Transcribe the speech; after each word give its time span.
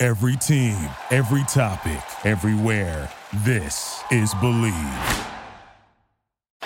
Every 0.00 0.36
team, 0.36 0.78
every 1.10 1.42
topic, 1.48 2.00
everywhere. 2.24 3.10
This 3.38 4.00
is 4.12 4.32
Bleav. 4.34 5.26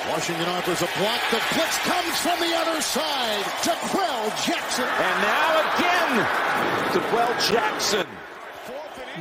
Washington 0.06 0.44
offers 0.50 0.82
a 0.82 0.88
block. 0.98 1.18
The 1.30 1.40
blitz 1.54 1.78
comes 1.78 2.18
from 2.18 2.38
the 2.40 2.54
other 2.54 2.82
side. 2.82 3.42
D'Qwell 3.62 4.44
Jackson. 4.44 4.84
And 4.84 5.22
now 5.22 5.60
again, 5.78 6.92
D'Qwell 6.92 7.50
Jackson. 7.50 8.06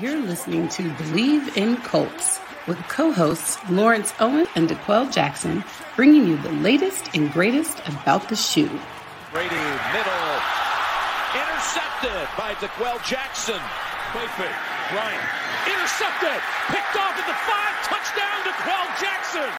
You're 0.01 0.19
listening 0.19 0.67
to 0.67 0.89
Bleav 0.89 1.55
in 1.55 1.77
Colts 1.77 2.41
with 2.67 2.79
co-hosts 2.89 3.59
Lawrence 3.69 4.13
Owen 4.19 4.45
and 4.55 4.67
D'Qwell 4.67 5.09
Jackson, 5.09 5.63
bringing 5.95 6.27
you 6.27 6.35
the 6.35 6.51
latest 6.51 7.15
and 7.15 7.31
greatest 7.31 7.79
about 7.87 8.27
the 8.27 8.35
shoe. 8.35 8.77
Brady, 9.31 9.55
middle, 9.55 10.35
intercepted 11.33 12.27
by 12.37 12.57
D'Qwell 12.59 13.01
Jackson. 13.05 13.61
Play 14.11 14.27
fake, 14.35 14.51
Bryant, 14.91 15.23
intercepted, 15.67 16.41
picked 16.67 16.97
off 16.97 17.15
at 17.17 17.25
the 17.25 17.33
five, 17.47 17.75
touchdown 17.85 18.43
D'Qwell 18.43 18.99
Jackson. 18.99 19.57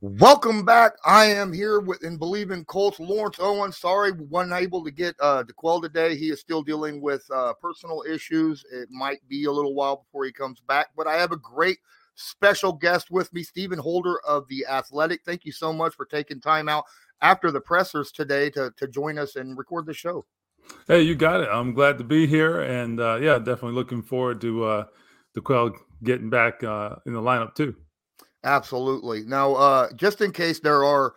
Welcome 0.00 0.64
back. 0.64 0.92
I 1.04 1.24
am 1.24 1.52
here 1.52 1.80
with 1.80 2.04
and 2.04 2.16
Bleav 2.16 2.52
in 2.52 2.64
Colts. 2.64 3.00
Lawrence 3.00 3.38
Owen. 3.40 3.72
Sorry, 3.72 4.12
wasn't 4.12 4.54
able 4.54 4.84
to 4.84 4.92
get 4.92 5.16
uh 5.18 5.42
D'Qwell 5.42 5.82
today. 5.82 6.14
He 6.16 6.30
is 6.30 6.38
still 6.38 6.62
dealing 6.62 7.00
with 7.00 7.28
uh 7.34 7.54
personal 7.54 8.04
issues. 8.08 8.64
It 8.70 8.88
might 8.88 9.18
be 9.28 9.46
a 9.46 9.52
little 9.52 9.74
while 9.74 9.96
before 9.96 10.24
he 10.24 10.30
comes 10.30 10.60
back, 10.60 10.90
but 10.96 11.08
I 11.08 11.16
have 11.16 11.32
a 11.32 11.36
great 11.38 11.78
special 12.14 12.72
guest 12.72 13.10
with 13.10 13.32
me, 13.32 13.42
Stephen 13.42 13.80
Holder 13.80 14.20
of 14.20 14.46
the 14.46 14.64
Athletic. 14.64 15.22
Thank 15.24 15.44
you 15.44 15.50
so 15.50 15.72
much 15.72 15.96
for 15.96 16.04
taking 16.04 16.40
time 16.40 16.68
out 16.68 16.84
after 17.20 17.50
the 17.50 17.60
pressers 17.60 18.12
today 18.12 18.48
to 18.50 18.72
to 18.76 18.86
join 18.86 19.18
us 19.18 19.34
and 19.34 19.58
record 19.58 19.86
the 19.86 19.92
show. 19.92 20.24
Hey, 20.88 21.02
you 21.02 21.14
got 21.14 21.40
it. 21.40 21.48
I'm 21.50 21.74
glad 21.74 21.98
to 21.98 22.04
be 22.04 22.26
here, 22.26 22.60
and 22.60 23.00
uh, 23.00 23.16
yeah, 23.16 23.38
definitely 23.38 23.72
looking 23.72 24.02
forward 24.02 24.40
to 24.42 24.64
uh 24.64 24.84
D'Qwell 25.34 25.74
getting 26.04 26.30
back 26.30 26.62
uh 26.62 26.96
in 27.06 27.12
the 27.12 27.20
lineup 27.20 27.54
too. 27.54 27.74
Absolutely. 28.44 29.24
Now, 29.24 29.54
uh, 29.54 29.92
just 29.96 30.20
in 30.20 30.30
case 30.30 30.60
there 30.60 30.84
are 30.84 31.14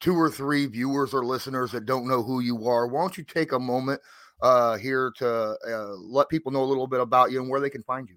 two 0.00 0.16
or 0.16 0.28
three 0.28 0.66
viewers 0.66 1.14
or 1.14 1.24
listeners 1.24 1.70
that 1.70 1.86
don't 1.86 2.08
know 2.08 2.22
who 2.22 2.40
you 2.40 2.66
are, 2.66 2.88
why 2.88 3.02
don't 3.02 3.16
you 3.16 3.22
take 3.22 3.52
a 3.52 3.58
moment 3.58 4.00
uh, 4.42 4.76
here 4.76 5.12
to 5.18 5.28
uh, 5.28 5.94
let 6.00 6.28
people 6.28 6.50
know 6.50 6.64
a 6.64 6.66
little 6.66 6.88
bit 6.88 7.00
about 7.00 7.30
you 7.30 7.40
and 7.40 7.48
where 7.48 7.60
they 7.60 7.70
can 7.70 7.84
find 7.84 8.08
you? 8.08 8.16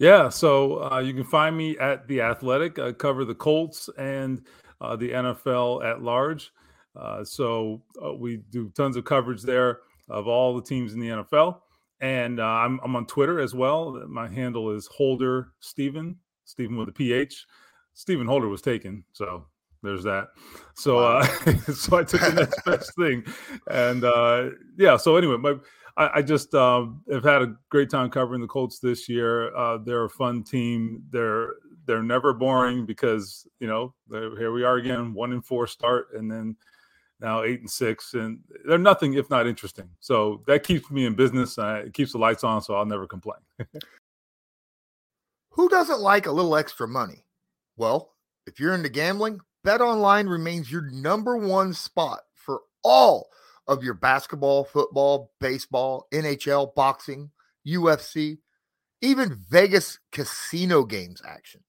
Yeah, 0.00 0.28
so 0.28 0.90
uh, 0.90 0.98
you 0.98 1.14
can 1.14 1.22
find 1.22 1.56
me 1.56 1.78
at 1.78 2.08
the 2.08 2.22
Athletic. 2.22 2.80
I 2.80 2.90
cover 2.90 3.24
the 3.24 3.36
Colts 3.36 3.88
and 3.96 4.44
uh, 4.80 4.96
the 4.96 5.10
NFL 5.10 5.84
at 5.84 6.02
large. 6.02 6.50
Uh, 6.94 7.24
so 7.24 7.82
uh, 8.04 8.12
we 8.12 8.38
do 8.50 8.70
tons 8.70 8.96
of 8.96 9.04
coverage 9.04 9.42
there 9.42 9.80
of 10.08 10.28
all 10.28 10.54
the 10.54 10.62
teams 10.62 10.92
in 10.92 11.00
the 11.00 11.08
NFL, 11.08 11.60
and 12.00 12.40
uh, 12.40 12.44
I'm, 12.44 12.80
I'm 12.84 12.96
on 12.96 13.06
Twitter 13.06 13.40
as 13.40 13.54
well. 13.54 14.02
My 14.08 14.28
handle 14.28 14.70
is 14.70 14.86
Holder 14.86 15.52
Stephen 15.60 16.16
Stephen 16.44 16.76
with 16.76 16.88
a 16.88 16.92
PH. 16.92 17.46
Stephen 17.94 18.26
Holder 18.26 18.48
was 18.48 18.62
taken, 18.62 19.04
so 19.12 19.46
there's 19.82 20.04
that. 20.04 20.28
So 20.74 20.96
wow. 20.96 21.18
uh, 21.18 21.24
so 21.72 21.98
I 21.98 22.04
took 22.04 22.20
the 22.20 22.32
next 22.32 22.64
best 22.64 22.94
thing, 22.98 23.24
and 23.70 24.04
uh, 24.04 24.50
yeah. 24.76 24.96
So 24.96 25.16
anyway, 25.16 25.36
my 25.36 25.54
I, 25.96 26.18
I 26.18 26.22
just 26.22 26.54
um, 26.54 27.02
have 27.10 27.24
had 27.24 27.42
a 27.42 27.54
great 27.68 27.90
time 27.90 28.10
covering 28.10 28.40
the 28.40 28.46
Colts 28.46 28.78
this 28.78 29.08
year. 29.08 29.54
Uh, 29.54 29.78
they're 29.78 30.04
a 30.04 30.10
fun 30.10 30.42
team. 30.42 31.02
They're 31.10 31.54
they're 31.86 32.02
never 32.02 32.32
boring 32.32 32.86
because 32.86 33.46
you 33.60 33.66
know 33.66 33.94
here 34.10 34.52
we 34.52 34.64
are 34.64 34.76
again, 34.76 35.14
one 35.14 35.32
in 35.32 35.42
four 35.42 35.66
start, 35.66 36.08
and 36.14 36.30
then 36.30 36.56
now 37.22 37.42
eight 37.44 37.60
and 37.60 37.70
six, 37.70 38.14
and 38.14 38.40
they're 38.66 38.78
nothing 38.78 39.14
if 39.14 39.30
not 39.30 39.46
interesting. 39.46 39.88
So 40.00 40.42
that 40.46 40.64
keeps 40.64 40.90
me 40.90 41.06
in 41.06 41.14
business. 41.14 41.56
Uh, 41.56 41.84
it 41.86 41.94
keeps 41.94 42.12
the 42.12 42.18
lights 42.18 42.44
on, 42.44 42.60
so 42.60 42.74
I'll 42.74 42.84
never 42.84 43.06
complain. 43.06 43.38
Who 45.50 45.68
doesn't 45.68 46.00
like 46.00 46.26
a 46.26 46.32
little 46.32 46.56
extra 46.56 46.88
money? 46.88 47.24
Well, 47.76 48.12
if 48.46 48.58
you're 48.58 48.74
into 48.74 48.88
gambling, 48.88 49.40
BetOnline 49.64 50.28
remains 50.28 50.70
your 50.72 50.90
number 50.90 51.36
one 51.36 51.72
spot 51.72 52.20
for 52.34 52.62
all 52.82 53.28
of 53.68 53.84
your 53.84 53.94
basketball, 53.94 54.64
football, 54.64 55.32
baseball, 55.40 56.08
NHL, 56.12 56.74
boxing, 56.74 57.30
UFC, 57.66 58.38
even 59.00 59.38
Vegas 59.50 59.98
casino 60.10 60.84
games 60.84 61.22
action. 61.26 61.62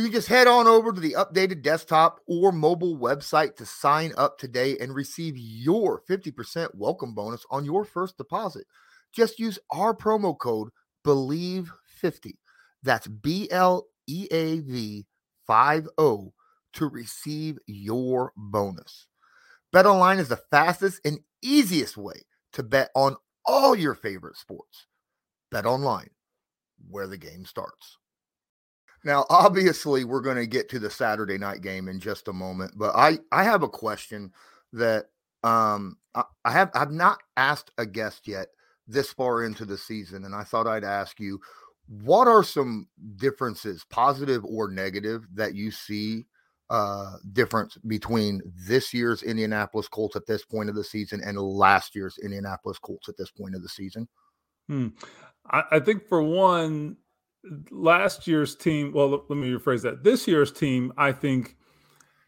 You 0.00 0.06
can 0.06 0.14
just 0.14 0.28
head 0.28 0.46
on 0.46 0.66
over 0.66 0.94
to 0.94 1.00
the 1.00 1.12
updated 1.12 1.60
desktop 1.60 2.20
or 2.26 2.52
mobile 2.52 2.96
website 2.96 3.56
to 3.56 3.66
sign 3.66 4.14
up 4.16 4.38
today 4.38 4.78
and 4.78 4.94
receive 4.94 5.34
your 5.36 6.00
50% 6.08 6.74
welcome 6.74 7.12
bonus 7.12 7.44
on 7.50 7.66
your 7.66 7.84
first 7.84 8.16
deposit. 8.16 8.64
Just 9.12 9.38
use 9.38 9.58
our 9.70 9.94
promo 9.94 10.38
code 10.38 10.70
BLEAV50 11.04 12.32
that's 12.82 13.08
B 13.08 13.50
L 13.50 13.88
E 14.06 14.26
A 14.30 14.60
V 14.60 15.04
50 15.46 15.90
to 16.72 16.86
receive 16.86 17.58
your 17.66 18.32
bonus. 18.38 19.06
BetOnline 19.70 20.18
is 20.18 20.28
the 20.28 20.40
fastest 20.50 21.02
and 21.04 21.18
easiest 21.42 21.98
way 21.98 22.22
to 22.54 22.62
bet 22.62 22.88
on 22.94 23.16
all 23.44 23.76
your 23.76 23.94
favorite 23.94 24.36
sports. 24.38 24.86
BetOnline, 25.52 26.08
where 26.88 27.06
the 27.06 27.18
game 27.18 27.44
starts. 27.44 27.98
Now, 29.04 29.24
obviously, 29.30 30.04
we're 30.04 30.20
going 30.20 30.36
to 30.36 30.46
get 30.46 30.68
to 30.70 30.78
the 30.78 30.90
Saturday 30.90 31.38
night 31.38 31.62
game 31.62 31.88
in 31.88 32.00
just 32.00 32.28
a 32.28 32.32
moment, 32.32 32.72
but 32.76 32.94
I 32.94 33.18
I 33.32 33.44
have 33.44 33.62
a 33.62 33.68
question 33.68 34.32
that 34.72 35.06
um 35.42 35.96
I, 36.14 36.24
I 36.44 36.52
have 36.52 36.70
I've 36.74 36.92
not 36.92 37.18
asked 37.36 37.70
a 37.78 37.86
guest 37.86 38.28
yet 38.28 38.48
this 38.86 39.12
far 39.12 39.44
into 39.44 39.64
the 39.64 39.78
season, 39.78 40.24
and 40.24 40.34
I 40.34 40.44
thought 40.44 40.66
I'd 40.66 40.84
ask 40.84 41.18
you 41.20 41.40
what 41.90 42.28
are 42.28 42.44
some 42.44 42.86
differences, 43.16 43.84
positive 43.90 44.44
or 44.44 44.70
negative, 44.70 45.26
that 45.34 45.54
you 45.54 45.72
see 45.72 46.26
uh, 46.70 47.16
difference 47.32 47.76
between 47.88 48.40
this 48.68 48.94
year's 48.94 49.24
Indianapolis 49.24 49.88
Colts 49.88 50.14
at 50.14 50.24
this 50.26 50.44
point 50.44 50.68
of 50.68 50.76
the 50.76 50.84
season 50.84 51.20
and 51.24 51.36
last 51.36 51.96
year's 51.96 52.16
Indianapolis 52.22 52.78
Colts 52.78 53.08
at 53.08 53.16
this 53.16 53.32
point 53.32 53.56
of 53.56 53.62
the 53.62 53.68
season? 53.68 54.06
Hmm. 54.68 54.88
I, 55.50 55.64
I, 55.72 55.80
think 55.80 56.06
for 56.06 56.22
one, 56.22 56.96
last 57.70 58.26
year's 58.26 58.54
team. 58.54 58.92
Well, 58.92 59.10
let 59.10 59.30
me 59.30 59.50
rephrase 59.50 59.82
that. 59.82 60.04
This 60.04 60.26
year's 60.28 60.52
team, 60.52 60.92
I 60.96 61.12
think 61.12 61.56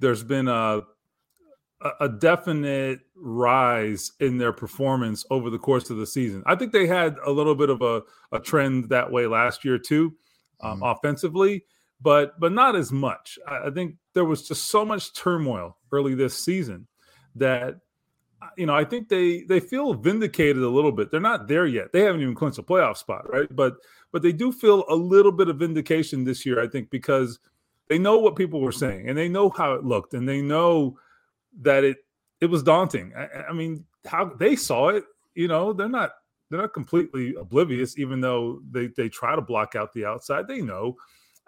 there's 0.00 0.24
been 0.24 0.48
a 0.48 0.82
a 2.00 2.08
definite 2.08 3.00
rise 3.16 4.12
in 4.20 4.38
their 4.38 4.52
performance 4.52 5.24
over 5.30 5.50
the 5.50 5.58
course 5.58 5.90
of 5.90 5.96
the 5.96 6.06
season. 6.06 6.42
I 6.46 6.54
think 6.54 6.72
they 6.72 6.86
had 6.86 7.16
a 7.24 7.30
little 7.30 7.54
bit 7.54 7.70
of 7.70 7.82
a, 7.82 8.02
a 8.30 8.40
trend 8.40 8.90
that 8.90 9.10
way 9.10 9.26
last 9.26 9.64
year 9.64 9.78
too, 9.78 10.14
um, 10.60 10.74
mm-hmm. 10.74 10.84
offensively, 10.84 11.64
but 12.00 12.38
but 12.38 12.52
not 12.52 12.76
as 12.76 12.92
much. 12.92 13.38
I, 13.46 13.68
I 13.68 13.70
think 13.70 13.96
there 14.14 14.24
was 14.24 14.46
just 14.46 14.66
so 14.66 14.84
much 14.84 15.14
turmoil 15.14 15.76
early 15.90 16.14
this 16.14 16.38
season 16.38 16.86
that 17.36 17.76
uh, 18.40 18.48
you 18.56 18.66
know 18.66 18.74
I 18.74 18.84
think 18.84 19.08
they 19.08 19.42
they 19.42 19.60
feel 19.60 19.94
vindicated 19.94 20.62
a 20.62 20.68
little 20.68 20.92
bit. 20.92 21.10
They're 21.10 21.20
not 21.20 21.48
there 21.48 21.66
yet. 21.66 21.92
They 21.92 22.02
haven't 22.02 22.22
even 22.22 22.34
clinched 22.34 22.58
a 22.58 22.62
playoff 22.62 22.96
spot, 22.96 23.28
right? 23.32 23.48
But 23.50 23.76
but 24.12 24.22
they 24.22 24.32
do 24.32 24.52
feel 24.52 24.84
a 24.88 24.94
little 24.94 25.32
bit 25.32 25.48
of 25.48 25.58
vindication 25.58 26.24
this 26.24 26.46
year. 26.46 26.60
I 26.60 26.68
think 26.68 26.90
because 26.90 27.38
they 27.88 27.98
know 27.98 28.18
what 28.18 28.36
people 28.36 28.60
were 28.60 28.72
saying 28.72 29.08
and 29.08 29.18
they 29.18 29.28
know 29.28 29.50
how 29.50 29.72
it 29.74 29.84
looked 29.84 30.14
and 30.14 30.28
they 30.28 30.40
know 30.40 30.98
that 31.60 31.84
it 31.84 31.98
it 32.40 32.46
was 32.46 32.62
daunting. 32.62 33.12
I, 33.16 33.44
I, 33.50 33.52
mean, 33.52 33.84
how 34.04 34.24
they 34.24 34.56
saw 34.56 34.88
it, 34.88 35.04
you 35.34 35.48
know, 35.48 35.72
they're 35.72 35.88
not 35.88 36.12
they're 36.50 36.60
not 36.60 36.74
completely 36.74 37.34
oblivious, 37.36 37.98
even 37.98 38.20
though 38.20 38.60
they 38.70 38.88
they 38.88 39.08
try 39.08 39.34
to 39.34 39.42
block 39.42 39.74
out 39.74 39.92
the 39.92 40.04
outside. 40.04 40.48
They 40.48 40.60
know, 40.60 40.96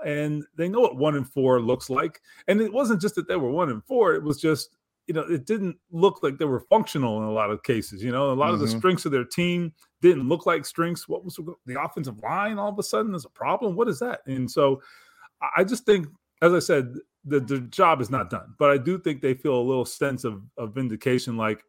and 0.05 0.45
they 0.57 0.69
know 0.69 0.81
what 0.81 0.97
one 0.97 1.17
and 1.17 1.29
four 1.29 1.61
looks 1.61 1.91
like. 1.91 2.21
And 2.49 2.61
it 2.61 2.73
wasn't 2.73 3.03
just 3.03 3.15
that 3.17 3.29
they 3.29 3.37
were 3.37 3.51
one 3.51 3.71
and 3.71 3.85
four; 3.85 4.15
it 4.15 4.23
was 4.23 4.41
just 4.41 4.77
you 5.07 5.15
know 5.15 5.23
it 5.23 5.47
didn't 5.47 5.77
look 5.91 6.23
like 6.23 6.39
they 6.39 6.45
were 6.45 6.61
functional 6.61 7.19
in 7.19 7.25
a 7.25 7.33
lot 7.33 7.51
of 7.51 7.63
cases. 7.63 8.03
You 8.03 8.13
know, 8.13 8.31
a 8.31 8.35
lot 8.35 8.47
mm-hmm. 8.47 8.55
of 8.55 8.61
the 8.61 8.67
mm-hmm. 8.67 8.79
strengths 8.79 9.05
of 9.05 9.13
their 9.13 9.25
team 9.25 9.73
didn't 10.01 10.29
look 10.29 10.47
like 10.47 10.65
strengths. 10.65 11.09
What 11.09 11.25
was 11.25 11.39
the 11.67 11.83
offensive 11.83 12.19
line? 12.19 12.59
All 12.59 12.71
of 12.71 12.79
a 12.79 12.83
sudden, 12.83 13.15
is 13.15 13.25
a 13.25 13.31
problem. 13.31 13.77
What 13.77 13.89
is 13.89 13.99
that? 14.01 14.21
And 14.27 14.51
so, 14.51 14.81
I 15.57 15.65
just 15.65 15.85
think, 15.87 16.09
as 16.43 16.53
I 16.53 16.59
said, 16.59 16.95
the, 17.25 17.41
the 17.41 17.61
job 17.61 18.01
is 18.01 18.11
not 18.11 18.31
done. 18.31 18.55
But 18.59 18.71
I 18.71 18.79
do 18.79 18.99
think 18.99 19.21
they 19.21 19.35
feel 19.35 19.55
a 19.55 19.63
little 19.63 19.85
sense 19.85 20.25
of, 20.25 20.43
of 20.57 20.75
vindication, 20.75 21.37
like, 21.37 21.65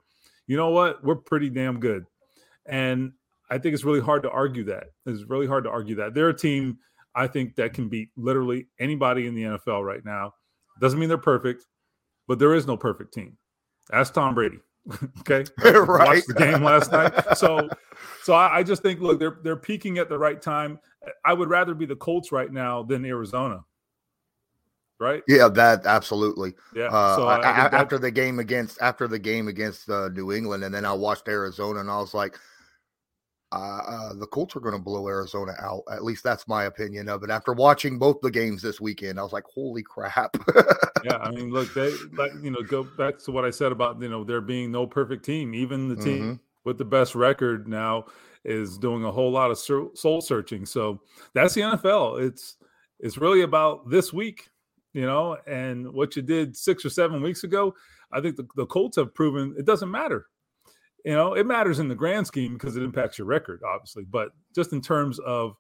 you 0.48 0.58
know 0.58 0.70
what, 0.70 1.04
we're 1.04 1.16
pretty 1.16 1.50
damn 1.50 1.80
good. 1.80 2.06
And 2.66 3.14
I 3.50 3.58
think 3.58 3.74
it's 3.74 3.84
really 3.84 4.02
hard 4.02 4.24
to 4.24 4.30
argue 4.30 4.64
that. 4.66 4.88
It's 5.06 5.24
really 5.24 5.48
hard 5.48 5.64
to 5.66 5.70
argue 5.70 5.96
that. 5.96 6.14
They're 6.14 6.30
a 6.30 6.38
team 6.38 6.80
I 7.16 7.28
think 7.28 7.56
that 7.56 7.74
can 7.74 7.88
beat 7.88 8.10
literally 8.18 8.68
anybody 8.80 9.28
in 9.28 9.36
the 9.36 9.44
NFL 9.44 9.86
right 9.86 10.04
now. 10.04 10.34
Doesn't 10.82 11.00
mean 11.00 11.08
they're 11.08 11.18
perfect, 11.18 11.66
but 12.28 12.40
there 12.40 12.54
is 12.54 12.68
no 12.68 12.78
perfect 12.78 13.14
team. 13.14 13.38
Ask 13.92 14.14
Tom 14.14 14.36
Brady. 14.36 14.60
okay, 15.20 15.46
right. 15.64 16.08
Watched 16.08 16.28
the 16.28 16.34
game 16.34 16.64
last 16.64 16.92
night. 16.92 17.14
So, 17.36 17.70
so 18.24 18.34
I, 18.34 18.58
I, 18.58 18.64
just 18.64 18.82
think, 18.82 19.02
look, 19.02 19.20
they're 19.20 19.40
they're 19.44 19.56
peaking 19.56 19.98
at 19.98 20.10
the 20.10 20.18
right 20.18 20.42
time. 20.42 20.80
I 21.24 21.34
would 21.34 21.50
rather 21.50 21.74
be 21.74 21.86
the 21.86 21.96
Colts 21.96 22.32
right 22.32 22.52
now 22.52 22.84
than 22.84 23.06
Arizona. 23.06 23.64
Right? 25.00 25.24
Yeah, 25.28 25.50
that 25.50 25.86
absolutely. 25.86 26.54
Yeah. 26.74 26.86
Uh, 26.86 27.16
so 27.16 27.28
I, 27.28 27.38
I, 27.38 27.66
after 27.78 27.98
the 27.98 28.12
game 28.12 28.40
against 28.40 28.82
after 28.82 29.08
the 29.08 29.20
game 29.20 29.48
against 29.48 29.90
uh, 29.90 30.10
New 30.10 30.32
England, 30.32 30.64
and 30.64 30.74
then 30.74 30.86
I 30.86 30.94
watched 30.94 31.28
Arizona, 31.28 31.82
and 31.82 31.90
I 31.90 31.98
was 31.98 32.14
like, 32.14 32.40
uh, 33.56 34.14
the 34.14 34.28
Colts 34.28 34.56
are 34.56 34.60
going 34.60 34.76
to 34.76 34.82
blow 34.82 35.08
Arizona 35.08 35.54
out. 35.60 35.84
At 35.92 36.04
least 36.04 36.24
that's 36.24 36.48
my 36.48 36.66
opinion 36.66 37.08
of 37.08 37.24
it. 37.24 37.30
After 37.30 37.54
watching 37.54 37.98
both 37.98 38.20
the 38.22 38.32
games 38.32 38.62
this 38.62 38.82
weekend, 38.82 39.20
I 39.20 39.24
was 39.24 39.34
like, 39.34 39.46
"Holy 39.46 39.84
crap!" 39.84 40.36
yeah, 41.04 41.18
I 41.18 41.30
mean, 41.36 41.52
look, 41.52 41.74
they 41.74 41.92
like 42.14 42.32
you 42.42 42.52
know 42.52 42.62
go 42.62 42.84
back 42.84 43.20
to 43.20 43.32
what 43.32 43.46
I 43.46 43.50
said 43.52 43.72
about 43.72 44.02
you 44.02 44.10
know 44.10 44.24
there 44.24 44.42
being 44.42 44.72
no 44.72 44.86
perfect 44.86 45.24
team. 45.26 45.54
Even 45.54 45.88
the 45.88 45.96
team 45.96 46.22
mm-hmm. 46.22 46.34
with 46.64 46.78
the 46.78 46.86
best 46.86 47.16
record 47.16 47.68
now 47.68 48.06
is 48.44 48.78
doing 48.78 49.04
a 49.04 49.12
whole 49.12 49.32
lot 49.32 49.52
of 49.52 49.58
soul 49.58 50.22
searching. 50.22 50.66
So 50.66 51.02
that's 51.34 51.54
the 51.54 51.62
NFL. 51.62 52.22
It's 52.28 52.58
it's 53.00 53.18
really 53.18 53.42
about 53.42 53.90
this 53.90 54.12
week, 54.12 54.50
you 54.94 55.06
know, 55.06 55.38
and 55.48 55.92
what 55.94 56.16
you 56.16 56.22
did 56.22 56.56
six 56.56 56.86
or 56.86 56.90
seven 56.90 57.22
weeks 57.22 57.44
ago. 57.44 57.74
I 58.12 58.22
think 58.22 58.36
the, 58.36 58.48
the 58.56 58.66
Colts 58.66 58.98
have 58.98 59.14
proven 59.14 59.56
it 59.58 59.66
doesn't 59.66 59.92
matter 59.92 60.28
you 61.06 61.14
know, 61.14 61.36
it 61.36 61.46
matters 61.46 61.78
in 61.78 61.88
the 61.88 61.96
grand 61.96 62.26
scheme 62.26 62.54
because 62.54 62.76
it 62.76 62.84
impacts 62.84 63.20
your 63.20 63.28
record, 63.28 63.62
obviously. 63.64 64.04
But 64.04 64.30
just 64.56 64.74
in 64.74 64.82
terms 64.82 65.20
of 65.20 65.56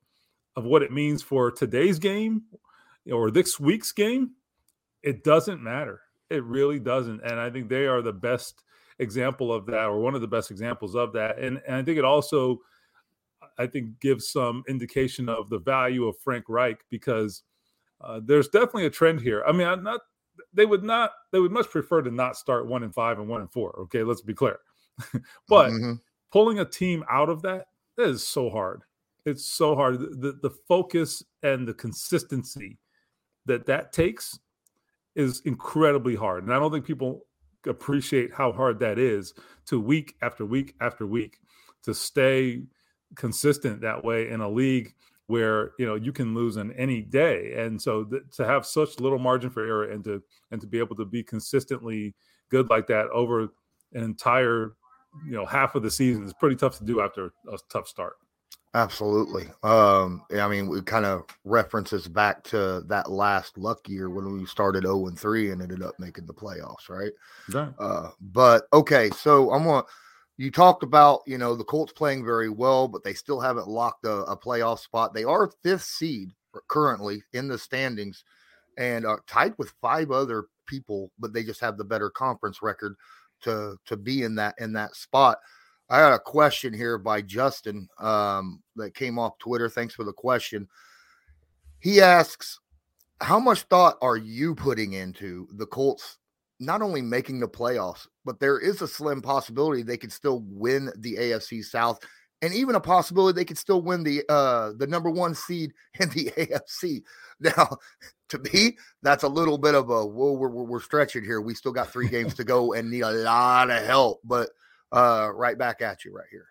of 0.56 0.63
what 0.63 0.81
it 0.81 0.92
means 0.92 1.21
for 1.21 1.51
today's 1.51 2.00
game 2.00 2.44
or 3.12 3.30
this 3.30 3.59
week's 3.59 3.92
game, 3.92 4.31
it 5.03 5.24
doesn't 5.24 5.62
matter. 5.62 6.01
It 6.30 6.44
really 6.44 6.80
doesn't. 6.80 7.21
And 7.21 7.39
I 7.39 7.50
think 7.50 7.69
they 7.69 7.86
are 7.86 8.01
the 8.01 8.13
best 8.13 8.63
example 8.97 9.53
of 9.53 9.65
that, 9.68 9.86
or 9.86 10.00
one 10.00 10.15
of 10.15 10.21
the 10.21 10.27
best 10.27 10.50
examples 10.50 10.95
of 10.95 11.13
that. 11.13 11.38
And, 11.38 11.62
and 11.68 11.75
I 11.75 11.83
think 11.83 12.00
it 12.00 12.06
also, 12.06 12.59
I 13.59 13.68
think, 13.68 14.00
gives 14.00 14.30
some 14.30 14.63
indication 14.68 15.30
of 15.30 15.50
the 15.50 15.59
value 15.59 16.07
of 16.07 16.18
Frank 16.24 16.45
Reich 16.48 16.80
because 16.89 17.44
uh, 18.01 18.19
there's 18.24 18.48
definitely 18.48 18.86
a 18.86 18.89
trend 18.89 19.21
here. 19.21 19.44
I 19.45 19.51
mean, 19.51 19.68
I'm 19.68 19.83
not. 19.83 20.01
They 20.53 20.65
would 20.65 20.83
not. 20.83 21.12
They 21.31 21.39
would 21.39 21.51
much 21.51 21.69
prefer 21.69 22.01
to 22.01 22.12
not 22.12 22.36
start 22.38 22.65
one 22.65 22.81
and 22.81 22.95
five 22.95 23.19
and 23.19 23.27
one 23.27 23.41
and 23.41 23.51
four. 23.51 23.77
Okay, 23.81 24.01
let's 24.03 24.21
be 24.21 24.33
clear. 24.33 24.57
but 25.47 25.71
mm-hmm. 25.71 25.94
pulling 26.31 26.59
a 26.59 26.65
team 26.65 27.03
out 27.09 27.30
of 27.30 27.42
that, 27.44 27.68
that 27.97 28.09
is 28.09 28.25
so 28.25 28.50
hard. 28.50 28.81
It's 29.25 29.45
so 29.45 29.75
hard. 29.75 30.00
The, 30.00 30.38
the 30.42 30.51
focus 30.68 31.24
and 31.42 31.68
the 31.68 31.74
consistency 31.74 32.77
that 33.45 33.65
that 33.65 33.92
takes 33.92 34.39
is 35.15 35.42
incredibly 35.45 36.15
hard. 36.15 36.44
And 36.44 36.53
I 36.53 36.59
don't 36.59 36.71
think 36.71 36.86
people 36.86 37.25
appreciate 37.65 38.33
how 38.33 38.51
hard 38.51 38.80
that 38.80 39.00
is 39.00 39.33
to 39.68 39.80
week 39.80 40.15
after 40.21 40.45
week 40.45 40.75
after 40.81 41.07
week 41.07 41.39
to 41.83 41.94
stay 41.94 42.63
consistent 43.15 43.81
that 43.81 44.03
way 44.03 44.30
in 44.30 44.41
a 44.41 44.50
league 44.50 44.94
where 45.27 45.71
you 45.80 45.86
know 45.86 45.95
you 45.95 46.12
can 46.12 46.36
lose 46.36 46.57
on 46.57 46.71
any 46.74 47.01
day 47.01 47.53
and 47.57 47.81
so 47.81 48.03
th- 48.03 48.21
to 48.31 48.45
have 48.45 48.65
such 48.65 49.00
little 49.00 49.18
margin 49.18 49.50
for 49.50 49.65
error 49.65 49.89
and 49.89 50.03
to 50.03 50.21
and 50.51 50.62
to 50.62 50.68
be 50.68 50.77
able 50.77 50.95
to 50.95 51.06
be 51.06 51.24
consistently 51.24 52.13
good 52.50 52.69
like 52.69 52.86
that 52.86 53.07
over 53.07 53.41
an 53.94 54.03
entire 54.03 54.74
you 55.25 55.31
know 55.31 55.45
half 55.45 55.75
of 55.75 55.83
the 55.83 55.91
season 55.91 56.25
is 56.25 56.33
pretty 56.33 56.56
tough 56.56 56.77
to 56.77 56.83
do 56.83 57.01
after 57.01 57.31
a 57.51 57.57
tough 57.69 57.88
start. 57.88 58.15
Absolutely. 58.75 59.45
Um, 59.63 60.23
I 60.38 60.50
mean, 60.50 60.67
we 60.67 60.81
kind 60.81 61.06
of 61.06 61.23
references 61.45 62.09
back 62.09 62.44
to 62.45 62.83
that 62.88 63.09
last 63.09 63.57
luck 63.57 63.88
year 63.88 64.09
when 64.09 64.33
we 64.33 64.45
started 64.45 64.83
0 64.83 65.07
and 65.07 65.17
3 65.17 65.51
and 65.51 65.62
ended 65.62 65.81
up 65.81 65.97
making 65.97 66.25
the 66.25 66.33
playoffs, 66.33 66.89
right? 66.89 67.13
Right. 67.50 67.73
Uh, 67.79 68.09
but 68.19 68.67
okay, 68.73 69.09
so 69.12 69.53
I'm 69.53 69.63
gonna 69.63 69.83
you 70.38 70.51
talked 70.51 70.83
about 70.83 71.21
you 71.25 71.38
know 71.38 71.56
the 71.56 71.63
Colts 71.63 71.94
playing 71.94 72.25
very 72.25 72.50
well, 72.50 72.88
but 72.88 73.03
they 73.03 73.13
still 73.13 73.39
haven't 73.39 73.69
locked 73.69 74.06
a, 74.06 74.23
a 74.23 74.38
playoff 74.38 74.79
spot. 74.79 75.13
They 75.13 75.23
are 75.23 75.51
fifth 75.63 75.83
seed 75.83 76.33
currently 76.67 77.23
in 77.33 77.47
the 77.47 77.57
standings 77.57 78.25
and 78.77 79.06
are 79.06 79.21
tied 79.27 79.53
with 79.57 79.73
five 79.81 80.12
other 80.12 80.45
people, 80.65 81.12
but 81.17 81.33
they 81.33 81.44
just 81.44 81.62
have 81.62 81.77
the 81.77 81.83
better 81.85 82.09
conference 82.09 82.62
record 82.62 82.95
to 83.45 83.77
to 83.86 83.97
be 83.97 84.24
in 84.24 84.36
that 84.36 84.56
in 84.59 84.74
that 84.74 84.95
spot. 84.95 85.38
I 85.89 86.00
got 86.00 86.13
a 86.13 86.19
question 86.19 86.74
here 86.74 86.97
by 86.97 87.21
Justin 87.21 87.88
um, 88.00 88.62
that 88.75 88.95
came 88.95 89.19
off 89.19 89.38
Twitter. 89.38 89.69
Thanks 89.69 89.94
for 89.94 90.03
the 90.03 90.13
question. 90.13 90.68
He 91.80 92.01
asks, 92.01 92.59
"How 93.21 93.39
much 93.39 93.63
thought 93.63 93.97
are 94.01 94.18
you 94.18 94.56
putting 94.56 94.94
into 94.94 95.47
the 95.53 95.68
Colts 95.68 96.18
not 96.59 96.81
only 96.81 97.01
making 97.01 97.39
the 97.39 97.47
playoffs, 97.47 98.07
but 98.24 98.39
there 98.39 98.59
is 98.59 98.81
a 98.81 98.88
slim 98.88 99.21
possibility 99.21 99.83
they 99.83 99.98
could 99.98 100.12
still 100.12 100.41
win 100.48 100.91
the 100.98 101.15
AFC 101.15 101.63
South, 101.63 102.00
and 102.41 102.53
even 102.53 102.75
a 102.75 102.80
possibility 102.80 103.36
they 103.36 103.45
could 103.45 103.57
still 103.57 103.81
win 103.81 104.03
the 104.03 104.24
uh, 104.30 104.71
the 104.77 104.88
number 104.88 105.09
one 105.09 105.36
seed 105.36 105.71
in 106.00 106.09
the 106.09 106.31
AFC." 106.38 107.03
Now, 107.39 107.77
to 108.36 108.54
me, 108.54 108.78
that's 109.02 109.24
a 109.24 109.28
little 109.28 109.58
bit 109.58 109.76
of 109.76 109.90
a 109.90 110.06
whoa, 110.06 110.34
we're, 110.34 110.50
we're, 110.50 110.82
stretching 110.82 111.24
here. 111.24 111.42
We 111.42 111.54
still 111.54 111.72
got 111.72 111.92
three 111.92 112.08
games 112.08 112.34
to 112.36 112.44
go 112.44 112.74
and 112.78 112.90
need 112.90 113.02
a 113.02 113.12
lot 113.12 113.70
of 113.70 113.84
help, 113.84 114.22
but 114.24 114.50
uh, 114.92 115.32
right 115.34 115.58
back 115.58 115.82
at 115.82 116.06
you 116.06 116.14
right 116.14 116.28
here. 116.32 116.48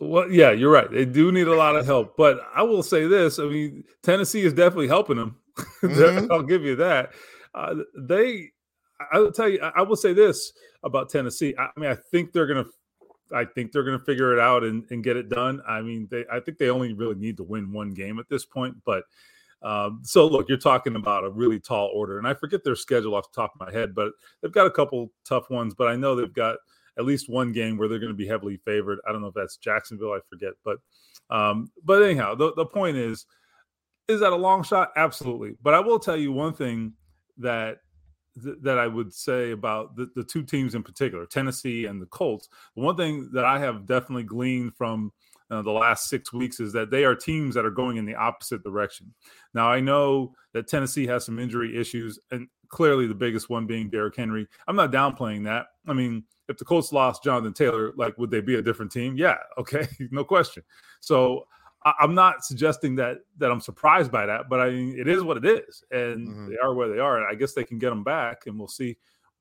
Well, 0.00 0.30
yeah, 0.30 0.50
you're 0.50 0.70
right. 0.70 0.90
They 0.90 1.04
do 1.04 1.32
need 1.32 1.48
a 1.48 1.54
lot 1.54 1.76
of 1.76 1.86
help, 1.86 2.16
but 2.16 2.40
I 2.54 2.62
will 2.62 2.82
say 2.82 3.06
this: 3.06 3.38
I 3.38 3.44
mean, 3.44 3.84
Tennessee 4.02 4.42
is 4.42 4.52
definitely 4.52 4.88
helping 4.88 5.16
them. 5.16 5.36
Mm-hmm. 5.82 6.30
I'll 6.30 6.42
give 6.42 6.62
you 6.64 6.76
that. 6.76 7.10
Uh, 7.52 7.74
they, 7.96 8.50
I 9.12 9.18
will 9.18 9.32
tell 9.32 9.48
you, 9.48 9.60
I 9.60 9.82
will 9.82 9.96
say 9.96 10.12
this 10.12 10.52
about 10.84 11.10
Tennessee. 11.10 11.54
I, 11.58 11.64
I 11.64 11.80
mean, 11.80 11.90
I 11.90 11.96
think 11.96 12.32
they're 12.32 12.46
gonna, 12.46 12.66
I 13.34 13.44
think 13.44 13.72
they're 13.72 13.82
gonna 13.82 13.98
figure 13.98 14.32
it 14.32 14.38
out 14.38 14.62
and, 14.62 14.84
and 14.90 15.02
get 15.02 15.16
it 15.16 15.28
done. 15.28 15.60
I 15.66 15.80
mean, 15.80 16.06
they, 16.10 16.24
I 16.30 16.38
think 16.40 16.58
they 16.58 16.70
only 16.70 16.92
really 16.92 17.16
need 17.16 17.36
to 17.38 17.42
win 17.42 17.72
one 17.72 17.92
game 17.92 18.18
at 18.20 18.28
this 18.28 18.44
point, 18.44 18.76
but 18.84 19.04
um, 19.62 20.00
so 20.02 20.26
look, 20.26 20.48
you're 20.48 20.58
talking 20.58 20.96
about 20.96 21.24
a 21.24 21.30
really 21.30 21.58
tall 21.58 21.90
order, 21.94 22.18
and 22.18 22.26
I 22.26 22.34
forget 22.34 22.62
their 22.64 22.76
schedule 22.76 23.14
off 23.14 23.30
the 23.32 23.40
top 23.40 23.52
of 23.54 23.66
my 23.66 23.72
head, 23.72 23.94
but 23.94 24.12
they've 24.40 24.52
got 24.52 24.66
a 24.66 24.70
couple 24.70 25.12
tough 25.24 25.50
ones. 25.50 25.74
But 25.74 25.88
I 25.88 25.96
know 25.96 26.14
they've 26.14 26.32
got 26.32 26.56
at 26.96 27.04
least 27.04 27.28
one 27.28 27.52
game 27.52 27.76
where 27.76 27.88
they're 27.88 27.98
going 27.98 28.12
to 28.12 28.16
be 28.16 28.26
heavily 28.26 28.58
favored. 28.64 28.98
I 29.08 29.12
don't 29.12 29.22
know 29.22 29.28
if 29.28 29.34
that's 29.34 29.56
Jacksonville, 29.56 30.12
I 30.12 30.20
forget, 30.28 30.52
but 30.64 30.78
um, 31.30 31.70
but 31.84 32.02
anyhow, 32.02 32.34
the, 32.34 32.54
the 32.54 32.66
point 32.66 32.96
is, 32.96 33.26
is 34.08 34.20
that 34.20 34.32
a 34.32 34.36
long 34.36 34.62
shot? 34.62 34.92
Absolutely. 34.96 35.54
But 35.62 35.74
I 35.74 35.80
will 35.80 35.98
tell 35.98 36.16
you 36.16 36.32
one 36.32 36.54
thing 36.54 36.94
that 37.38 37.78
that 38.62 38.78
I 38.78 38.86
would 38.86 39.12
say 39.12 39.50
about 39.50 39.96
the, 39.96 40.08
the 40.14 40.22
two 40.22 40.44
teams 40.44 40.76
in 40.76 40.84
particular, 40.84 41.26
Tennessee 41.26 41.86
and 41.86 42.00
the 42.00 42.06
Colts. 42.06 42.48
One 42.74 42.96
thing 42.96 43.30
that 43.32 43.44
I 43.44 43.58
have 43.58 43.84
definitely 43.84 44.22
gleaned 44.22 44.76
from 44.76 45.12
uh, 45.50 45.62
the 45.62 45.70
last 45.70 46.08
six 46.08 46.32
weeks 46.32 46.60
is 46.60 46.72
that 46.74 46.90
they 46.90 47.04
are 47.04 47.14
teams 47.14 47.54
that 47.54 47.64
are 47.64 47.70
going 47.70 47.96
in 47.96 48.04
the 48.04 48.14
opposite 48.14 48.62
direction. 48.62 49.12
Now, 49.54 49.70
I 49.70 49.80
know 49.80 50.34
that 50.52 50.68
Tennessee 50.68 51.06
has 51.06 51.24
some 51.24 51.38
injury 51.38 51.78
issues, 51.78 52.18
and 52.30 52.48
clearly 52.68 53.06
the 53.06 53.14
biggest 53.14 53.48
one 53.48 53.66
being 53.66 53.88
Derrick 53.88 54.16
Henry. 54.16 54.46
I'm 54.66 54.76
not 54.76 54.92
downplaying 54.92 55.44
that. 55.44 55.66
I 55.86 55.94
mean, 55.94 56.24
if 56.48 56.58
the 56.58 56.64
Colts 56.64 56.92
lost 56.92 57.24
Jonathan 57.24 57.54
Taylor, 57.54 57.92
like, 57.96 58.16
would 58.18 58.30
they 58.30 58.40
be 58.40 58.56
a 58.56 58.62
different 58.62 58.92
team? 58.92 59.16
Yeah, 59.16 59.36
okay, 59.58 59.88
no 60.10 60.24
question. 60.24 60.62
So 61.00 61.46
I- 61.84 61.94
am 62.00 62.14
not 62.14 62.44
suggesting 62.44 62.96
that 62.96 63.18
that 63.38 63.50
I'm 63.50 63.60
surprised 63.60 64.12
by 64.12 64.26
that, 64.26 64.48
but 64.50 64.60
I 64.60 64.70
mean, 64.70 64.98
it 64.98 65.08
is 65.08 65.22
what 65.22 65.38
it 65.38 65.46
is, 65.46 65.82
and 65.90 66.28
mm-hmm. 66.28 66.50
they 66.50 66.56
are 66.58 66.74
where 66.74 66.88
they 66.88 66.98
are. 66.98 67.18
And 67.18 67.26
I 67.30 67.34
guess 67.34 67.54
they 67.54 67.64
can 67.64 67.78
get 67.78 67.90
them 67.90 68.04
back, 68.04 68.46
and 68.46 68.58
we'll 68.58 68.68
see 68.68 68.96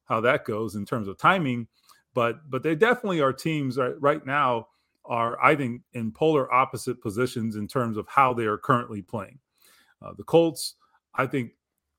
how 0.06 0.22
that 0.22 0.46
goes 0.46 0.76
in 0.76 0.86
terms 0.86 1.08
of 1.08 1.18
timing. 1.18 1.68
But 2.14 2.50
but 2.50 2.64
they 2.64 2.76
definitely 2.76 3.22
are 3.22 3.34
teams 3.34 3.78
right 3.78 4.00
right 4.00 4.26
now 4.26 4.68
are, 5.08 5.42
I 5.44 5.56
think, 5.56 5.82
in 5.94 6.12
polar 6.12 6.52
opposite 6.54 7.02
positions 7.02 7.56
in 7.56 7.68
terms 7.68 7.98
of 7.98 8.08
how 8.08 8.34
they 8.34 8.46
are 8.46 8.58
currently 8.58 9.02
playing. 9.02 9.40
Uh, 10.02 10.14
the 10.18 10.24
Colts, 10.24 10.76
I 11.16 11.26
think, 11.26 11.52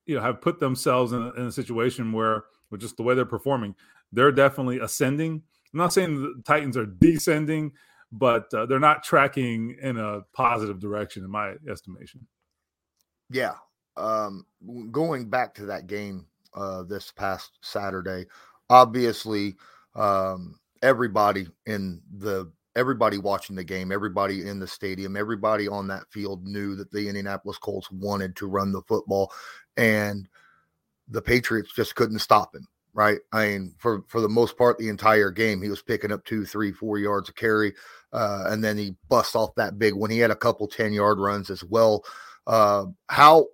you 0.07 0.15
know, 0.15 0.23
have 0.23 0.41
put 0.41 0.61
themselves 0.61 1.12
in 1.12 1.23
a, 1.23 1.31
in 1.33 1.47
a 1.47 1.53
situation 1.53 2.12
where, 2.12 2.45
with 2.71 2.81
just 2.81 2.97
the 2.97 3.03
way 3.03 3.15
they're 3.15 3.25
performing, 3.25 3.75
they're 4.12 4.33
definitely 4.33 4.79
ascending. 4.79 5.43
I'm 5.73 5.79
not 5.79 5.93
saying 5.93 6.21
the 6.21 6.43
Titans 6.45 6.77
are 6.77 6.87
descending, 6.87 7.73
but 8.12 8.53
uh, 8.55 8.67
they're 8.67 8.79
not 8.79 9.05
tracking 9.05 9.77
in 9.83 9.99
a 9.99 10.23
positive 10.33 10.81
direction, 10.81 11.25
in 11.25 11.31
my 11.31 11.55
estimation. 11.71 12.27
Yeah. 13.31 13.55
Um, 13.97 14.47
going 14.91 15.29
back 15.29 15.55
to 15.55 15.67
that 15.67 15.87
game 15.87 16.27
uh, 16.55 16.85
this 16.85 17.11
past 17.11 17.59
Saturday, 17.61 18.27
obviously, 18.71 19.57
um, 19.95 20.59
everybody 20.83 21.49
in 21.67 22.00
the 22.17 22.50
everybody 22.78 23.18
watching 23.18 23.56
the 23.56 23.64
game, 23.64 23.92
everybody 23.92 24.49
in 24.49 24.58
the 24.61 24.66
stadium, 24.66 25.16
everybody 25.16 25.68
on 25.68 25.88
that 25.88 26.04
field 26.11 26.47
knew 26.47 26.76
that 26.76 26.90
the 26.92 27.08
Indianapolis 27.08 27.58
Colts 27.58 27.90
wanted 27.90 28.37
to 28.37 28.47
run 28.47 28.73
the 28.73 28.82
football, 28.88 29.32
and 29.76 30.28
the 31.08 31.20
Patriots 31.20 31.73
just 31.75 31.94
couldn't 31.94 32.20
stop 32.20 32.54
him. 32.54 32.66
right? 32.99 33.20
I 33.32 33.47
mean, 33.47 33.75
for 33.78 34.02
for 34.08 34.20
the 34.20 34.28
most 34.28 34.58
part, 34.58 34.76
the 34.78 34.88
entire 34.88 35.30
game, 35.30 35.62
he 35.62 35.68
was 35.68 35.82
picking 35.82 36.11
up 36.11 36.25
two, 36.25 36.44
three, 36.44 36.73
four 36.73 36.99
yards 36.99 37.28
of 37.28 37.37
carry, 37.37 37.73
uh, 38.12 38.47
and 38.49 38.62
then 38.62 38.76
he 38.76 38.97
busts 39.08 39.37
off 39.37 39.54
that 39.54 39.78
big 39.78 39.94
one. 39.94 40.11
He 40.11 40.18
had 40.18 40.32
a 40.32 40.37
couple 40.37 40.66
ten 40.66 40.92
yard 40.92 41.18
runs 41.20 41.49
as 41.49 41.62
well. 41.62 42.04
Uh, 42.47 42.87
how 43.08 43.47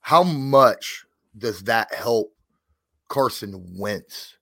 how 0.00 0.22
much 0.22 1.04
does 1.36 1.64
that 1.64 1.92
help 1.92 2.32
Carson 3.08 3.76
Wentz 3.78 4.38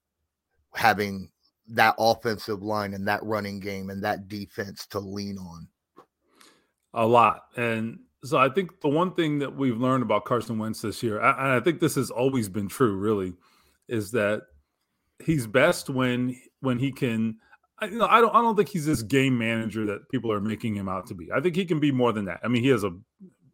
having 0.74 1.30
that 1.68 1.94
offensive 1.98 2.62
line 2.62 2.94
and 2.94 3.06
that 3.08 3.22
running 3.22 3.60
game 3.60 3.90
and 3.90 4.02
that 4.04 4.28
defense 4.28 4.86
to 4.88 4.98
lean 4.98 5.38
on? 5.38 5.68
A 6.94 7.06
lot, 7.06 7.46
and 7.56 7.98
so 8.24 8.38
I 8.38 8.48
think 8.48 8.80
the 8.80 8.88
one 8.88 9.14
thing 9.14 9.38
that 9.38 9.54
we've 9.54 9.78
learned 9.78 10.02
about 10.02 10.24
Carson 10.24 10.58
Wentz 10.58 10.80
this 10.80 11.02
year, 11.02 11.20
and 11.20 11.52
I 11.52 11.60
think 11.60 11.80
this 11.80 11.94
has 11.94 12.10
always 12.10 12.48
been 12.48 12.68
true, 12.68 12.96
really, 12.96 13.34
is 13.88 14.10
that 14.12 14.42
he's 15.24 15.46
best 15.46 15.88
when 15.90 16.38
when 16.60 16.78
he 16.78 16.92
can. 16.92 17.36
You 17.82 17.98
know, 17.98 18.06
I 18.06 18.20
don't. 18.20 18.34
I 18.34 18.40
don't 18.40 18.56
think 18.56 18.70
he's 18.70 18.86
this 18.86 19.02
game 19.02 19.36
manager 19.38 19.84
that 19.86 20.08
people 20.08 20.32
are 20.32 20.40
making 20.40 20.74
him 20.74 20.88
out 20.88 21.06
to 21.08 21.14
be. 21.14 21.30
I 21.30 21.40
think 21.40 21.54
he 21.54 21.66
can 21.66 21.78
be 21.78 21.92
more 21.92 22.12
than 22.12 22.24
that. 22.24 22.40
I 22.42 22.48
mean, 22.48 22.62
he 22.62 22.70
has 22.70 22.84
a 22.84 22.96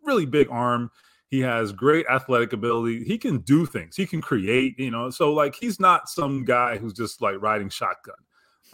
really 0.04 0.26
big 0.26 0.48
arm. 0.50 0.90
He 1.32 1.40
has 1.40 1.72
great 1.72 2.04
athletic 2.10 2.52
ability. 2.52 3.04
He 3.04 3.16
can 3.16 3.38
do 3.38 3.64
things. 3.64 3.96
He 3.96 4.04
can 4.04 4.20
create. 4.20 4.78
You 4.78 4.90
know, 4.90 5.08
so 5.08 5.32
like 5.32 5.54
he's 5.54 5.80
not 5.80 6.10
some 6.10 6.44
guy 6.44 6.76
who's 6.76 6.92
just 6.92 7.22
like 7.22 7.40
riding 7.40 7.70
shotgun. 7.70 8.16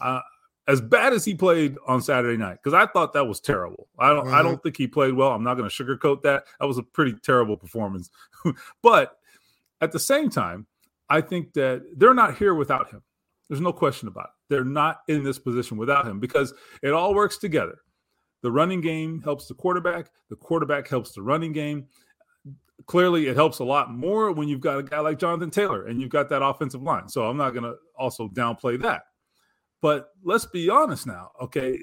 Uh, 0.01 0.23
as 0.67 0.81
bad 0.81 1.13
as 1.13 1.25
he 1.25 1.37
played 1.37 1.77
on 1.87 2.03
Saturday 2.03 2.37
night, 2.37 2.59
because 2.61 2.75
I 2.75 2.91
thought 2.91 3.13
that 3.13 3.29
was 3.29 3.39
terrible. 3.39 3.87
I 3.97 4.09
don't. 4.09 4.27
Mm-hmm. 4.27 4.35
I 4.35 4.43
don't 4.43 4.61
think 4.61 4.77
he 4.77 4.89
played 4.89 5.15
well. 5.15 5.31
I'm 5.31 5.45
not 5.45 5.55
going 5.55 5.71
to 5.71 5.85
sugarcoat 5.85 6.23
that. 6.23 6.47
That 6.59 6.67
was 6.67 6.79
a 6.79 6.83
pretty 6.83 7.15
terrible 7.23 7.57
performance. 7.57 8.11
but 8.83 9.17
at 9.81 9.93
the 9.93 10.01
same 10.01 10.29
time, 10.29 10.67
I 11.09 11.21
think 11.21 11.53
that 11.53 11.85
they're 11.97 12.13
not 12.13 12.39
here 12.39 12.55
without 12.57 12.91
him. 12.91 13.05
There's 13.49 13.61
no 13.61 13.73
question 13.73 14.09
about 14.09 14.31
it. 14.31 14.51
They're 14.51 14.65
not 14.65 15.03
in 15.07 15.23
this 15.23 15.39
position 15.39 15.77
without 15.77 16.09
him 16.09 16.19
because 16.19 16.53
it 16.83 16.91
all 16.91 17.15
works 17.15 17.39
together. 17.39 17.79
The 18.43 18.51
running 18.51 18.81
game 18.81 19.23
helps 19.23 19.47
the 19.47 19.55
quarterback. 19.55 20.11
The 20.29 20.37
quarterback 20.37 20.89
helps 20.89 21.13
the 21.13 21.23
running 21.23 21.53
game. 21.53 21.87
Clearly, 22.87 23.27
it 23.27 23.37
helps 23.37 23.59
a 23.59 23.65
lot 23.65 23.93
more 23.93 24.33
when 24.33 24.49
you've 24.49 24.61
got 24.61 24.79
a 24.79 24.83
guy 24.83 25.01
like 25.01 25.19
Jonathan 25.19 25.51
Taylor 25.51 25.87
and 25.87 26.01
you've 26.01 26.11
got 26.11 26.29
that 26.31 26.43
offensive 26.43 26.83
line. 26.83 27.09
So 27.09 27.27
I'm 27.27 27.37
not 27.37 27.51
going 27.51 27.65
to 27.65 27.75
also 27.99 28.29
downplay 28.29 28.81
that. 28.83 29.03
But 29.81 30.11
let's 30.25 30.47
be 30.47 30.71
honest 30.71 31.07
now, 31.07 31.33
okay? 31.43 31.79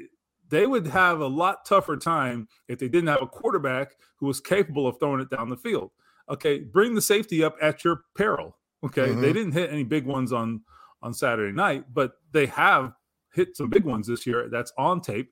They 0.49 0.65
would 0.67 0.87
have 0.87 1.21
a 1.21 1.27
lot 1.27 1.65
tougher 1.65 1.97
time 1.97 2.47
if 2.67 2.79
they 2.79 2.87
didn't 2.87 3.07
have 3.07 3.21
a 3.21 3.27
quarterback 3.27 3.95
who 4.17 4.27
was 4.27 4.39
capable 4.39 4.87
of 4.87 4.99
throwing 4.99 5.21
it 5.21 5.29
down 5.29 5.49
the 5.49 5.57
field. 5.57 5.91
Okay, 6.29 6.59
bring 6.59 6.95
the 6.95 7.01
safety 7.01 7.43
up 7.43 7.55
at 7.61 7.83
your 7.83 8.01
peril. 8.15 8.57
Okay, 8.83 9.09
mm-hmm. 9.09 9.21
they 9.21 9.33
didn't 9.33 9.51
hit 9.51 9.71
any 9.71 9.83
big 9.83 10.05
ones 10.05 10.33
on 10.33 10.61
on 11.01 11.13
Saturday 11.13 11.55
night, 11.55 11.85
but 11.93 12.13
they 12.31 12.47
have 12.47 12.93
hit 13.33 13.55
some 13.55 13.69
big 13.69 13.83
ones 13.83 14.07
this 14.07 14.25
year. 14.25 14.49
That's 14.49 14.73
on 14.77 15.01
tape. 15.01 15.31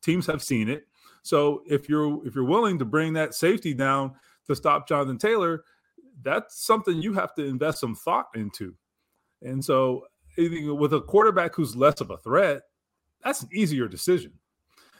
Teams 0.00 0.26
have 0.26 0.42
seen 0.42 0.68
it. 0.68 0.86
So 1.22 1.62
if 1.66 1.88
you're 1.88 2.24
if 2.26 2.34
you're 2.34 2.44
willing 2.44 2.78
to 2.78 2.84
bring 2.84 3.14
that 3.14 3.34
safety 3.34 3.74
down 3.74 4.14
to 4.48 4.56
stop 4.56 4.88
Jonathan 4.88 5.18
Taylor, 5.18 5.64
that's 6.22 6.64
something 6.64 7.00
you 7.00 7.12
have 7.14 7.34
to 7.36 7.44
invest 7.44 7.80
some 7.80 7.94
thought 7.94 8.28
into. 8.34 8.74
And 9.42 9.64
so 9.64 10.04
with 10.36 10.92
a 10.92 11.00
quarterback 11.00 11.54
who's 11.54 11.76
less 11.76 12.00
of 12.00 12.10
a 12.10 12.18
threat, 12.18 12.62
that's 13.24 13.42
an 13.42 13.48
easier 13.52 13.88
decision. 13.88 14.32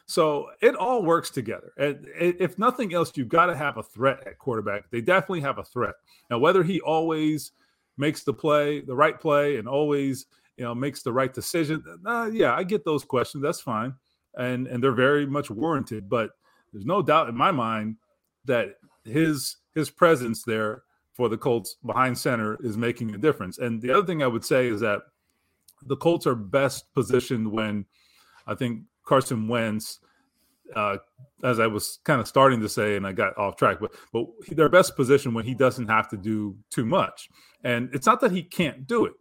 So 0.06 0.48
it 0.62 0.74
all 0.74 1.02
works 1.02 1.28
together. 1.28 1.72
And 1.76 2.06
if 2.16 2.58
nothing 2.58 2.94
else, 2.94 3.12
you've 3.14 3.28
got 3.28 3.46
to 3.46 3.56
have 3.56 3.76
a 3.76 3.82
threat 3.82 4.26
at 4.26 4.38
quarterback. 4.38 4.90
They 4.90 5.02
definitely 5.02 5.42
have 5.42 5.58
a 5.58 5.64
threat. 5.64 5.94
Now, 6.30 6.38
whether 6.38 6.62
he 6.62 6.80
always 6.80 7.52
makes 7.98 8.22
the 8.24 8.32
play, 8.32 8.80
the 8.80 8.94
right 8.94 9.20
play, 9.20 9.56
and 9.56 9.68
always 9.68 10.26
you 10.56 10.64
know 10.64 10.74
makes 10.74 11.02
the 11.02 11.12
right 11.12 11.32
decision, 11.32 11.84
uh, 12.06 12.30
yeah, 12.32 12.54
I 12.54 12.64
get 12.64 12.86
those 12.86 13.04
questions. 13.04 13.42
That's 13.42 13.60
fine, 13.60 13.94
and 14.34 14.66
and 14.66 14.82
they're 14.82 14.92
very 14.92 15.26
much 15.26 15.50
warranted. 15.50 16.08
But 16.08 16.30
there's 16.72 16.86
no 16.86 17.02
doubt 17.02 17.28
in 17.28 17.36
my 17.36 17.50
mind 17.50 17.96
that 18.46 18.76
his 19.08 19.56
his 19.74 19.90
presence 19.90 20.42
there 20.42 20.82
for 21.12 21.28
the 21.28 21.36
Colts 21.36 21.76
behind 21.84 22.16
center 22.16 22.56
is 22.62 22.76
making 22.76 23.14
a 23.14 23.18
difference. 23.18 23.58
And 23.58 23.82
the 23.82 23.90
other 23.90 24.06
thing 24.06 24.22
I 24.22 24.26
would 24.26 24.44
say 24.44 24.68
is 24.68 24.80
that 24.80 25.00
the 25.86 25.96
Colts 25.96 26.26
are 26.26 26.34
best 26.34 26.92
positioned 26.94 27.50
when 27.50 27.86
I 28.46 28.54
think 28.54 28.82
Carson 29.04 29.48
Wentz, 29.48 30.00
uh, 30.74 30.98
as 31.42 31.60
I 31.60 31.66
was 31.66 31.98
kind 32.04 32.20
of 32.20 32.28
starting 32.28 32.60
to 32.60 32.68
say, 32.68 32.96
and 32.96 33.06
I 33.06 33.12
got 33.12 33.36
off 33.36 33.56
track, 33.56 33.78
but 33.80 33.92
but 34.12 34.26
they're 34.50 34.68
best 34.68 34.96
position 34.96 35.34
when 35.34 35.44
he 35.44 35.54
doesn't 35.54 35.88
have 35.88 36.08
to 36.10 36.16
do 36.16 36.56
too 36.70 36.84
much. 36.84 37.28
And 37.64 37.90
it's 37.92 38.06
not 38.06 38.20
that 38.20 38.32
he 38.32 38.42
can't 38.42 38.86
do 38.86 39.06
it. 39.06 39.12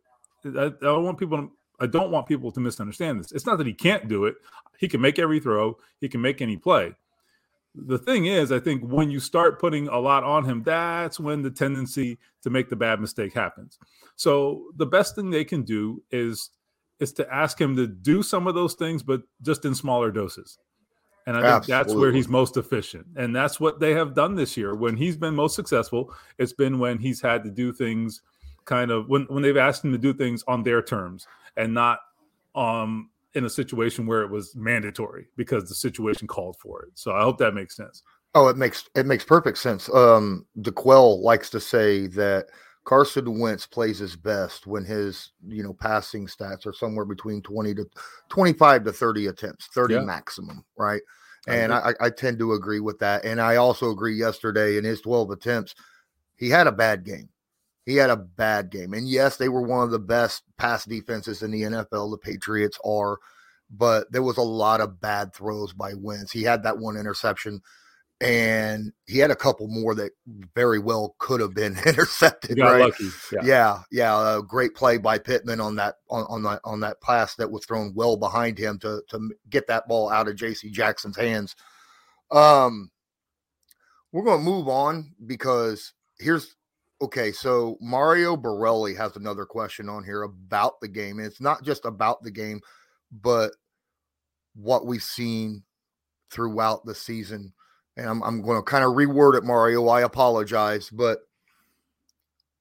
I, 0.46 0.86
I 0.86 0.98
want 0.98 1.17
people. 1.17 1.38
To, 1.38 1.51
I 1.79 1.86
don't 1.86 2.12
want 2.12 2.27
people 2.27 2.51
to 2.51 2.60
misunderstand 2.60 3.20
this. 3.20 3.32
It's 3.32 3.46
not 3.46 3.58
that 3.60 3.67
he 3.67 3.74
can't 3.74 4.08
do 4.08 4.25
it. 4.25 4.36
He 4.79 4.88
can 4.88 5.00
make 5.00 5.20
every 5.20 5.39
throw. 5.39 5.77
He 6.00 6.10
can 6.10 6.22
make 6.22 6.41
any 6.41 6.58
play. 6.58 6.94
The 7.86 7.98
thing 7.98 8.25
is, 8.25 8.51
I 8.51 8.60
think 8.60 8.84
when 8.84 9.12
you 9.12 9.19
start 9.19 9.60
putting 9.60 9.88
a 9.88 10.00
lot 10.00 10.24
on 10.24 10.43
him, 10.43 10.63
that's 10.63 11.19
when 11.19 11.41
the 11.41 11.51
tendency 11.51 12.17
to 12.41 12.50
make 12.50 12.69
the 12.69 12.75
bad 12.75 13.00
mistake 13.00 13.34
happens. 13.34 13.77
So 14.15 14.65
the 14.75 14.86
best 14.86 15.15
thing 15.15 15.29
they 15.29 15.46
can 15.46 15.63
do 15.63 16.01
is 16.12 16.50
is 17.00 17.13
to 17.13 17.31
ask 17.31 17.62
him 17.62 17.75
to 17.75 17.86
do 17.86 18.24
some 18.24 18.48
of 18.48 18.55
those 18.55 18.74
things, 18.74 19.03
but 19.03 19.22
just 19.43 19.65
in 19.65 19.75
smaller 19.75 20.12
doses. 20.12 20.57
And 21.27 21.38
I 21.38 21.41
think 21.41 21.53
Absolutely. 21.53 21.72
that's 21.74 21.93
where 21.93 22.12
he's 22.12 22.27
most 22.27 22.57
efficient. 22.57 23.05
And 23.17 23.36
that's 23.36 23.60
what 23.60 23.79
they 23.79 23.93
have 23.93 24.15
done 24.15 24.34
this 24.34 24.57
year. 24.57 24.74
When 24.74 24.98
he's 24.98 25.17
been 25.17 25.36
most 25.36 25.55
successful, 25.55 26.12
it's 26.39 26.53
been 26.53 26.79
when 26.79 26.98
he's 26.98 27.22
had 27.22 27.43
to 27.43 27.51
do 27.51 27.72
things 27.72 28.22
kind 28.67 28.91
of 28.91 29.07
when, 29.07 29.24
when 29.24 29.41
they've 29.41 29.57
asked 29.57 29.84
him 29.84 29.91
to 29.91 29.98
do 29.98 30.13
things 30.13 30.43
on 30.48 30.62
their 30.62 30.81
terms 30.81 31.25
and 31.55 31.74
not 31.74 32.00
um 32.53 33.10
in 33.34 33.46
a 33.46 33.50
situation 33.50 34.07
where 34.07 34.22
it 34.22 34.31
was 34.31 34.55
mandatory 34.55 35.27
because 35.36 35.67
the 35.67 35.75
situation 35.75 36.27
called 36.27 36.55
for 36.60 36.84
it. 36.84 36.89
So 36.96 37.12
I 37.12 37.22
hope 37.22 37.38
that 37.39 37.53
makes 37.53 37.75
sense. 37.75 38.03
Oh, 38.34 38.48
it 38.48 38.57
makes 38.57 38.89
it 38.96 39.05
makes 39.05 39.24
perfect 39.24 39.57
sense. 39.57 39.89
Um 39.93 40.46
D'Qwell 40.62 41.22
likes 41.22 41.50
to 41.51 41.60
say 41.60 42.07
that 42.07 42.48
Carson 42.88 43.39
Wentz 43.39 43.65
plays 43.65 44.00
his 44.00 44.15
best 44.15 44.65
when 44.65 44.86
his, 44.86 45.31
you 45.46 45.62
know, 45.62 45.74
passing 45.74 46.25
stats 46.25 46.65
are 46.65 46.72
somewhere 46.72 47.03
between 47.03 47.41
20 47.41 47.75
to 47.75 47.86
25 48.29 48.86
to 48.86 48.93
30 48.93 49.27
attempts, 49.27 49.67
30 49.74 49.96
yeah. 49.96 50.00
maximum, 50.00 50.63
right? 50.77 51.01
And 51.50 51.74
I, 51.74 51.93
I, 52.01 52.10
tend 52.10 52.39
to 52.39 52.53
agree 52.53 52.81
with 52.81 53.00
that. 53.00 53.24
And 53.24 53.39
I 53.39 53.55
also 53.55 53.91
agree 53.91 54.15
yesterday 54.15 54.77
in 54.77 54.84
his 54.84 55.00
12 55.01 55.31
attempts, 55.31 55.75
he 56.36 56.50
had 56.50 56.67
a 56.67 56.72
bad 56.72 57.05
game. 57.05 57.29
He 57.88 57.96
had 57.96 58.10
a 58.10 58.17
bad 58.17 58.70
game. 58.70 58.94
And 58.94 59.08
yes, 59.08 59.38
they 59.38 59.48
were 59.48 59.62
one 59.62 59.82
of 59.82 59.91
the 59.91 59.98
best 59.98 60.44
pass 60.58 60.84
defenses 60.84 61.41
in 61.41 61.51
the 61.51 61.62
NFL. 61.62 62.12
The 62.12 62.17
Patriots 62.17 62.77
are, 62.84 63.17
but 63.72 64.12
there 64.12 64.22
was 64.22 64.36
a 64.36 64.41
lot 64.41 64.82
of 64.82 65.00
bad 65.00 65.34
throws 65.34 65.72
by 65.72 65.94
Wentz. 65.94 66.34
He 66.34 66.44
had 66.44 66.63
that 66.63 66.79
one 66.79 66.98
interception 66.98 67.62
and 68.20 68.91
he 69.06 69.20
had 69.20 69.32
a 69.32 69.38
couple 69.38 69.70
more 69.70 69.96
that 69.96 70.12
very 70.53 70.79
well 70.79 71.15
could 71.17 71.39
have 71.39 71.53
been 71.53 71.77
intercepted. 71.86 72.60
Right? 72.60 72.91
Yeah. 73.32 73.39
yeah, 73.41 73.79
yeah, 73.89 74.38
a 74.38 74.44
great 74.44 74.75
play 74.75 74.98
by 74.98 75.17
Pittman 75.17 75.62
on 75.62 75.75
that 75.75 75.96
on, 76.10 76.25
on 76.27 76.44
that 76.44 76.60
on 76.65 76.82
that 76.82 77.00
pass 77.00 77.36
that 77.36 77.51
was 77.51 77.65
thrown 77.65 77.94
well 77.96 78.17
behind 78.17 78.58
him 78.58 78.79
to 78.79 79.01
to 79.12 79.34
get 79.50 79.67
that 79.67 79.88
ball 79.88 80.10
out 80.10 80.27
of 80.27 80.36
J.C. 80.36 80.72
Jackson's 80.72 81.15
hands. 81.15 81.56
Um, 82.32 82.91
we're 84.12 84.25
going 84.25 84.39
to 84.39 84.51
move 84.51 84.67
on 84.67 85.13
because 85.25 85.94
here's 86.20 86.53
okay. 87.01 87.32
So 87.32 87.77
Mario 87.82 88.38
Borelli 88.38 88.94
has 88.96 89.16
another 89.16 89.46
question 89.46 89.89
on 89.89 90.04
here 90.04 90.24
about 90.24 90.80
the 90.82 90.88
game, 90.88 91.20
and 91.20 91.27
it's 91.27 91.42
not 91.42 91.63
just 91.63 91.86
about 91.86 92.24
the 92.24 92.32
game, 92.32 92.62
but 93.12 93.51
what 94.56 94.86
we've 94.86 95.04
seen 95.04 95.63
throughout 96.30 96.86
the 96.86 96.96
season 96.96 97.54
and 97.98 98.08
I'm, 98.08 98.24
I'm 98.24 98.42
going 98.42 98.58
to 98.58 98.63
kind 98.63 98.86
of 98.86 98.94
reword 98.94 99.36
it, 99.36 99.44
Mario. 99.44 99.88
I 99.88 100.01
apologize, 100.01 100.89
but 100.89 101.20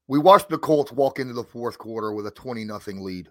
we 0.09 0.19
watched 0.19 0.49
the 0.49 0.59
Colts 0.59 0.91
walk 0.91 1.19
into 1.19 1.35
the 1.35 1.45
fourth 1.45 1.79
quarter 1.79 2.13
with 2.13 2.27
a 2.27 2.31
20 2.31 2.65
nothing 2.65 3.05
lead. 3.05 3.29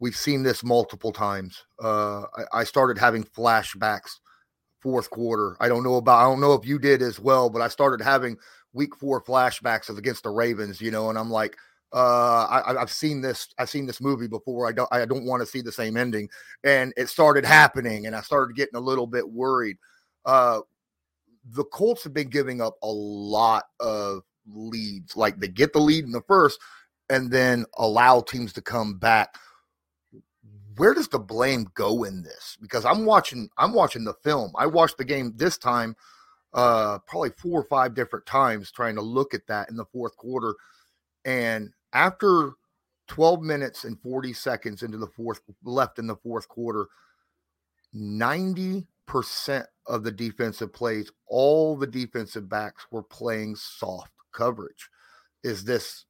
We've 0.00 0.16
seen 0.16 0.42
this 0.42 0.64
multiple 0.64 1.12
times. 1.12 1.64
Uh, 1.82 2.22
I, 2.22 2.60
I 2.60 2.64
started 2.64 2.98
having 2.98 3.24
flashbacks 3.24 4.18
fourth 4.84 5.08
quarter. 5.08 5.56
I 5.58 5.68
don't 5.68 5.82
know 5.82 5.96
about, 5.96 6.20
I 6.20 6.24
don't 6.24 6.42
know 6.42 6.52
if 6.52 6.66
you 6.66 6.78
did 6.78 7.00
as 7.00 7.18
well, 7.18 7.48
but 7.48 7.62
I 7.62 7.68
started 7.68 8.04
having 8.04 8.36
week 8.74 8.94
four 8.94 9.22
flashbacks 9.22 9.88
of 9.88 9.96
against 9.96 10.22
the 10.22 10.30
Ravens, 10.30 10.80
you 10.80 10.90
know, 10.90 11.08
and 11.08 11.18
I'm 11.18 11.30
like, 11.30 11.56
uh, 11.94 12.62
I, 12.66 12.74
have 12.78 12.90
seen 12.90 13.20
this. 13.20 13.48
I've 13.56 13.70
seen 13.70 13.86
this 13.86 14.00
movie 14.00 14.26
before. 14.26 14.66
I 14.66 14.72
don't. 14.72 14.88
I 14.90 15.04
don't 15.06 15.26
want 15.26 15.42
to 15.42 15.46
see 15.46 15.60
the 15.60 15.70
same 15.70 15.96
ending. 15.96 16.28
And 16.64 16.92
it 16.96 17.08
started 17.08 17.44
happening, 17.44 18.06
and 18.06 18.16
I 18.16 18.20
started 18.20 18.56
getting 18.56 18.74
a 18.74 18.80
little 18.80 19.06
bit 19.06 19.30
worried. 19.30 19.76
Uh, 20.24 20.62
the 21.52 21.62
Colts 21.66 22.02
have 22.02 22.12
been 22.12 22.30
giving 22.30 22.60
up 22.60 22.74
a 22.82 22.90
lot 22.90 23.66
of 23.78 24.22
leads. 24.44 25.16
Like 25.16 25.38
they 25.38 25.46
get 25.46 25.72
the 25.72 25.78
lead 25.78 26.04
in 26.04 26.10
the 26.10 26.22
first 26.22 26.58
and 27.10 27.30
then 27.30 27.64
allow 27.76 28.20
teams 28.20 28.52
to 28.54 28.62
come 28.62 28.98
back. 28.98 29.36
Where 30.76 30.94
does 30.94 31.08
the 31.08 31.18
blame 31.18 31.68
go 31.74 32.04
in 32.04 32.22
this? 32.22 32.56
Because 32.60 32.84
I'm 32.84 33.04
watching 33.04 33.48
I'm 33.58 33.72
watching 33.72 34.04
the 34.04 34.14
film. 34.24 34.52
I 34.56 34.66
watched 34.66 34.98
the 34.98 35.04
game 35.04 35.32
this 35.36 35.58
time 35.58 35.96
uh 36.52 36.98
probably 37.00 37.30
four 37.30 37.60
or 37.60 37.64
five 37.64 37.94
different 37.94 38.26
times 38.26 38.70
trying 38.70 38.94
to 38.94 39.02
look 39.02 39.34
at 39.34 39.46
that 39.48 39.68
in 39.70 39.76
the 39.76 39.86
fourth 39.86 40.16
quarter. 40.16 40.54
And 41.24 41.70
after 41.92 42.54
12 43.08 43.42
minutes 43.42 43.84
and 43.84 44.00
40 44.00 44.32
seconds 44.32 44.82
into 44.82 44.98
the 44.98 45.06
fourth 45.06 45.40
left 45.62 45.98
in 45.98 46.06
the 46.06 46.16
fourth 46.16 46.48
quarter. 46.48 46.88
90% 47.94 48.86
of 49.86 50.02
the 50.02 50.10
defensive 50.10 50.72
plays, 50.72 51.10
all 51.26 51.76
the 51.76 51.86
defensive 51.86 52.48
backs 52.48 52.86
were 52.90 53.02
playing 53.02 53.54
soft 53.54 54.10
coverage. 54.32 54.88
Is 55.44 55.64
this 55.64 56.06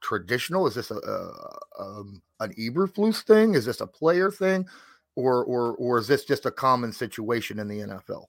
traditional? 0.00 0.66
Is 0.66 0.74
this 0.74 0.90
a, 0.90 0.96
a 0.96 1.58
um, 1.80 2.22
an 2.40 2.52
Eberflus 2.54 3.22
thing? 3.22 3.54
Is 3.54 3.64
this 3.64 3.80
a 3.80 3.86
player 3.86 4.30
thing, 4.30 4.66
or 5.14 5.44
or 5.44 5.74
or 5.76 5.98
is 5.98 6.08
this 6.08 6.24
just 6.24 6.46
a 6.46 6.50
common 6.50 6.92
situation 6.92 7.58
in 7.58 7.68
the 7.68 7.80
NFL? 7.80 8.26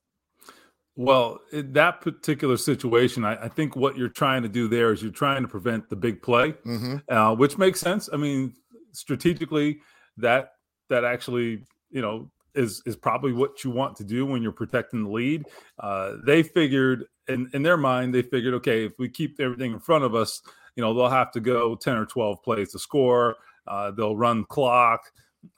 Well, 0.98 1.40
in 1.52 1.74
that 1.74 2.02
particular 2.02 2.58
situation, 2.58 3.24
I, 3.24 3.44
I, 3.44 3.50
think 3.50 3.76
what 3.76 3.96
you're 3.96 4.10
trying 4.10 4.42
to 4.42 4.50
do 4.50 4.68
there 4.68 4.92
is 4.92 5.04
you're 5.04 5.12
trying 5.12 5.44
to 5.44 5.48
prevent 5.48 5.88
the 5.92 5.96
big 5.96 6.24
play, 6.24 6.54
mm-hmm. 6.66 6.98
uh, 7.08 7.36
which 7.36 7.60
makes 7.60 7.80
sense. 7.80 8.10
I 8.12 8.18
mean, 8.18 8.56
strategically, 8.94 9.80
that 10.18 10.54
that 10.90 11.04
actually, 11.04 11.66
you 11.92 12.02
know, 12.02 12.32
is 12.56 12.82
is 12.88 12.96
probably 12.96 13.32
what 13.32 13.64
you 13.64 13.70
want 13.70 13.96
to 13.98 14.04
do 14.04 14.26
when 14.26 14.42
you're 14.42 14.52
protecting 14.52 15.04
the 15.04 15.12
lead. 15.12 15.46
Uh, 15.80 16.14
they 16.26 16.42
figured 16.42 17.06
in 17.28 17.48
in 17.54 17.62
their 17.62 17.78
mind, 17.78 18.14
they 18.14 18.24
figured, 18.24 18.56
okay, 18.56 18.86
if 18.86 18.94
we 18.98 19.08
keep 19.08 19.40
everything 19.40 19.74
in 19.74 19.80
front 19.80 20.04
of 20.04 20.16
us, 20.16 20.42
you 20.76 20.82
know, 20.82 20.96
they'll 20.96 21.10
have 21.10 21.32
to 21.34 21.40
go 21.40 21.76
ten 21.76 21.96
or 21.96 22.08
twelve 22.08 22.42
plays 22.42 22.72
to 22.72 22.80
score. 22.80 23.36
Uh, 23.68 23.92
they'll 23.92 24.16
run 24.16 24.46
clock, 24.46 25.12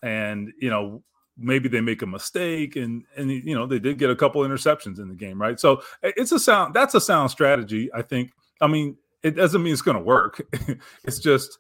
and 0.03 0.51
you 0.59 0.69
know 0.69 1.03
maybe 1.39 1.69
they 1.69 1.81
make 1.81 2.01
a 2.01 2.05
mistake 2.05 2.75
and 2.75 3.03
and 3.15 3.31
you 3.31 3.55
know 3.55 3.65
they 3.65 3.79
did 3.79 3.97
get 3.97 4.09
a 4.09 4.15
couple 4.15 4.41
interceptions 4.41 4.99
in 4.99 5.07
the 5.07 5.15
game 5.15 5.41
right? 5.41 5.59
So 5.59 5.81
it's 6.03 6.31
a 6.31 6.39
sound 6.39 6.73
that's 6.73 6.95
a 6.95 7.01
sound 7.01 7.31
strategy 7.31 7.89
i 7.93 8.01
think. 8.01 8.31
I 8.61 8.67
mean 8.67 8.97
it 9.23 9.31
doesn't 9.35 9.63
mean 9.63 9.73
it's 9.73 9.81
going 9.81 9.97
to 9.97 10.03
work. 10.03 10.41
It's 11.03 11.19
just 11.19 11.57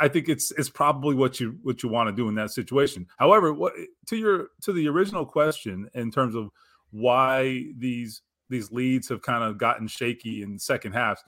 i 0.00 0.08
think 0.08 0.28
it's 0.28 0.50
it's 0.52 0.68
probably 0.68 1.14
what 1.14 1.38
you 1.38 1.56
what 1.62 1.82
you 1.82 1.88
want 1.88 2.08
to 2.08 2.12
do 2.12 2.28
in 2.28 2.34
that 2.34 2.50
situation. 2.50 3.06
However 3.18 3.52
what 3.52 3.72
to 4.06 4.16
your 4.16 4.48
to 4.62 4.72
the 4.72 4.88
original 4.88 5.24
question 5.24 5.88
in 5.94 6.10
terms 6.10 6.34
of 6.34 6.50
why 6.90 7.66
these 7.78 8.22
these 8.48 8.70
leads 8.70 9.08
have 9.08 9.22
kind 9.22 9.42
of 9.42 9.58
gotten 9.58 9.88
shaky 9.88 10.42
in 10.42 10.58
second 10.58 10.92
halves 10.92 11.22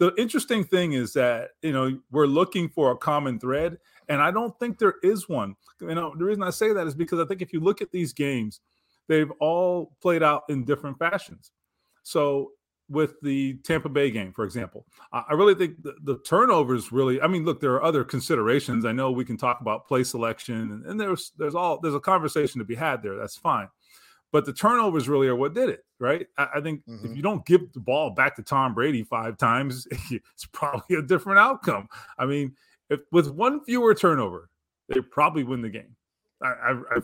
the 0.00 0.14
interesting 0.16 0.64
thing 0.64 0.94
is 0.94 1.12
that 1.12 1.50
you 1.62 1.72
know 1.72 2.00
we're 2.10 2.26
looking 2.26 2.68
for 2.68 2.90
a 2.90 2.96
common 2.96 3.38
thread 3.38 3.78
and 4.10 4.20
i 4.20 4.30
don't 4.30 4.58
think 4.58 4.78
there 4.78 4.96
is 5.02 5.28
one 5.28 5.54
you 5.80 5.94
know 5.94 6.12
the 6.18 6.24
reason 6.24 6.42
i 6.42 6.50
say 6.50 6.72
that 6.72 6.86
is 6.86 6.94
because 6.94 7.18
i 7.18 7.24
think 7.24 7.40
if 7.40 7.52
you 7.52 7.60
look 7.60 7.80
at 7.80 7.90
these 7.90 8.12
games 8.12 8.60
they've 9.08 9.30
all 9.40 9.92
played 10.02 10.22
out 10.22 10.42
in 10.50 10.64
different 10.64 10.98
fashions 10.98 11.52
so 12.02 12.50
with 12.90 13.14
the 13.22 13.54
tampa 13.64 13.88
bay 13.88 14.10
game 14.10 14.32
for 14.32 14.44
example 14.44 14.84
i 15.12 15.32
really 15.32 15.54
think 15.54 15.80
the, 15.82 15.94
the 16.02 16.18
turnovers 16.26 16.92
really 16.92 17.20
i 17.22 17.26
mean 17.26 17.44
look 17.44 17.60
there 17.60 17.74
are 17.74 17.82
other 17.82 18.04
considerations 18.04 18.84
i 18.84 18.92
know 18.92 19.10
we 19.10 19.24
can 19.24 19.36
talk 19.36 19.60
about 19.62 19.86
play 19.86 20.04
selection 20.04 20.54
and, 20.56 20.84
and 20.84 21.00
there's 21.00 21.32
there's 21.38 21.54
all 21.54 21.78
there's 21.80 21.94
a 21.94 22.00
conversation 22.00 22.58
to 22.58 22.64
be 22.64 22.74
had 22.74 23.02
there 23.02 23.16
that's 23.16 23.36
fine 23.36 23.68
but 24.32 24.46
the 24.46 24.52
turnovers 24.52 25.08
really 25.08 25.26
are 25.26 25.34
what 25.34 25.54
did 25.54 25.70
it, 25.70 25.84
right? 25.98 26.26
I, 26.38 26.48
I 26.56 26.60
think 26.60 26.86
mm-hmm. 26.86 27.06
if 27.06 27.16
you 27.16 27.22
don't 27.22 27.44
give 27.44 27.72
the 27.72 27.80
ball 27.80 28.10
back 28.10 28.36
to 28.36 28.42
Tom 28.42 28.74
Brady 28.74 29.02
five 29.02 29.36
times, 29.36 29.88
it's 30.10 30.46
probably 30.52 30.96
a 30.96 31.02
different 31.02 31.40
outcome. 31.40 31.88
I 32.18 32.26
mean, 32.26 32.54
if 32.90 33.00
with 33.12 33.30
one 33.30 33.64
fewer 33.64 33.94
turnover, 33.94 34.50
they 34.88 35.00
probably 35.00 35.44
win 35.44 35.62
the 35.62 35.70
game. 35.70 35.96
I, 36.42 36.48
I, 36.48 36.70
I 36.72 37.00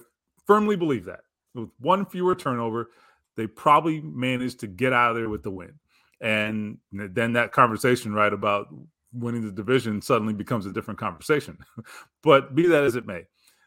firmly 0.47 0.77
believe 0.77 1.05
that. 1.07 1.21
With 1.55 1.71
one 1.79 2.05
fewer 2.05 2.35
turnover, 2.35 2.91
they 3.37 3.47
probably 3.47 4.01
managed 4.01 4.61
to 4.61 4.67
get 4.67 4.93
out 4.93 5.11
of 5.11 5.17
there 5.17 5.29
with 5.29 5.43
the 5.43 5.51
win. 5.51 5.75
And 6.21 6.79
then 6.93 7.35
that 7.35 7.53
conversation, 7.53 8.13
right, 8.13 8.33
about 8.33 8.69
winning 9.13 9.43
the 9.43 9.53
division 9.53 10.03
suddenly 10.03 10.35
becomes 10.35 10.67
a 10.67 10.73
different 10.73 10.99
conversation. 10.99 11.59
but 12.23 12.55
be 12.55 12.67
that 12.67 12.85
as 12.85 12.97
it 12.97 13.07
may, 13.07 13.27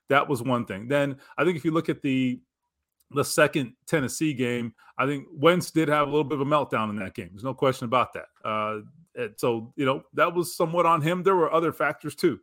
that 0.09 0.27
was 0.27 0.41
one 0.41 0.65
thing. 0.65 0.87
Then 0.87 1.17
I 1.37 1.43
think 1.43 1.55
if 1.55 1.65
you 1.65 1.71
look 1.71 1.89
at 1.89 2.01
the 2.01 2.41
the 3.11 3.25
second 3.25 3.73
Tennessee 3.87 4.33
game, 4.33 4.73
I 4.97 5.07
think 5.07 5.25
Wentz 5.31 5.71
did 5.71 5.87
have 5.87 6.07
a 6.07 6.11
little 6.11 6.23
bit 6.23 6.39
of 6.39 6.45
a 6.45 6.49
meltdown 6.49 6.91
in 6.91 6.95
that 6.97 7.15
game. 7.15 7.29
There's 7.31 7.43
no 7.43 7.55
question 7.55 7.85
about 7.85 8.13
that. 8.13 8.27
Uh, 8.45 8.81
so, 9.37 9.73
you 9.75 9.85
know, 9.85 10.03
that 10.13 10.33
was 10.33 10.55
somewhat 10.55 10.85
on 10.85 11.01
him. 11.01 11.23
There 11.23 11.35
were 11.35 11.53
other 11.53 11.71
factors 11.71 12.15
too. 12.15 12.39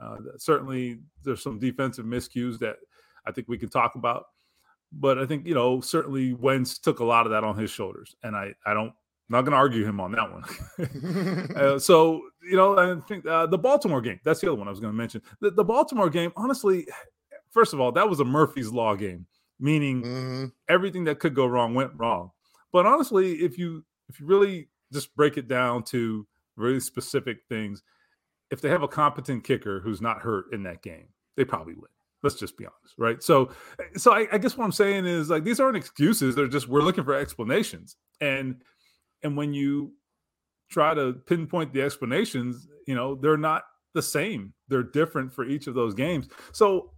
Uh, 0.00 0.16
certainly, 0.36 1.00
there's 1.24 1.42
some 1.42 1.58
defensive 1.58 2.04
miscues 2.06 2.58
that 2.60 2.76
I 3.26 3.32
think 3.32 3.48
we 3.48 3.58
can 3.58 3.68
talk 3.68 3.94
about. 3.94 4.26
But 4.92 5.18
I 5.18 5.26
think, 5.26 5.46
you 5.46 5.54
know, 5.54 5.80
certainly 5.80 6.32
Wentz 6.32 6.78
took 6.78 7.00
a 7.00 7.04
lot 7.04 7.26
of 7.26 7.32
that 7.32 7.44
on 7.44 7.58
his 7.58 7.70
shoulders. 7.70 8.14
And 8.22 8.34
I, 8.34 8.54
I 8.64 8.72
don't, 8.72 8.86
I'm 8.86 8.94
not 9.28 9.42
going 9.42 9.52
to 9.52 9.58
argue 9.58 9.84
him 9.84 10.00
on 10.00 10.12
that 10.12 10.32
one. 10.32 11.56
uh, 11.56 11.78
so, 11.78 12.22
you 12.42 12.56
know, 12.56 12.78
I 12.78 12.98
think 13.06 13.26
uh, 13.26 13.46
the 13.46 13.58
Baltimore 13.58 14.00
game, 14.00 14.18
that's 14.24 14.40
the 14.40 14.46
other 14.48 14.58
one 14.58 14.66
I 14.66 14.70
was 14.70 14.80
going 14.80 14.92
to 14.92 14.96
mention. 14.96 15.20
The, 15.40 15.50
the 15.50 15.64
Baltimore 15.64 16.08
game, 16.08 16.32
honestly, 16.36 16.86
first 17.50 17.74
of 17.74 17.80
all, 17.80 17.92
that 17.92 18.08
was 18.08 18.20
a 18.20 18.24
Murphy's 18.24 18.72
Law 18.72 18.94
game 18.94 19.26
meaning 19.60 20.02
mm-hmm. 20.02 20.44
everything 20.68 21.04
that 21.04 21.18
could 21.18 21.34
go 21.34 21.46
wrong 21.46 21.74
went 21.74 21.92
wrong. 21.96 22.30
But 22.72 22.86
honestly, 22.86 23.34
if 23.36 23.58
you 23.58 23.84
if 24.08 24.20
you 24.20 24.26
really 24.26 24.68
just 24.92 25.14
break 25.16 25.36
it 25.36 25.48
down 25.48 25.82
to 25.84 26.26
really 26.56 26.80
specific 26.80 27.38
things, 27.48 27.82
if 28.50 28.60
they 28.60 28.68
have 28.68 28.82
a 28.82 28.88
competent 28.88 29.44
kicker 29.44 29.80
who's 29.80 30.00
not 30.00 30.20
hurt 30.20 30.46
in 30.52 30.62
that 30.64 30.82
game, 30.82 31.08
they 31.36 31.44
probably 31.44 31.74
win. 31.74 31.84
Let's 32.22 32.36
just 32.36 32.56
be 32.56 32.66
honest, 32.66 32.94
right? 32.98 33.22
So, 33.22 33.50
so 33.96 34.12
I, 34.12 34.26
I 34.32 34.38
guess 34.38 34.56
what 34.56 34.64
I'm 34.64 34.72
saying 34.72 35.06
is 35.06 35.30
like 35.30 35.44
these 35.44 35.60
aren't 35.60 35.76
excuses; 35.76 36.34
they're 36.34 36.48
just 36.48 36.68
we're 36.68 36.82
looking 36.82 37.04
for 37.04 37.14
explanations, 37.14 37.96
and 38.20 38.56
and 39.22 39.36
when 39.36 39.54
you 39.54 39.92
try 40.68 40.94
to 40.94 41.12
pinpoint 41.26 41.72
the 41.72 41.82
explanations, 41.82 42.66
you 42.86 42.94
know 42.96 43.14
they're 43.14 43.36
not 43.36 43.64
the 43.94 44.02
same; 44.02 44.52
they're 44.66 44.82
different 44.82 45.32
for 45.32 45.44
each 45.44 45.68
of 45.68 45.74
those 45.74 45.94
games. 45.94 46.28
So 46.50 46.90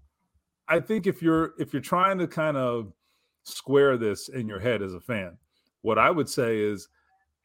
I 0.69 0.81
think 0.81 1.07
if 1.07 1.21
you're 1.21 1.53
if 1.59 1.75
you're 1.75 1.83
trying 1.83 2.17
to 2.19 2.27
kind 2.27 2.57
of 2.57 2.93
square 3.43 3.99
this 3.99 4.29
in 4.29 4.49
your 4.49 4.61
head 4.61 4.81
as 4.81 4.95
a 4.95 5.01
fan, 5.01 5.37
what 5.83 5.99
I 5.99 6.11
would 6.11 6.31
say 6.31 6.61
is, 6.61 6.89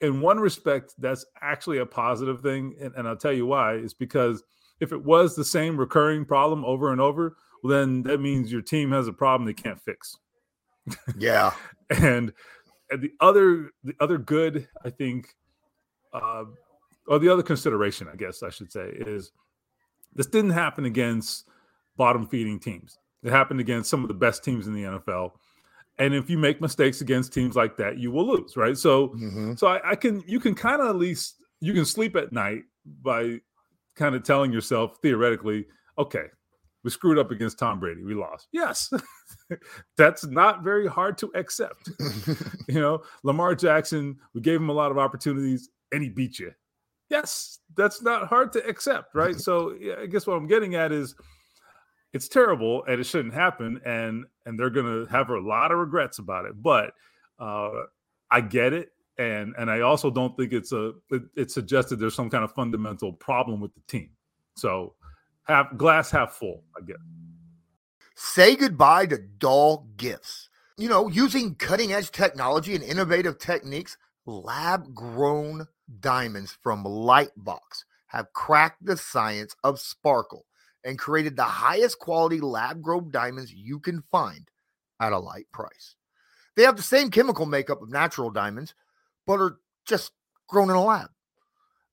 in 0.01 0.21
one 0.21 0.39
respect, 0.39 0.93
that's 0.97 1.25
actually 1.41 1.79
a 1.79 1.85
positive 1.85 2.41
thing, 2.41 2.75
and, 2.79 2.93
and 2.95 3.07
I'll 3.07 3.15
tell 3.15 3.33
you 3.33 3.45
why. 3.45 3.75
Is 3.75 3.93
because 3.93 4.43
if 4.79 4.91
it 4.91 5.03
was 5.03 5.35
the 5.35 5.45
same 5.45 5.77
recurring 5.77 6.25
problem 6.25 6.65
over 6.65 6.91
and 6.91 6.99
over, 6.99 7.37
well, 7.63 7.77
then 7.77 8.03
that 8.03 8.19
means 8.19 8.51
your 8.51 8.61
team 8.61 8.91
has 8.91 9.07
a 9.07 9.13
problem 9.13 9.45
they 9.45 9.53
can't 9.53 9.81
fix. 9.81 10.17
Yeah, 11.17 11.53
and, 11.89 12.33
and 12.89 13.01
the 13.01 13.11
other 13.21 13.71
the 13.83 13.95
other 13.99 14.17
good, 14.17 14.67
I 14.83 14.89
think, 14.89 15.27
uh, 16.13 16.45
or 17.07 17.19
the 17.19 17.29
other 17.29 17.43
consideration, 17.43 18.07
I 18.11 18.15
guess 18.15 18.43
I 18.43 18.49
should 18.49 18.71
say, 18.71 18.89
is 18.89 19.31
this 20.13 20.27
didn't 20.27 20.51
happen 20.51 20.85
against 20.85 21.47
bottom 21.97 22.27
feeding 22.27 22.59
teams. 22.59 22.97
It 23.23 23.31
happened 23.31 23.59
against 23.59 23.89
some 23.89 24.03
of 24.03 24.07
the 24.07 24.13
best 24.13 24.43
teams 24.43 24.67
in 24.67 24.73
the 24.73 24.83
NFL. 24.83 25.31
And 25.97 26.13
if 26.13 26.29
you 26.29 26.37
make 26.37 26.59
mistakes 26.59 27.01
against 27.01 27.33
teams 27.33 27.55
like 27.55 27.77
that, 27.77 27.97
you 27.97 28.11
will 28.11 28.27
lose, 28.27 28.57
right? 28.57 28.77
So, 28.77 29.09
mm-hmm. 29.09 29.55
so 29.55 29.67
I, 29.67 29.91
I, 29.91 29.95
can 29.95 30.23
you 30.27 30.39
can 30.39 30.53
kind 30.53 30.81
of 30.81 30.89
at 30.89 30.95
least 30.97 31.35
you 31.61 31.73
can 31.73 31.85
sleep 31.85 32.15
at 32.15 32.33
night 32.33 32.63
by 33.01 33.39
kind 33.95 34.13
of 34.13 34.23
telling 34.23 34.51
yourself 34.51 34.97
theoretically, 35.01 35.65
okay, 35.97 36.25
we 36.83 36.91
screwed 36.91 37.17
up 37.17 37.31
against 37.31 37.57
Tom 37.57 37.79
Brady, 37.79 38.03
we 38.03 38.13
lost. 38.13 38.47
Yes, 38.51 38.93
that's 39.97 40.25
not 40.25 40.63
very 40.63 40.87
hard 40.87 41.17
to 41.17 41.31
accept. 41.33 41.89
you 42.67 42.79
know, 42.79 43.01
Lamar 43.23 43.55
Jackson, 43.55 44.17
we 44.33 44.41
gave 44.41 44.59
him 44.59 44.69
a 44.69 44.73
lot 44.73 44.91
of 44.91 44.97
opportunities, 44.97 45.69
and 45.91 46.03
he 46.03 46.09
beat 46.09 46.37
you. 46.37 46.51
Yes, 47.09 47.59
that's 47.75 48.03
not 48.03 48.27
hard 48.27 48.53
to 48.53 48.67
accept, 48.67 49.15
right? 49.15 49.35
so, 49.35 49.75
yeah, 49.79 49.95
I 49.99 50.05
guess 50.05 50.27
what 50.27 50.35
I'm 50.35 50.47
getting 50.47 50.75
at 50.75 50.91
is 50.91 51.15
it's 52.15 52.29
terrible 52.29 52.81
and 52.85 53.01
it 53.01 53.03
shouldn't 53.03 53.33
happen 53.33 53.81
and 53.85 54.23
and 54.45 54.57
they're 54.57 54.69
to 54.69 55.05
have 55.11 55.29
a 55.29 55.37
lot 55.37 55.73
of 55.73 55.77
regrets 55.77 56.17
about 56.17 56.45
it 56.45 56.53
but 56.61 56.93
uh, 57.39 57.69
i 58.31 58.39
get 58.39 58.71
it 58.71 58.93
and 59.17 59.53
and 59.57 59.69
i 59.69 59.81
also 59.81 60.09
don't 60.09 60.35
think 60.37 60.53
it's 60.53 60.71
a 60.71 60.93
it, 61.11 61.23
it, 61.35 61.51
suggested 61.51 61.97
there's 61.97 62.15
some 62.15 62.29
kind 62.29 62.45
of 62.45 62.53
fundamental 62.53 63.11
problem 63.11 63.59
with 63.59 63.73
the 63.73 63.81
team. 63.87 64.09
So 64.55 64.95
half 65.43 65.75
glass 65.75 66.09
half 66.09 66.33
full 66.33 66.63
i 66.77 66.85
guess. 66.85 66.97
Say 68.15 68.55
goodbye 68.55 69.07
to 69.07 69.17
dull 69.17 69.89
gifts. 69.97 70.49
You 70.77 70.87
know 70.87 71.09
using 71.09 71.55
cutting 71.55 71.91
edge 71.91 72.11
technology 72.11 72.75
and 72.75 72.83
innovative 72.83 73.39
techniques 73.39 73.97
lab 74.25 74.95
grown 74.95 75.67
diamonds 75.99 76.57
from 76.63 76.85
lightbox 76.85 77.83
have 78.07 78.31
cracked 78.31 78.85
the 78.85 78.95
science 78.95 79.53
of 79.65 79.81
sparkle 79.81 80.45
and 80.85 80.99
created 80.99 81.35
the 81.35 81.43
highest 81.43 81.99
quality 81.99 82.39
lab 82.39 82.81
grown 82.81 83.09
diamonds 83.09 83.51
you 83.51 83.79
can 83.79 84.03
find 84.11 84.47
at 85.01 85.11
a 85.11 85.19
light 85.19 85.47
price. 85.51 85.95
They 86.55 86.63
have 86.63 86.77
the 86.77 86.83
same 86.83 87.09
chemical 87.09 87.45
makeup 87.45 87.81
of 87.81 87.89
natural 87.89 88.29
diamonds, 88.29 88.73
but 89.27 89.41
are 89.41 89.57
just 89.85 90.11
grown 90.47 90.69
in 90.69 90.75
a 90.75 90.83
lab. 90.83 91.09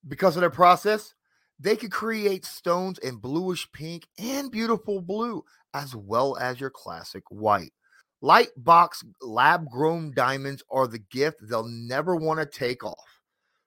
Because 0.07 0.37
of 0.37 0.41
their 0.41 0.51
process, 0.51 1.15
they 1.59 1.75
could 1.75 1.91
create 1.91 2.45
stones 2.45 2.99
in 2.99 3.17
bluish 3.17 3.71
pink 3.73 4.07
and 4.19 4.51
beautiful 4.51 5.01
blue, 5.01 5.45
as 5.75 5.97
well 5.97 6.37
as 6.37 6.61
your 6.61 6.71
classic 6.71 7.25
white. 7.31 7.73
Light 8.21 8.49
box 8.57 9.03
lab 9.21 9.69
grown 9.69 10.13
diamonds 10.15 10.63
are 10.71 10.87
the 10.87 10.99
gift 10.99 11.39
they'll 11.43 11.67
never 11.67 12.15
want 12.15 12.39
to 12.39 12.47
take 12.47 12.85
off. 12.85 13.21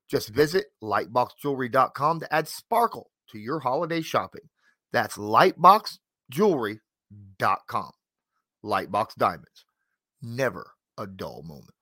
Just 0.09 0.29
visit 0.29 0.67
lightboxjewelry.com 0.83 2.19
to 2.19 2.33
add 2.33 2.47
sparkle 2.47 3.11
to 3.31 3.39
your 3.39 3.59
holiday 3.59 4.01
shopping. 4.01 4.49
That's 4.95 5.17
lightboxjewelry.com. 5.17 7.91
Lightbox 8.63 9.15
Diamonds. 9.17 9.65
Never 10.21 10.71
a 10.97 11.05
dull 11.05 11.43
moment. 11.43 11.73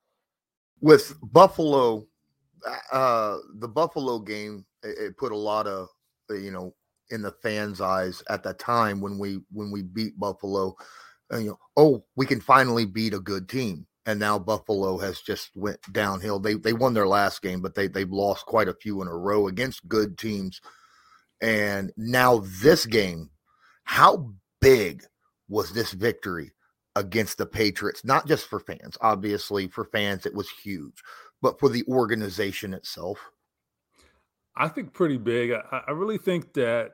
With 0.82 1.14
Buffalo, 1.22 2.08
uh, 2.92 3.38
the 3.60 3.68
Buffalo 3.68 4.18
game, 4.18 4.66
it, 4.82 4.98
it 4.98 5.16
put 5.18 5.32
a 5.32 5.38
lot 5.38 5.68
of, 5.68 5.90
uh, 6.32 6.34
you 6.34 6.50
know, 6.50 6.74
in 7.12 7.22
the 7.22 7.34
fans' 7.44 7.82
eyes 7.82 8.24
at 8.32 8.42
the 8.42 8.56
time 8.56 9.00
when 9.00 9.20
we 9.20 9.42
when 9.52 9.70
we 9.70 9.84
beat 9.84 10.20
Buffalo. 10.20 10.76
Uh, 11.32 11.38
you 11.38 11.50
know, 11.50 11.60
oh, 11.78 12.04
we 12.16 12.26
can 12.26 12.42
finally 12.42 12.88
beat 12.88 13.14
a 13.14 13.20
good 13.20 13.48
team. 13.48 13.86
And 14.08 14.20
now 14.20 14.40
Buffalo 14.40 14.98
has 14.98 15.22
just 15.22 15.52
went 15.56 15.80
downhill. 15.92 16.40
They 16.40 16.56
they 16.56 16.74
won 16.74 16.96
their 16.96 17.08
last 17.08 17.44
game, 17.44 17.62
but 17.62 17.76
they 17.76 17.88
they've 17.88 18.10
lost 18.10 18.48
quite 18.48 18.70
a 18.70 18.74
few 18.74 19.04
in 19.04 19.08
a 19.08 19.16
row 19.16 19.50
against 19.50 19.88
good 19.88 20.18
teams. 20.18 20.60
And 21.44 21.92
now 21.98 22.46
this 22.62 22.86
game, 22.86 23.30
how 23.84 24.32
big 24.62 25.04
was 25.50 25.74
this 25.74 25.92
victory 25.92 26.54
against 26.96 27.38
the 27.38 27.46
Patriots? 27.46 28.06
Not 28.06 28.26
just 28.26 28.48
for 28.48 28.62
fans, 28.62 28.98
obviously 29.02 29.68
for 29.68 29.84
fans 29.84 30.26
it 30.26 30.34
was 30.34 30.50
huge, 30.50 31.04
but 31.42 31.60
for 31.60 31.68
the 31.68 31.84
organization 31.90 32.74
itself. 32.74 33.20
I 34.56 34.70
think 34.70 34.94
pretty 34.94 35.18
big. 35.18 35.52
I, 35.52 35.82
I 35.90 35.92
really 35.92 36.18
think 36.18 36.54
that, 36.54 36.92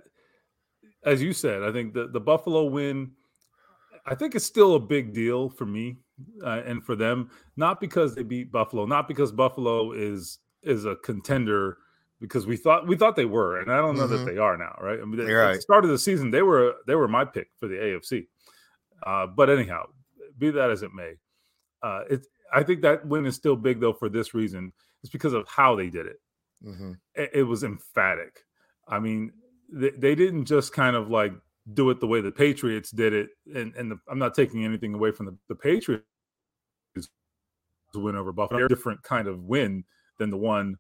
as 1.06 1.22
you 1.22 1.32
said, 1.32 1.62
I 1.62 1.72
think 1.72 1.94
the, 1.94 2.08
the 2.08 2.20
Buffalo 2.20 2.64
win, 2.66 3.12
I 4.08 4.16
think 4.16 4.34
it's 4.34 4.46
still 4.46 4.74
a 4.74 4.80
big 4.80 5.14
deal 5.14 5.50
for 5.50 5.68
me 5.68 5.98
uh, 6.44 6.64
and 6.66 6.84
for 6.84 6.96
them, 6.96 7.30
not 7.56 7.80
because 7.80 8.16
they 8.16 8.24
beat 8.24 8.52
Buffalo, 8.52 8.88
not 8.88 9.08
because 9.08 9.32
Buffalo 9.32 9.92
is 9.92 10.40
is 10.64 10.86
a 10.86 10.96
contender 10.96 11.78
because 12.20 12.46
we 12.46 12.58
thought 12.58 12.88
we 12.88 12.96
thought 12.96 13.16
they 13.16 13.26
were, 13.26 13.60
and 13.60 13.72
I 13.72 13.78
don't 13.78 13.96
know 13.96 14.08
mm-hmm. 14.08 14.26
that 14.26 14.32
they 14.32 14.38
are 14.38 14.58
now, 14.58 14.78
right? 14.82 15.00
I 15.02 15.06
mean, 15.06 15.20
right. 15.26 15.52
at 15.52 15.56
the 15.56 15.62
start 15.62 15.86
of 15.86 15.90
the 15.90 15.98
season, 15.98 16.32
they 16.32 16.42
were 16.42 16.76
they 16.88 16.96
were 16.96 17.08
my 17.08 17.26
pick 17.26 17.50
for 17.58 17.68
the 17.68 17.76
AFC. 17.76 18.28
Uh, 19.04 19.28
but 19.28 19.50
anyhow, 19.50 19.86
be 20.38 20.52
that 20.52 20.70
as 20.70 20.84
it 20.84 20.94
may, 20.94 21.14
uh, 21.82 22.02
it 22.10 22.26
I 22.54 22.64
think 22.64 22.82
that 22.82 23.06
win 23.06 23.26
is 23.26 23.36
still 23.36 23.56
big 23.56 23.80
though 23.80 23.94
for 23.94 24.10
this 24.10 24.34
reason. 24.34 24.74
It's 25.02 25.12
because 25.12 25.34
of 25.34 25.48
how 25.48 25.76
they 25.76 25.90
did 25.90 26.08
it. 26.08 26.20
Mm-hmm. 26.66 26.92
It, 27.16 27.30
it, 27.34 27.44
was 27.44 27.64
emphatic. 27.64 28.44
I 28.88 29.00
mean, 29.00 29.32
they, 29.72 29.92
they, 29.92 30.14
didn't 30.14 30.44
just 30.44 30.74
kind 30.74 30.98
of 30.98 31.10
like 31.10 31.32
do 31.74 31.90
it 31.90 32.02
the 32.02 32.08
way 32.08 32.20
the 32.20 32.32
Patriots 32.32 32.92
did 32.92 33.14
it. 33.14 33.30
And, 33.56 33.74
and 33.76 33.92
the, 33.92 34.00
I'm 34.10 34.20
not 34.20 34.34
taking 34.34 34.66
anything 34.66 34.94
away 34.94 35.12
from 35.12 35.28
the, 35.28 35.38
the 35.48 35.56
Patriots 35.56 36.04
win 37.94 38.18
over 38.18 38.34
Buffalo. 38.34 38.68
different 38.68 39.02
kind 39.04 39.30
of 39.30 39.44
win 39.44 39.86
than 40.18 40.30
the 40.30 40.38
one 40.38 40.76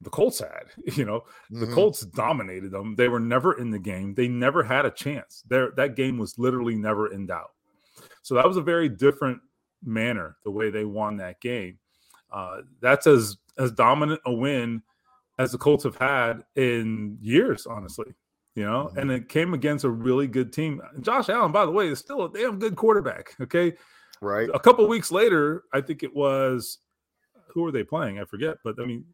the 0.00 0.10
Colts 0.10 0.40
had. 0.40 0.66
You 0.96 1.04
know, 1.04 1.20
mm-hmm. 1.52 1.60
the 1.60 1.74
Colts 1.74 2.00
dominated 2.00 2.70
them. 2.70 2.96
They 2.96 3.08
were 3.08 3.20
never 3.20 3.58
in 3.58 3.70
the 3.70 3.78
game. 3.78 4.14
They 4.14 4.28
never 4.28 4.62
had 4.62 4.86
a 4.86 4.90
chance. 4.90 5.44
There, 5.48 5.70
that 5.76 5.96
game 5.96 6.18
was 6.18 6.38
literally 6.38 6.76
never 6.76 7.12
in 7.12 7.26
doubt. 7.26 7.52
So 8.22 8.34
that 8.34 8.46
was 8.46 8.56
a 8.56 8.62
very 8.62 8.88
different 8.88 9.40
manner 9.84 10.36
the 10.44 10.50
way 10.50 10.70
they 10.70 10.84
won 10.84 11.16
that 11.18 11.40
game. 11.40 11.78
Uh, 12.32 12.62
that's 12.80 13.06
as 13.06 13.36
as 13.58 13.72
dominant 13.72 14.20
a 14.26 14.32
win 14.32 14.82
as 15.38 15.52
the 15.52 15.58
Colts 15.58 15.84
have 15.84 15.96
had 15.96 16.42
in 16.56 17.18
years, 17.20 17.66
honestly. 17.66 18.12
You 18.54 18.64
know, 18.64 18.86
mm-hmm. 18.86 18.98
and 18.98 19.10
it 19.10 19.28
came 19.28 19.54
against 19.54 19.84
a 19.84 19.90
really 19.90 20.26
good 20.26 20.52
team. 20.52 20.82
Josh 21.00 21.28
Allen, 21.28 21.52
by 21.52 21.64
the 21.64 21.70
way, 21.70 21.88
is 21.88 22.00
still 22.00 22.24
a 22.24 22.32
damn 22.32 22.58
good 22.58 22.76
quarterback. 22.76 23.34
Okay. 23.40 23.74
Right. 24.20 24.48
A 24.52 24.58
couple 24.58 24.86
weeks 24.88 25.12
later, 25.12 25.62
I 25.72 25.80
think 25.80 26.02
it 26.02 26.14
was 26.14 26.78
who 27.48 27.62
were 27.62 27.72
they 27.72 27.84
playing? 27.84 28.18
I 28.18 28.24
forget, 28.24 28.56
but 28.64 28.76
I 28.80 28.84
mean, 28.84 29.04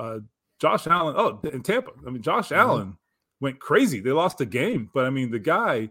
uh, 0.00 0.18
Josh 0.60 0.86
Allen. 0.86 1.14
Oh, 1.16 1.40
in 1.48 1.62
Tampa. 1.62 1.92
I 2.06 2.10
mean, 2.10 2.22
Josh 2.22 2.48
mm-hmm. 2.48 2.60
Allen 2.60 2.98
went 3.40 3.60
crazy. 3.60 4.00
They 4.00 4.12
lost 4.12 4.38
the 4.38 4.46
game, 4.46 4.90
but 4.92 5.06
I 5.06 5.10
mean, 5.10 5.30
the 5.30 5.38
guy 5.38 5.90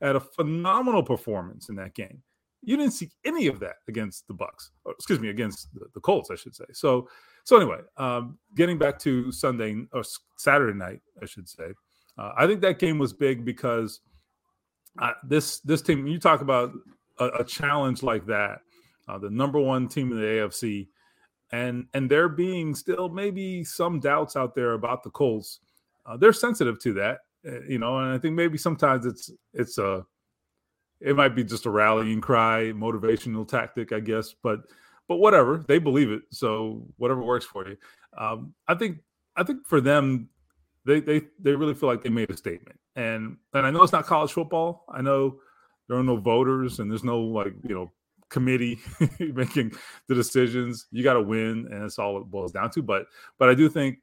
had 0.00 0.16
a 0.16 0.20
phenomenal 0.20 1.02
performance 1.02 1.68
in 1.68 1.76
that 1.76 1.94
game. 1.94 2.22
You 2.62 2.76
didn't 2.76 2.92
see 2.92 3.10
any 3.24 3.46
of 3.46 3.60
that 3.60 3.76
against 3.88 4.26
the 4.26 4.34
Bucs. 4.34 4.70
Or, 4.84 4.92
excuse 4.92 5.20
me, 5.20 5.28
against 5.28 5.72
the, 5.74 5.86
the 5.94 6.00
Colts, 6.00 6.30
I 6.30 6.34
should 6.34 6.54
say. 6.54 6.64
So 6.72 7.08
so 7.48 7.56
anyway, 7.56 7.78
um, 7.96 8.36
getting 8.56 8.76
back 8.76 8.98
to 8.98 9.32
Sunday 9.32 9.86
or 9.94 10.02
Saturday 10.36 10.76
night, 10.76 11.00
I 11.22 11.24
should 11.24 11.48
say, 11.48 11.72
uh, 12.18 12.32
I 12.36 12.46
think 12.46 12.60
that 12.60 12.78
game 12.78 12.98
was 12.98 13.14
big 13.14 13.42
because 13.42 14.00
uh, 15.00 15.12
this 15.24 15.60
this 15.60 15.80
team. 15.80 16.06
You 16.06 16.18
talk 16.18 16.42
about 16.42 16.72
a, 17.18 17.28
a 17.38 17.44
challenge 17.44 18.02
like 18.02 18.26
that, 18.26 18.60
uh, 19.08 19.16
the 19.16 19.30
number 19.30 19.58
one 19.58 19.88
team 19.88 20.12
in 20.12 20.18
the 20.18 20.26
AFC, 20.26 20.88
and 21.52 21.86
and 21.94 22.10
there 22.10 22.28
being 22.28 22.74
still 22.74 23.08
maybe 23.08 23.64
some 23.64 24.00
doubts 24.00 24.36
out 24.36 24.54
there 24.54 24.72
about 24.72 25.02
the 25.02 25.10
Colts. 25.10 25.60
Uh, 26.06 26.16
they're 26.16 26.32
sensitive 26.32 26.78
to 26.80 26.94
that, 26.94 27.18
uh, 27.46 27.60
you 27.68 27.78
know, 27.78 27.98
and 27.98 28.12
I 28.12 28.18
think 28.18 28.34
maybe 28.34 28.58
sometimes 28.58 29.06
it's 29.06 29.30
it's 29.52 29.78
a 29.78 30.04
it 31.00 31.14
might 31.14 31.36
be 31.36 31.44
just 31.44 31.66
a 31.66 31.70
rallying 31.70 32.20
cry, 32.20 32.72
motivational 32.74 33.46
tactic, 33.46 33.92
I 33.92 34.00
guess, 34.00 34.34
but 34.42 34.60
but 35.08 35.16
whatever 35.16 35.64
they 35.66 35.78
believe 35.78 36.10
it 36.10 36.22
so 36.30 36.86
whatever 36.98 37.22
works 37.22 37.44
for 37.44 37.66
you 37.66 37.76
um, 38.18 38.54
i 38.68 38.74
think 38.74 38.98
i 39.36 39.42
think 39.42 39.66
for 39.66 39.80
them 39.80 40.28
they 40.84 41.00
they 41.00 41.22
they 41.40 41.54
really 41.54 41.74
feel 41.74 41.88
like 41.88 42.02
they 42.02 42.10
made 42.10 42.30
a 42.30 42.36
statement 42.36 42.78
and 42.94 43.36
and 43.54 43.66
i 43.66 43.70
know 43.70 43.82
it's 43.82 43.92
not 43.92 44.06
college 44.06 44.32
football 44.32 44.84
i 44.92 45.00
know 45.00 45.38
there 45.88 45.98
are 45.98 46.04
no 46.04 46.16
voters 46.16 46.78
and 46.78 46.90
there's 46.90 47.04
no 47.04 47.18
like 47.18 47.54
you 47.66 47.74
know 47.74 47.90
committee 48.28 48.78
making 49.18 49.72
the 50.06 50.14
decisions 50.14 50.86
you 50.90 51.02
got 51.02 51.14
to 51.14 51.22
win 51.22 51.66
and 51.70 51.82
that's 51.82 51.98
all 51.98 52.18
it 52.18 52.24
boils 52.24 52.52
down 52.52 52.70
to 52.70 52.82
but 52.82 53.06
but 53.38 53.48
i 53.48 53.54
do 53.54 53.68
think 53.68 53.98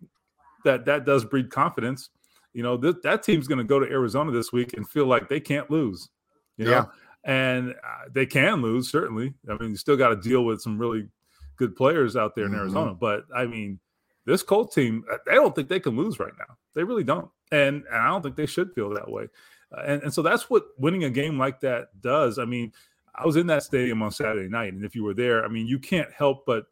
that 0.64 0.86
that 0.86 1.06
does 1.06 1.24
breed 1.24 1.50
confidence 1.52 2.10
you 2.54 2.64
know 2.64 2.78
th- 2.78 2.96
that 3.04 3.22
team's 3.22 3.48
going 3.48 3.60
to 3.60 3.64
go 3.64 3.80
to 3.80 3.90
arizona 3.90 4.32
this 4.32 4.52
week 4.52 4.74
and 4.74 4.90
feel 4.90 5.06
like 5.06 5.30
they 5.30 5.40
can't 5.40 5.70
lose 5.70 6.10
you 6.58 6.66
know 6.66 6.72
yeah 6.72 6.86
and 7.26 7.72
uh, 7.72 8.08
they 8.14 8.26
can 8.26 8.62
lose 8.62 8.90
certainly. 8.90 9.34
I 9.50 9.58
mean, 9.58 9.72
you 9.72 9.78
still 9.78 9.98
got 9.98 10.10
to 10.10 10.16
deal 10.16 10.46
with 10.46 10.62
some 10.62 10.78
really 10.78 11.10
good 11.58 11.76
players 11.76 12.16
out 12.16 12.36
there 12.36 12.46
in 12.46 12.52
mm-hmm. 12.52 12.62
Arizona, 12.62 12.94
but 12.94 13.26
I 13.36 13.46
mean, 13.46 13.80
this 14.26 14.44
Colt 14.44 14.72
team, 14.72 15.04
uh, 15.12 15.18
they 15.26 15.34
don't 15.34 15.54
think 15.54 15.68
they 15.68 15.80
can 15.80 15.96
lose 15.98 16.20
right 16.20 16.34
now. 16.38 16.56
They 16.76 16.84
really 16.84 17.04
don't, 17.04 17.30
and, 17.52 17.84
and 17.92 17.98
I 17.98 18.08
don't 18.08 18.22
think 18.22 18.36
they 18.36 18.46
should 18.46 18.74
feel 18.74 18.90
that 18.92 19.10
way. 19.10 19.28
Uh, 19.76 19.82
and 19.86 20.04
and 20.04 20.14
so 20.14 20.22
that's 20.22 20.50
what 20.50 20.66
winning 20.78 21.04
a 21.04 21.10
game 21.10 21.38
like 21.38 21.60
that 21.62 22.00
does. 22.00 22.38
I 22.38 22.46
mean, 22.46 22.72
I 23.18 23.26
was 23.26 23.36
in 23.36 23.48
that 23.48 23.64
stadium 23.64 24.02
on 24.02 24.12
Saturday 24.12 24.50
night, 24.50 24.74
and 24.74 24.84
if 24.84 24.96
you 24.96 25.04
were 25.04 25.14
there, 25.14 25.44
I 25.46 25.48
mean, 25.48 25.68
you 25.68 25.80
can't 25.80 26.12
help 26.12 26.46
but 26.46 26.66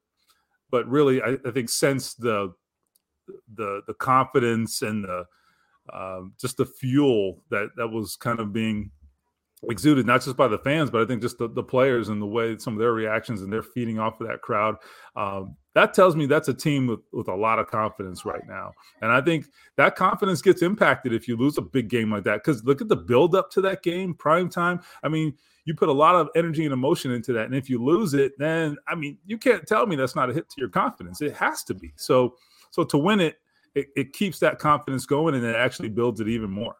but 0.73 0.88
really, 0.89 1.21
I, 1.21 1.38
I 1.45 1.51
think 1.51 1.69
sense 1.69 2.15
the 2.15 2.53
the 3.56 3.82
the 3.88 3.93
confidence 3.93 4.82
and 4.82 5.03
the 5.03 5.25
um, 5.93 6.34
just 6.39 6.58
the 6.58 6.65
fuel 6.65 7.43
that 7.51 7.69
that 7.77 7.88
was 7.88 8.15
kind 8.15 8.39
of 8.39 8.51
being 8.51 8.89
exuded 9.69 10.06
not 10.06 10.23
just 10.23 10.36
by 10.36 10.47
the 10.47 10.58
fans, 10.58 10.89
but 10.89 11.01
I 11.01 11.06
think 11.06 11.21
just 11.21 11.38
the, 11.38 11.47
the 11.47 11.63
players 11.63 12.10
and 12.10 12.21
the 12.21 12.25
way 12.25 12.58
some 12.58 12.73
of 12.73 12.79
their 12.79 12.91
reactions 12.91 13.41
and 13.41 13.51
they're 13.51 13.63
feeding 13.63 13.99
off 13.99 14.19
of 14.19 14.27
that 14.27 14.41
crowd. 14.41 14.75
Um, 15.15 15.56
that 15.75 15.93
tells 15.93 16.15
me 16.15 16.25
that's 16.25 16.47
a 16.47 16.53
team 16.53 16.88
with, 16.88 16.99
with 17.12 17.27
a 17.27 17.36
lot 17.36 17.60
of 17.60 17.67
confidence 17.67 18.25
right 18.25 18.45
now. 18.47 18.71
And 19.01 19.12
I 19.12 19.21
think 19.21 19.45
that 19.77 19.95
confidence 19.95 20.41
gets 20.41 20.62
impacted 20.62 21.13
if 21.13 21.27
you 21.27 21.38
lose 21.38 21.58
a 21.58 21.62
big 21.62 21.89
game 21.89 22.12
like 22.12 22.23
that. 22.25 22.43
Because 22.43 22.63
look 22.63 22.82
at 22.82 22.89
the 22.89 22.95
build 22.95 23.36
up 23.36 23.49
to 23.51 23.62
that 23.62 23.84
game, 23.84 24.13
prime 24.13 24.49
time. 24.49 24.82
I 25.01 25.08
mean, 25.08 25.34
you 25.65 25.76
put 25.76 25.89
a 25.89 25.93
lot 25.93 26.15
of 26.15 26.30
energy 26.36 26.65
and 26.65 26.73
emotion 26.73 27.12
into 27.12 27.34
that. 27.34 27.45
And 27.45 27.56
if 27.56 27.69
you 27.69 27.84
lose 27.84 28.13
it, 28.13 28.34
then 28.38 28.78
I 28.88 28.95
mean, 28.95 29.17
you 29.26 29.38
can't 29.38 29.65
tell 29.65 29.86
me 29.86 29.95
that's 29.95 30.15
not 30.15 30.30
a 30.30 30.34
hit 30.34 30.49
to 30.49 30.56
your 30.58 30.69
confidence. 30.69 31.21
It 31.21 31.34
has 31.36 31.63
to 31.65 31.73
be. 31.73 31.93
So 31.95 32.36
so 32.71 32.84
to 32.84 32.97
win 32.97 33.19
it, 33.19 33.38
it, 33.76 33.88
it 33.95 34.13
keeps 34.13 34.39
that 34.39 34.60
confidence 34.60 35.06
going 35.06 35.36
and 35.36 35.45
it 35.45 35.56
actually 35.56 35.89
builds 35.89 36.19
it 36.19 36.28
even 36.28 36.49
more. 36.49 36.76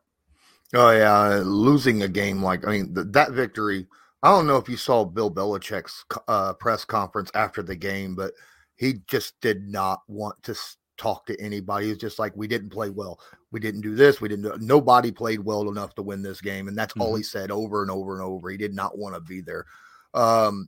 Oh 0.74 0.92
yeah, 0.92 1.42
losing 1.44 2.04
a 2.04 2.08
game 2.08 2.42
like 2.42 2.68
I 2.68 2.72
mean 2.72 2.96
th- 2.96 3.08
that 3.12 3.32
victory. 3.32 3.88
I 4.22 4.30
don't 4.30 4.48
know 4.48 4.58
if 4.58 4.70
you 4.70 4.78
saw 4.78 5.04
Bill 5.04 5.30
Belichick's 5.30 6.06
uh, 6.30 6.54
press 6.54 6.86
conference 6.86 7.30
after 7.36 7.62
the 7.62 7.76
game, 7.76 8.16
but 8.16 8.32
he 8.76 8.96
just 9.08 9.40
did 9.42 9.68
not 9.68 10.02
want 10.08 10.42
to 10.44 10.56
talk 10.98 11.26
to 11.26 11.40
anybody. 11.42 11.88
He's 11.88 11.98
just 11.98 12.20
like, 12.20 12.36
we 12.36 12.48
didn't 12.48 12.70
play 12.70 12.90
well. 12.90 13.20
We 13.54 13.62
didn't 13.62 13.82
do 13.82 13.96
this. 13.96 14.20
We 14.20 14.28
didn't. 14.28 14.62
Nobody 14.62 15.12
played 15.12 15.40
well 15.40 15.70
enough 15.70 15.96
to 15.96 16.02
win 16.02 16.22
this 16.22 16.42
game, 16.42 16.68
and 16.68 16.78
that's 16.78 16.94
mm-hmm. 16.94 17.04
all 17.04 17.16
he 17.16 17.24
said 17.24 17.52
over 17.52 17.82
and 17.82 17.90
over 17.90 18.14
and 18.14 18.22
over. 18.22 18.50
He 18.50 18.58
did 18.58 18.74
not 18.74 18.98
want 18.98 19.16
to 19.16 19.22
be 19.22 19.40
there. 19.40 19.66
Um, 20.14 20.68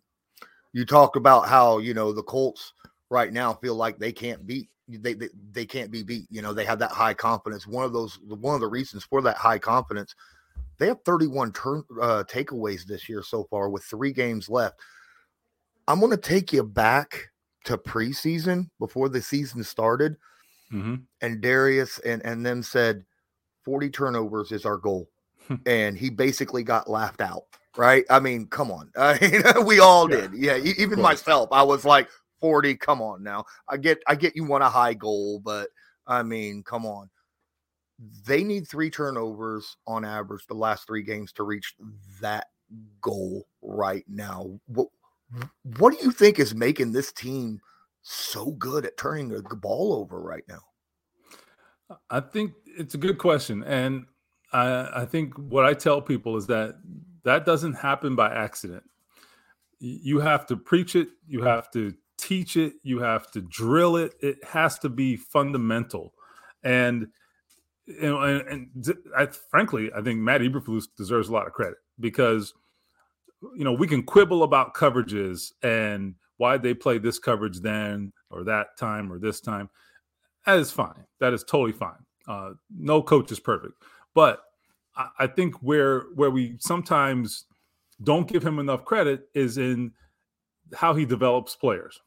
you 0.72 0.86
talk 0.86 1.18
about 1.18 1.50
how 1.50 1.80
you 1.80 1.94
know 1.94 2.14
the 2.14 2.24
Colts 2.24 2.72
right 3.10 3.34
now 3.34 3.54
feel 3.56 3.76
like 3.76 3.98
they 3.98 4.14
can't 4.14 4.48
beat 4.48 4.70
they, 4.88 5.14
they 5.14 5.30
they 5.52 5.66
can't 5.66 5.92
be 5.92 6.04
beat. 6.04 6.28
You 6.30 6.42
know, 6.42 6.54
they 6.54 6.66
have 6.66 6.80
that 6.80 6.92
high 6.92 7.14
confidence. 7.14 7.68
One 7.68 7.86
of 7.86 7.94
those 7.94 8.20
one 8.28 8.56
of 8.56 8.62
the 8.62 8.68
reasons 8.68 9.04
for 9.04 9.22
that 9.24 9.38
high 9.38 9.60
confidence, 9.60 10.16
they 10.78 10.88
have 10.88 11.02
31 11.04 11.54
turn 11.54 11.84
uh, 12.00 12.24
takeaways 12.28 12.86
this 12.86 13.10
year 13.10 13.24
so 13.24 13.46
far 13.46 13.70
with 13.70 13.84
three 13.84 14.14
games 14.14 14.50
left. 14.50 14.80
I'm 15.88 16.00
going 16.00 16.12
to 16.12 16.18
take 16.18 16.54
you 16.54 16.64
back 16.64 17.30
to 17.66 17.78
preseason 17.78 18.70
before 18.80 19.10
the 19.10 19.22
season 19.22 19.64
started, 19.64 20.18
mm-hmm. 20.72 20.96
and 21.22 21.42
Darius 21.42 22.00
and 22.00 22.22
and 22.26 22.46
them 22.46 22.64
said 22.64 23.06
40 23.64 23.90
turnovers 23.90 24.52
is 24.52 24.66
our 24.66 24.78
goal, 24.78 25.10
and 25.66 25.98
he 25.98 26.10
basically 26.10 26.64
got 26.64 26.90
laughed 26.90 27.22
out. 27.22 27.44
Right? 27.78 28.06
I 28.10 28.22
mean, 28.22 28.48
come 28.48 28.72
on. 28.72 28.90
I 28.98 29.20
mean, 29.20 29.66
we 29.66 29.80
all 29.80 30.10
yeah. 30.10 30.22
did. 30.22 30.34
Yeah, 30.34 30.58
even 30.58 31.02
myself. 31.02 31.50
I 31.52 31.64
was 31.64 31.84
like, 31.84 32.08
40. 32.40 32.76
Come 32.76 33.02
on 33.02 33.24
now. 33.24 33.46
I 33.68 33.78
get 33.78 34.02
I 34.08 34.16
get 34.16 34.36
you 34.36 34.46
want 34.46 34.64
a 34.64 34.70
high 34.70 34.94
goal, 34.94 35.40
but 35.44 35.70
I 36.08 36.24
mean, 36.24 36.64
come 36.64 36.86
on. 36.86 37.10
they 38.26 38.44
need 38.44 38.68
three 38.68 38.90
turnovers 38.90 39.78
on 39.88 40.06
average 40.06 40.46
the 40.48 40.54
last 40.54 40.88
three 40.88 41.04
games 41.04 41.32
to 41.34 41.44
reach 41.44 41.76
that 42.22 42.48
goal 43.02 43.48
right 43.62 44.06
now. 44.08 44.60
What 44.68 44.88
what 45.78 45.98
do 45.98 46.06
you 46.06 46.12
think 46.12 46.40
is 46.40 46.54
making 46.54 46.92
this 46.92 47.12
team 47.12 47.60
so 48.08 48.52
good 48.52 48.86
at 48.86 48.98
turning 48.98 49.30
the 49.30 49.42
ball 49.56 49.94
over 49.94 50.22
right 50.22 50.44
now? 50.48 50.62
Uh, 51.90 51.96
I 52.10 52.20
think 52.20 52.54
it's 52.66 52.94
a 52.94 53.00
good 53.00 53.18
question, 53.18 53.64
and 53.64 54.06
I, 54.54 55.02
I 55.02 55.06
think 55.06 55.34
what 55.38 55.66
I 55.66 55.74
tell 55.74 56.02
people 56.02 56.38
is 56.38 56.46
that 56.48 56.76
that 57.24 57.46
doesn't 57.46 57.74
happen 57.74 58.16
by 58.16 58.32
accident. 58.32 58.84
You 59.80 60.20
have 60.20 60.46
to 60.48 60.56
preach 60.56 60.96
it. 60.96 61.10
You 61.28 61.42
have 61.42 61.72
to 61.72 61.94
teach 62.18 62.58
it. 62.58 62.74
You 62.84 63.00
have 63.00 63.32
to 63.32 63.42
drill 63.42 63.98
it. 63.98 64.14
It 64.22 64.44
has 64.44 64.80
to 64.80 64.90
be 64.90 65.16
fundamental, 65.16 66.14
and 66.64 67.08
you 67.88 68.02
know, 68.02 68.22
and, 68.22 68.48
and 68.48 68.96
I, 69.18 69.28
frankly, 69.50 69.90
I 69.96 70.02
think 70.02 70.20
Matt 70.20 70.42
Eberflus 70.42 70.86
deserves 70.96 71.30
a 71.30 71.34
lot 71.34 71.48
of 71.48 71.54
credit 71.54 71.78
because 72.00 72.54
you 73.56 73.64
know 73.64 73.74
we 73.74 73.88
can 73.88 74.04
quibble 74.04 74.44
about 74.44 74.76
coverages 74.76 75.54
and 75.64 76.16
why 76.38 76.58
they 76.58 76.74
play 76.74 76.98
this 76.98 77.20
coverage 77.20 77.60
then 77.62 78.12
or 78.30 78.44
that 78.44 78.78
time 78.78 79.12
or 79.12 79.20
this 79.20 79.40
time. 79.42 79.70
That 80.46 80.60
is 80.60 80.72
fine. 80.72 81.06
That 81.20 81.34
is 81.34 81.44
totally 81.44 81.72
fine. 81.72 82.04
Uh, 82.28 82.52
no 82.76 83.02
coach 83.02 83.32
is 83.32 83.40
perfect, 83.40 83.74
but 84.14 84.42
I, 84.96 85.10
I 85.20 85.28
think 85.28 85.56
where 85.62 86.02
where 86.16 86.32
we 86.32 86.58
sometimes 86.60 87.46
don't 88.04 88.28
give 88.28 88.44
him 88.44 88.60
enough 88.60 88.84
credit 88.86 89.30
is 89.34 89.58
in 89.58 89.92
how 90.74 90.94
he 90.94 91.06
develops 91.06 91.56
players. 91.56 92.02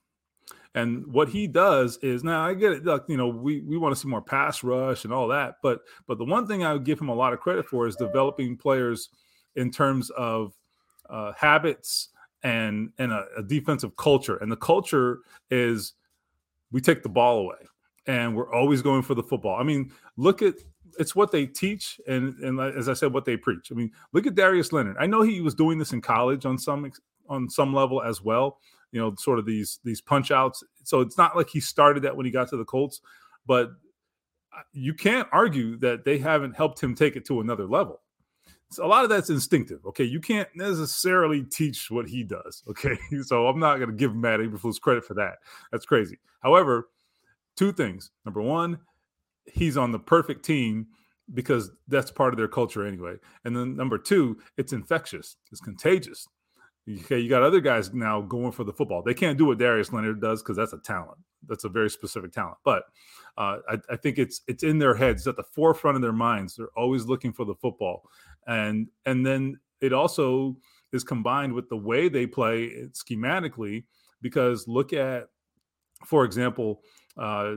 And 0.74 1.06
what 1.06 1.28
he 1.28 1.46
does 1.46 1.98
is 2.02 2.22
now 2.22 2.44
I 2.44 2.54
get 2.54 2.72
it. 2.72 2.84
Like, 2.84 3.02
you 3.08 3.16
know, 3.16 3.28
we 3.28 3.62
we 3.62 3.78
want 3.78 3.94
to 3.94 4.00
see 4.00 4.08
more 4.08 4.22
pass 4.22 4.62
rush 4.62 5.04
and 5.04 5.12
all 5.12 5.28
that, 5.28 5.56
but 5.62 5.80
but 6.06 6.18
the 6.18 6.24
one 6.24 6.46
thing 6.46 6.64
I 6.64 6.72
would 6.72 6.84
give 6.84 7.00
him 7.00 7.08
a 7.08 7.14
lot 7.14 7.32
of 7.32 7.40
credit 7.40 7.66
for 7.66 7.86
is 7.86 7.96
developing 7.96 8.56
players 8.56 9.08
in 9.56 9.70
terms 9.70 10.10
of 10.10 10.52
uh, 11.08 11.32
habits 11.36 12.10
and 12.42 12.90
and 12.98 13.12
a, 13.12 13.26
a 13.38 13.42
defensive 13.42 13.96
culture. 13.96 14.36
And 14.36 14.50
the 14.50 14.56
culture 14.56 15.20
is 15.50 15.94
we 16.70 16.80
take 16.80 17.02
the 17.02 17.08
ball 17.08 17.38
away 17.38 17.56
and 18.06 18.34
we're 18.34 18.52
always 18.52 18.82
going 18.82 19.02
for 19.02 19.14
the 19.14 19.22
football. 19.22 19.56
I 19.58 19.62
mean, 19.62 19.92
look 20.16 20.42
at 20.42 20.54
it's 20.98 21.14
what 21.14 21.30
they 21.30 21.46
teach 21.46 22.00
and 22.06 22.34
and 22.40 22.60
as 22.60 22.88
I 22.88 22.94
said, 22.94 23.12
what 23.12 23.24
they 23.24 23.36
preach. 23.36 23.70
I 23.70 23.74
mean, 23.74 23.90
look 24.12 24.26
at 24.26 24.34
Darius 24.34 24.72
Leonard. 24.72 24.96
I 24.98 25.06
know 25.06 25.22
he 25.22 25.40
was 25.40 25.54
doing 25.54 25.78
this 25.78 25.92
in 25.92 26.00
college 26.00 26.44
on 26.44 26.58
some 26.58 26.90
on 27.28 27.48
some 27.48 27.74
level 27.74 28.02
as 28.02 28.22
well. 28.22 28.58
You 28.92 29.00
know, 29.00 29.14
sort 29.16 29.38
of 29.38 29.46
these 29.46 29.80
these 29.84 30.00
punch 30.00 30.30
outs. 30.30 30.64
So 30.84 31.00
it's 31.00 31.18
not 31.18 31.36
like 31.36 31.50
he 31.50 31.60
started 31.60 32.02
that 32.04 32.16
when 32.16 32.26
he 32.26 32.32
got 32.32 32.48
to 32.48 32.56
the 32.56 32.64
Colts, 32.64 33.00
but 33.46 33.70
uh, 34.56 34.62
you 34.72 34.94
can't 34.94 35.28
argue 35.30 35.76
that 35.78 36.04
they 36.04 36.18
haven't 36.18 36.56
helped 36.56 36.82
him 36.82 36.94
take 36.94 37.14
it 37.14 37.26
to 37.26 37.40
another 37.40 37.66
level. 37.66 38.00
So 38.70 38.84
a 38.84 38.86
lot 38.86 39.04
of 39.04 39.10
that's 39.10 39.30
instinctive. 39.30 39.84
Okay, 39.86 40.04
you 40.04 40.20
can't 40.20 40.48
necessarily 40.54 41.42
teach 41.42 41.90
what 41.90 42.08
he 42.08 42.22
does. 42.22 42.62
Okay, 42.70 42.98
so 43.22 43.46
I'm 43.46 43.58
not 43.58 43.76
going 43.76 43.90
to 43.90 43.96
give 43.96 44.14
Matt 44.14 44.40
Eberflus 44.40 44.80
credit 44.80 45.04
for 45.04 45.14
that. 45.14 45.38
That's 45.72 45.86
crazy. 45.86 46.18
However, 46.40 46.90
two 47.56 47.72
things. 47.72 48.10
Number 48.24 48.42
one, 48.42 48.78
he's 49.46 49.76
on 49.76 49.90
the 49.90 49.98
perfect 49.98 50.44
team 50.44 50.86
because 51.34 51.70
that's 51.88 52.10
part 52.10 52.32
of 52.32 52.38
their 52.38 52.48
culture 52.48 52.86
anyway. 52.86 53.16
And 53.44 53.56
then 53.56 53.76
number 53.76 53.98
two, 53.98 54.38
it's 54.56 54.72
infectious. 54.72 55.36
It's 55.50 55.60
contagious. 55.60 56.26
Okay, 56.88 57.18
you 57.18 57.28
got 57.28 57.42
other 57.42 57.60
guys 57.60 57.92
now 57.92 58.22
going 58.22 58.52
for 58.52 58.64
the 58.64 58.72
football. 58.72 59.02
They 59.02 59.12
can't 59.12 59.36
do 59.36 59.44
what 59.46 59.58
Darius 59.58 59.92
Leonard 59.92 60.20
does 60.20 60.42
because 60.42 60.56
that's 60.56 60.72
a 60.72 60.78
talent. 60.78 61.18
That's 61.46 61.64
a 61.64 61.68
very 61.68 61.90
specific 61.90 62.32
talent. 62.32 62.56
But 62.64 62.84
uh, 63.36 63.58
I, 63.68 63.78
I, 63.90 63.96
think 63.96 64.18
it's 64.18 64.40
it's 64.46 64.62
in 64.62 64.78
their 64.78 64.94
heads, 64.94 65.26
at 65.26 65.36
the 65.36 65.42
forefront 65.42 65.96
of 65.96 66.02
their 66.02 66.12
minds. 66.12 66.56
They're 66.56 66.70
always 66.76 67.04
looking 67.04 67.32
for 67.32 67.44
the 67.44 67.54
football, 67.56 68.08
and 68.46 68.88
and 69.04 69.24
then 69.24 69.58
it 69.80 69.92
also 69.92 70.56
is 70.92 71.04
combined 71.04 71.52
with 71.52 71.68
the 71.68 71.76
way 71.76 72.08
they 72.08 72.26
play 72.26 72.88
schematically. 72.92 73.84
Because 74.22 74.66
look 74.66 74.92
at, 74.92 75.28
for 76.06 76.24
example, 76.24 76.82
uh, 77.18 77.56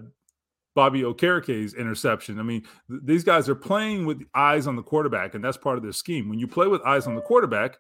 Bobby 0.75 1.01
Okereke's 1.01 1.73
interception. 1.73 2.39
I 2.39 2.43
mean, 2.43 2.63
th- 2.89 3.01
these 3.03 3.23
guys 3.23 3.47
are 3.49 3.55
playing 3.55 4.05
with 4.05 4.21
eyes 4.35 4.67
on 4.67 4.75
the 4.75 4.83
quarterback, 4.83 5.35
and 5.35 5.43
that's 5.43 5.57
part 5.57 5.77
of 5.77 5.83
their 5.83 5.93
scheme. 5.93 6.29
When 6.29 6.37
you 6.37 6.47
play 6.47 6.67
with 6.67 6.81
eyes 6.81 7.07
on 7.07 7.15
the 7.15 7.21
quarterback, 7.21 7.77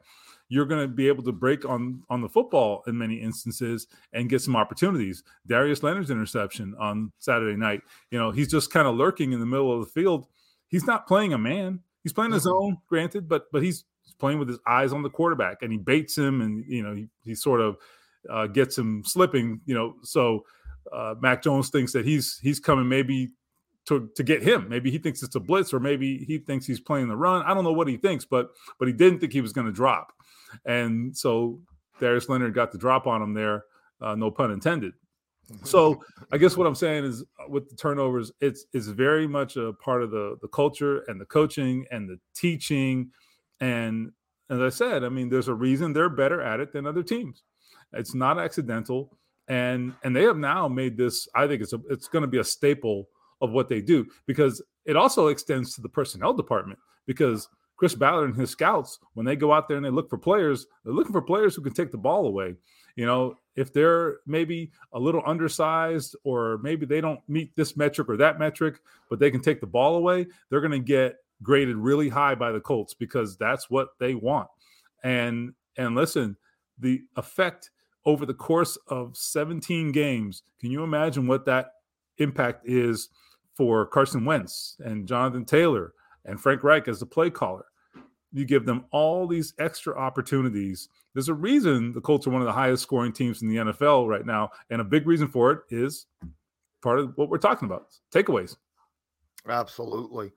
you're 0.51 0.65
going 0.65 0.81
to 0.81 0.87
be 0.87 1.07
able 1.07 1.23
to 1.23 1.31
break 1.31 1.63
on 1.63 2.03
on 2.09 2.19
the 2.19 2.27
football 2.27 2.83
in 2.85 2.97
many 2.97 3.15
instances 3.15 3.87
and 4.11 4.29
get 4.29 4.41
some 4.41 4.53
opportunities. 4.53 5.23
Darius 5.47 5.81
Leonard's 5.81 6.11
interception 6.11 6.75
on 6.77 7.09
Saturday 7.19 7.55
night, 7.55 7.79
you 8.11 8.19
know, 8.19 8.31
he's 8.31 8.49
just 8.49 8.69
kind 8.69 8.85
of 8.85 8.95
lurking 8.95 9.31
in 9.31 9.39
the 9.39 9.45
middle 9.45 9.71
of 9.71 9.79
the 9.79 9.85
field. 9.85 10.27
He's 10.67 10.85
not 10.85 11.07
playing 11.07 11.31
a 11.31 11.37
man. 11.37 11.79
He's 12.03 12.11
playing 12.11 12.33
his 12.33 12.45
own, 12.45 12.77
granted, 12.89 13.29
but 13.29 13.49
but 13.53 13.63
he's 13.63 13.85
playing 14.19 14.39
with 14.39 14.49
his 14.49 14.59
eyes 14.67 14.91
on 14.91 15.03
the 15.03 15.09
quarterback, 15.09 15.61
and 15.61 15.71
he 15.71 15.77
baits 15.77 16.17
him, 16.17 16.41
and 16.41 16.65
you 16.67 16.83
know, 16.83 16.95
he, 16.95 17.07
he 17.23 17.33
sort 17.33 17.61
of 17.61 17.77
uh, 18.29 18.47
gets 18.47 18.77
him 18.77 19.03
slipping. 19.05 19.61
You 19.65 19.75
know, 19.75 19.95
so 20.03 20.43
uh, 20.91 21.15
Mac 21.21 21.43
Jones 21.43 21.69
thinks 21.69 21.93
that 21.93 22.03
he's 22.03 22.39
he's 22.39 22.59
coming 22.59 22.89
maybe 22.89 23.29
to 23.85 24.09
to 24.15 24.23
get 24.23 24.43
him. 24.43 24.67
Maybe 24.67 24.91
he 24.91 24.97
thinks 24.97 25.23
it's 25.23 25.35
a 25.35 25.39
blitz, 25.39 25.73
or 25.73 25.79
maybe 25.79 26.17
he 26.17 26.39
thinks 26.39 26.65
he's 26.65 26.81
playing 26.81 27.07
the 27.07 27.15
run. 27.15 27.43
I 27.43 27.53
don't 27.53 27.63
know 27.63 27.71
what 27.71 27.87
he 27.87 27.95
thinks, 27.95 28.25
but 28.25 28.49
but 28.79 28.89
he 28.89 28.93
didn't 28.93 29.19
think 29.19 29.31
he 29.31 29.41
was 29.41 29.53
going 29.53 29.67
to 29.67 29.73
drop, 29.73 30.11
and 30.65 31.15
so 31.15 31.59
Darius 31.99 32.29
Leonard 32.29 32.53
got 32.53 32.71
the 32.71 32.77
drop 32.77 33.07
on 33.07 33.21
him 33.21 33.33
there. 33.33 33.65
Uh, 33.99 34.15
no 34.15 34.31
pun 34.31 34.51
intended. 34.51 34.93
So 35.63 36.01
I 36.31 36.37
guess 36.37 36.55
what 36.55 36.65
I'm 36.65 36.75
saying 36.75 37.03
is 37.03 37.25
uh, 37.37 37.49
with 37.49 37.69
the 37.69 37.75
turnovers, 37.75 38.31
it's 38.39 38.67
it's 38.71 38.87
very 38.87 39.27
much 39.27 39.57
a 39.57 39.73
part 39.73 40.01
of 40.01 40.09
the 40.09 40.37
the 40.41 40.47
culture 40.47 40.99
and 41.09 41.19
the 41.19 41.25
coaching 41.25 41.85
and 41.91 42.07
the 42.07 42.17
teaching, 42.33 43.11
and 43.59 44.13
as 44.49 44.59
I 44.59 44.69
said, 44.69 45.03
I 45.03 45.09
mean, 45.09 45.27
there's 45.27 45.49
a 45.49 45.53
reason 45.53 45.91
they're 45.91 46.07
better 46.07 46.41
at 46.41 46.61
it 46.61 46.71
than 46.71 46.87
other 46.87 47.03
teams. 47.03 47.43
It's 47.91 48.15
not 48.15 48.39
accidental 48.39 49.17
and 49.51 49.93
and 50.03 50.15
they 50.15 50.23
have 50.23 50.37
now 50.37 50.67
made 50.67 50.97
this 50.97 51.27
i 51.35 51.45
think 51.45 51.61
it's 51.61 51.73
a, 51.73 51.79
it's 51.89 52.07
going 52.07 52.21
to 52.21 52.27
be 52.27 52.39
a 52.39 52.43
staple 52.43 53.09
of 53.41 53.51
what 53.51 53.67
they 53.67 53.81
do 53.81 54.05
because 54.25 54.63
it 54.85 54.95
also 54.95 55.27
extends 55.27 55.75
to 55.75 55.81
the 55.81 55.89
personnel 55.89 56.33
department 56.33 56.79
because 57.05 57.47
chris 57.81 57.95
ballard 57.95 58.29
and 58.29 58.39
his 58.39 58.51
scouts 58.51 58.99
when 59.15 59.25
they 59.25 59.35
go 59.35 59.51
out 59.51 59.67
there 59.67 59.75
and 59.75 59.83
they 59.83 59.89
look 59.89 60.07
for 60.07 60.19
players 60.19 60.67
they're 60.85 60.93
looking 60.93 61.11
for 61.11 61.21
players 61.21 61.55
who 61.55 61.63
can 61.63 61.73
take 61.73 61.89
the 61.89 61.97
ball 61.97 62.27
away 62.27 62.53
you 62.95 63.07
know 63.07 63.35
if 63.55 63.73
they're 63.73 64.17
maybe 64.27 64.71
a 64.93 64.99
little 64.99 65.23
undersized 65.25 66.15
or 66.23 66.59
maybe 66.59 66.85
they 66.85 67.01
don't 67.01 67.19
meet 67.27 67.55
this 67.55 67.75
metric 67.75 68.07
or 68.07 68.17
that 68.17 68.37
metric 68.37 68.79
but 69.09 69.17
they 69.17 69.31
can 69.31 69.41
take 69.41 69.59
the 69.59 69.65
ball 69.65 69.95
away 69.95 70.27
they're 70.51 70.61
going 70.61 70.71
to 70.71 70.77
get 70.77 71.15
graded 71.41 71.75
really 71.75 72.07
high 72.07 72.35
by 72.35 72.51
the 72.51 72.59
colts 72.59 72.93
because 72.93 73.35
that's 73.35 73.67
what 73.67 73.89
they 73.97 74.13
want 74.13 74.47
and 75.03 75.51
and 75.77 75.95
listen 75.95 76.37
the 76.77 77.01
effect 77.15 77.71
over 78.05 78.25
the 78.25 78.33
course 78.33 78.77
of 78.87 79.15
17 79.15 79.91
games. 79.91 80.43
Can 80.59 80.71
you 80.71 80.83
imagine 80.83 81.27
what 81.27 81.45
that 81.45 81.73
impact 82.17 82.67
is 82.67 83.09
for 83.55 83.85
Carson 83.85 84.25
Wentz 84.25 84.77
and 84.79 85.07
Jonathan 85.07 85.45
Taylor 85.45 85.93
and 86.25 86.39
Frank 86.39 86.63
Reich 86.63 86.87
as 86.87 86.99
the 86.99 87.05
play 87.05 87.29
caller? 87.29 87.65
You 88.33 88.45
give 88.45 88.65
them 88.65 88.85
all 88.91 89.27
these 89.27 89.53
extra 89.59 89.97
opportunities. 89.97 90.89
There's 91.13 91.29
a 91.29 91.33
reason 91.33 91.91
the 91.91 92.01
Colts 92.01 92.27
are 92.27 92.29
one 92.29 92.41
of 92.41 92.47
the 92.47 92.53
highest 92.53 92.83
scoring 92.83 93.11
teams 93.11 93.41
in 93.41 93.49
the 93.49 93.57
NFL 93.57 94.07
right 94.07 94.25
now. 94.25 94.51
And 94.69 94.81
a 94.81 94.85
big 94.85 95.05
reason 95.05 95.27
for 95.27 95.51
it 95.51 95.59
is 95.69 96.05
part 96.81 96.99
of 96.99 97.17
what 97.17 97.29
we're 97.29 97.37
talking 97.37 97.65
about 97.65 97.87
takeaways. 98.13 98.55
Absolutely. 99.47 100.31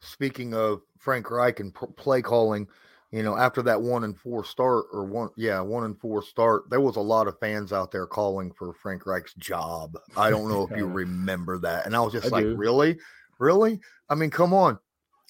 Speaking 0.00 0.54
of 0.54 0.82
Frank 0.98 1.30
Reich 1.30 1.60
and 1.60 1.74
play 1.96 2.22
calling, 2.22 2.66
you 3.12 3.22
know, 3.22 3.36
after 3.36 3.62
that 3.62 3.80
one 3.80 4.04
and 4.04 4.18
four 4.18 4.44
start 4.44 4.86
or 4.92 5.04
one, 5.04 5.30
yeah, 5.36 5.60
one 5.60 5.84
and 5.84 5.98
four 5.98 6.22
start, 6.22 6.68
there 6.70 6.80
was 6.80 6.96
a 6.96 7.00
lot 7.00 7.28
of 7.28 7.38
fans 7.38 7.72
out 7.72 7.90
there 7.90 8.06
calling 8.06 8.52
for 8.52 8.74
Frank 8.74 9.06
Reich's 9.06 9.34
job. 9.34 9.96
I 10.16 10.30
don't 10.30 10.48
know 10.48 10.66
if 10.68 10.76
you 10.76 10.86
remember 10.86 11.58
that. 11.58 11.86
And 11.86 11.94
I 11.94 12.00
was 12.00 12.12
just 12.12 12.26
I 12.26 12.30
like, 12.30 12.44
do. 12.44 12.56
really? 12.56 12.98
Really? 13.38 13.80
I 14.08 14.14
mean, 14.14 14.30
come 14.30 14.52
on. 14.52 14.78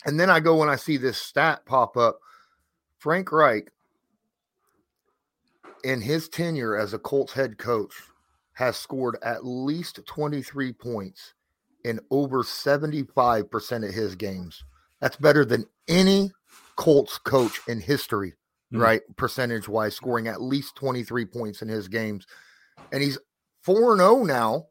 And 0.05 0.21
then 0.21 0.31
I 0.31 0.41
go 0.41 0.57
when 0.57 0.69
I 0.69 0.77
see 0.77 0.97
this 0.97 1.21
stat 1.21 1.65
pop 1.65 1.97
up 1.97 2.21
Frank 2.99 3.31
Reich, 3.31 3.71
in 5.85 6.01
his 6.01 6.29
tenure 6.29 6.77
as 6.77 6.93
a 6.93 6.99
Colts 6.99 7.33
head 7.33 7.59
coach, 7.59 7.95
has 8.55 8.77
scored 8.77 9.17
at 9.23 9.45
least 9.45 10.01
23 10.07 10.73
points 10.73 11.35
in 11.85 12.01
over 12.11 12.43
75% 12.43 13.89
of 13.89 13.95
his 13.95 14.17
games. 14.17 14.65
That's 15.01 15.17
better 15.17 15.45
than 15.45 15.67
any 15.87 16.33
Colts 16.75 17.19
coach 17.19 17.61
in 17.69 17.81
history, 17.81 18.31
mm-hmm. 18.73 18.83
right? 18.83 19.03
Percentage 19.17 19.69
wise, 19.69 19.95
scoring 19.95 20.27
at 20.27 20.43
least 20.43 20.75
23 20.77 21.27
points 21.27 21.63
in 21.63 21.69
his 21.69 21.87
games. 21.87 22.27
And 22.91 23.03
he's 23.03 23.19
4 23.63 23.97
0 23.97 24.25
now 24.25 24.67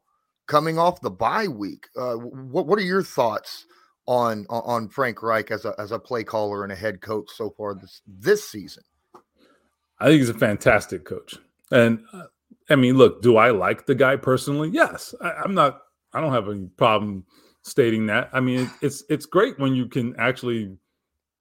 coming 0.46 0.78
off 0.78 1.00
the 1.00 1.10
bye 1.10 1.48
week. 1.48 1.88
Uh, 1.96 2.16
what, 2.16 2.66
what 2.66 2.78
are 2.78 2.82
your 2.82 3.02
thoughts 3.02 3.66
on, 4.06 4.46
on 4.48 4.88
Frank 4.88 5.22
Reich 5.22 5.50
as 5.50 5.64
a, 5.64 5.74
as 5.78 5.92
a 5.92 5.98
play 5.98 6.24
caller 6.24 6.62
and 6.62 6.72
a 6.72 6.76
head 6.76 7.00
coach 7.00 7.28
so 7.34 7.50
far 7.50 7.74
this, 7.74 8.02
this 8.06 8.48
season? 8.48 8.84
I 9.98 10.06
think 10.06 10.18
he's 10.18 10.28
a 10.28 10.34
fantastic 10.34 11.04
coach. 11.04 11.36
And 11.70 12.00
uh, 12.12 12.24
I 12.68 12.76
mean, 12.76 12.96
look, 12.96 13.22
do 13.22 13.36
I 13.36 13.50
like 13.50 13.86
the 13.86 13.94
guy 13.94 14.16
personally? 14.16 14.70
Yes. 14.72 15.14
I, 15.20 15.32
I'm 15.44 15.54
not, 15.54 15.80
I 16.12 16.20
don't 16.20 16.32
have 16.32 16.48
any 16.48 16.66
problem 16.76 17.24
stating 17.62 18.06
that. 18.06 18.30
I 18.32 18.40
mean, 18.40 18.70
it's 18.80 19.04
it's 19.08 19.26
great 19.26 19.58
when 19.58 19.74
you 19.74 19.86
can 19.86 20.14
actually 20.18 20.76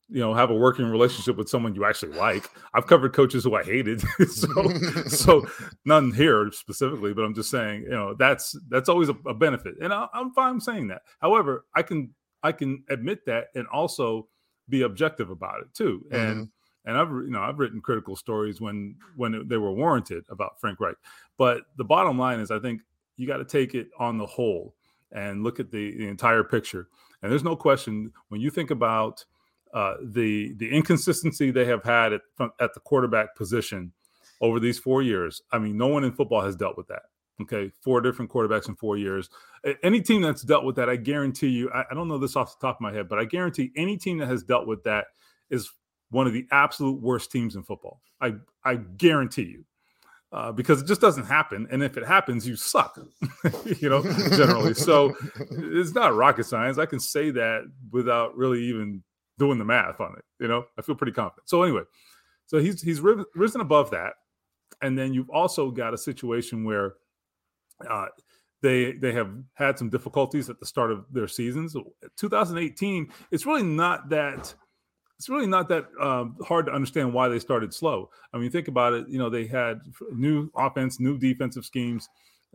you 0.09 0.19
know 0.19 0.33
have 0.33 0.51
a 0.51 0.55
working 0.55 0.85
relationship 0.85 1.35
with 1.35 1.49
someone 1.49 1.73
you 1.73 1.83
actually 1.83 2.13
like 2.13 2.47
i've 2.75 2.85
covered 2.85 3.11
coaches 3.11 3.43
who 3.43 3.55
i 3.55 3.63
hated 3.63 4.01
so 4.27 4.69
so 5.07 5.47
none 5.83 6.11
here 6.11 6.51
specifically 6.51 7.13
but 7.13 7.23
i'm 7.23 7.33
just 7.33 7.49
saying 7.49 7.81
you 7.81 7.89
know 7.89 8.13
that's 8.13 8.55
that's 8.69 8.87
always 8.87 9.09
a, 9.09 9.15
a 9.25 9.33
benefit 9.33 9.73
and 9.81 9.91
I, 9.91 10.07
am 10.13 10.31
fine 10.31 10.59
saying 10.59 10.89
that 10.89 11.01
however 11.19 11.65
i 11.75 11.81
can 11.81 12.13
i 12.43 12.51
can 12.51 12.83
admit 12.89 13.25
that 13.25 13.47
and 13.55 13.67
also 13.67 14.27
be 14.69 14.81
objective 14.81 15.29
about 15.29 15.61
it 15.61 15.67
too 15.73 16.05
and 16.11 16.47
mm-hmm. 16.47 16.89
and 16.89 16.97
i've 16.97 17.09
you 17.09 17.29
know 17.29 17.41
i've 17.41 17.59
written 17.59 17.81
critical 17.81 18.15
stories 18.15 18.61
when 18.61 18.95
when 19.15 19.47
they 19.47 19.57
were 19.57 19.71
warranted 19.71 20.25
about 20.29 20.59
frank 20.59 20.79
reich 20.79 20.95
but 21.37 21.61
the 21.77 21.83
bottom 21.83 22.17
line 22.17 22.39
is 22.39 22.51
i 22.51 22.59
think 22.59 22.81
you 23.17 23.27
got 23.27 23.37
to 23.37 23.45
take 23.45 23.75
it 23.75 23.89
on 23.99 24.17
the 24.17 24.25
whole 24.25 24.75
and 25.11 25.43
look 25.43 25.59
at 25.59 25.71
the, 25.71 25.95
the 25.97 26.07
entire 26.07 26.43
picture 26.43 26.87
and 27.21 27.31
there's 27.31 27.43
no 27.43 27.55
question 27.55 28.11
when 28.29 28.41
you 28.41 28.49
think 28.49 28.71
about 28.71 29.23
uh, 29.73 29.95
the 30.01 30.53
the 30.53 30.69
inconsistency 30.69 31.51
they 31.51 31.65
have 31.65 31.83
had 31.83 32.13
at 32.13 32.21
at 32.61 32.73
the 32.73 32.79
quarterback 32.79 33.35
position 33.35 33.91
over 34.41 34.59
these 34.59 34.79
four 34.79 35.01
years. 35.01 35.41
I 35.51 35.59
mean, 35.59 35.77
no 35.77 35.87
one 35.87 36.03
in 36.03 36.13
football 36.13 36.41
has 36.41 36.55
dealt 36.55 36.77
with 36.77 36.87
that. 36.87 37.03
Okay, 37.41 37.69
four 37.81 37.99
different 37.99 38.31
quarterbacks 38.31 38.69
in 38.69 38.75
four 38.75 38.97
years. 38.97 39.29
Any 39.83 40.01
team 40.01 40.21
that's 40.21 40.41
dealt 40.41 40.63
with 40.63 40.77
that, 40.77 40.89
I 40.89 40.95
guarantee 40.95 41.49
you. 41.49 41.69
I, 41.71 41.83
I 41.91 41.93
don't 41.93 42.07
know 42.07 42.17
this 42.17 42.35
off 42.35 42.57
the 42.57 42.65
top 42.65 42.77
of 42.77 42.81
my 42.81 42.93
head, 42.93 43.09
but 43.09 43.19
I 43.19 43.25
guarantee 43.25 43.71
any 43.75 43.97
team 43.97 44.19
that 44.19 44.27
has 44.27 44.43
dealt 44.43 44.67
with 44.67 44.83
that 44.83 45.07
is 45.49 45.69
one 46.11 46.27
of 46.27 46.33
the 46.33 46.45
absolute 46.51 47.01
worst 47.01 47.31
teams 47.31 47.55
in 47.55 47.63
football. 47.63 48.01
I 48.21 48.35
I 48.63 48.75
guarantee 48.75 49.43
you. 49.43 49.65
Uh, 50.31 50.51
because 50.51 50.81
it 50.81 50.87
just 50.87 50.99
doesn't 50.99 51.25
happen. 51.25 51.65
And 51.71 51.81
if 51.81 51.95
it 51.95 52.05
happens, 52.05 52.45
you 52.45 52.57
suck, 52.57 52.99
you 53.79 53.89
know, 53.89 54.01
generally. 54.35 54.73
So 54.73 55.15
it's 55.49 55.93
not 55.93 56.13
rocket 56.13 56.43
science. 56.43 56.77
I 56.77 56.85
can 56.87 56.99
say 56.99 57.31
that 57.31 57.61
without 57.91 58.35
really 58.35 58.61
even 58.65 59.01
doing 59.37 59.59
the 59.59 59.65
math 59.65 60.01
on 60.01 60.13
it. 60.17 60.25
You 60.39 60.49
know, 60.49 60.65
I 60.77 60.81
feel 60.81 60.95
pretty 60.95 61.13
confident. 61.13 61.47
So 61.47 61.63
anyway, 61.63 61.83
so 62.47 62.57
he's 62.57 62.81
he's 62.81 62.99
risen 63.01 63.61
above 63.61 63.91
that, 63.91 64.13
and 64.81 64.97
then 64.97 65.13
you've 65.13 65.29
also 65.29 65.71
got 65.71 65.93
a 65.93 65.97
situation 65.97 66.65
where 66.65 66.95
uh, 67.89 68.07
they 68.61 68.93
they 68.93 69.11
have 69.13 69.29
had 69.53 69.77
some 69.77 69.89
difficulties 69.89 70.49
at 70.49 70.59
the 70.59 70.65
start 70.65 70.91
of 70.91 71.05
their 71.11 71.27
seasons. 71.27 71.75
2018, 72.17 73.11
it's 73.31 73.45
really 73.45 73.63
not 73.63 74.09
that. 74.09 74.53
It's 75.17 75.29
really 75.29 75.47
not 75.47 75.69
that 75.69 75.85
um, 76.01 76.35
hard 76.45 76.65
to 76.65 76.73
understand 76.73 77.13
why 77.13 77.29
they 77.29 77.39
started 77.39 77.73
slow. 77.73 78.09
I 78.33 78.37
mean, 78.37 78.51
think 78.51 78.67
about 78.67 78.93
it. 78.93 79.07
You 79.07 79.17
know, 79.17 79.29
they 79.29 79.45
had 79.45 79.79
new 80.11 80.51
offense, 80.57 80.99
new 80.99 81.17
defensive 81.17 81.63
schemes. 81.63 82.09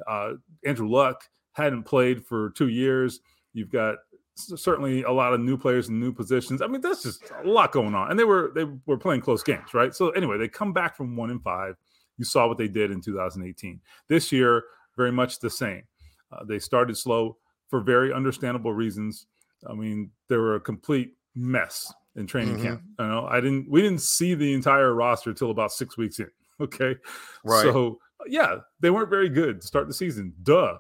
Uh, 0.06 0.32
Andrew 0.66 0.88
Luck 0.88 1.24
hadn't 1.52 1.84
played 1.84 2.24
for 2.26 2.50
two 2.50 2.68
years. 2.68 3.20
You've 3.54 3.70
got 3.70 3.96
certainly 4.34 5.02
a 5.02 5.10
lot 5.10 5.32
of 5.32 5.40
new 5.40 5.56
players 5.56 5.88
in 5.88 6.00
new 6.00 6.12
positions. 6.12 6.62
I 6.62 6.66
mean, 6.66 6.80
that's 6.80 7.02
just 7.02 7.30
a 7.44 7.48
lot 7.48 7.72
going 7.72 7.94
on. 7.94 8.10
And 8.10 8.18
they 8.18 8.24
were 8.24 8.52
they 8.54 8.64
were 8.86 8.98
playing 8.98 9.22
close 9.22 9.42
games, 9.42 9.74
right? 9.74 9.94
So 9.94 10.10
anyway, 10.10 10.38
they 10.38 10.48
come 10.48 10.72
back 10.72 10.96
from 10.96 11.16
one 11.16 11.30
and 11.30 11.42
five. 11.42 11.76
You 12.18 12.24
saw 12.24 12.46
what 12.46 12.58
they 12.58 12.68
did 12.68 12.90
in 12.90 13.00
2018. 13.00 13.80
This 14.08 14.30
year, 14.32 14.64
very 15.00 15.12
much 15.12 15.38
the 15.38 15.48
same. 15.48 15.82
Uh, 16.30 16.44
they 16.44 16.58
started 16.58 16.94
slow 16.94 17.38
for 17.68 17.80
very 17.80 18.12
understandable 18.12 18.74
reasons. 18.74 19.26
I 19.66 19.72
mean, 19.72 20.10
they 20.28 20.36
were 20.36 20.56
a 20.56 20.60
complete 20.60 21.14
mess 21.34 21.90
in 22.16 22.26
training 22.26 22.56
mm-hmm. 22.56 22.66
camp. 22.66 22.82
You 22.98 23.06
know, 23.06 23.26
I 23.26 23.40
didn't 23.40 23.70
we 23.70 23.80
didn't 23.80 24.02
see 24.02 24.34
the 24.34 24.52
entire 24.52 24.92
roster 24.92 25.32
till 25.32 25.50
about 25.50 25.72
six 25.72 25.96
weeks 25.96 26.18
in. 26.18 26.30
Okay, 26.60 26.94
right. 27.42 27.62
So 27.62 27.98
yeah, 28.26 28.56
they 28.80 28.90
weren't 28.90 29.08
very 29.08 29.30
good 29.30 29.62
to 29.62 29.66
start 29.66 29.88
the 29.88 29.94
season. 29.94 30.34
Duh. 30.42 30.76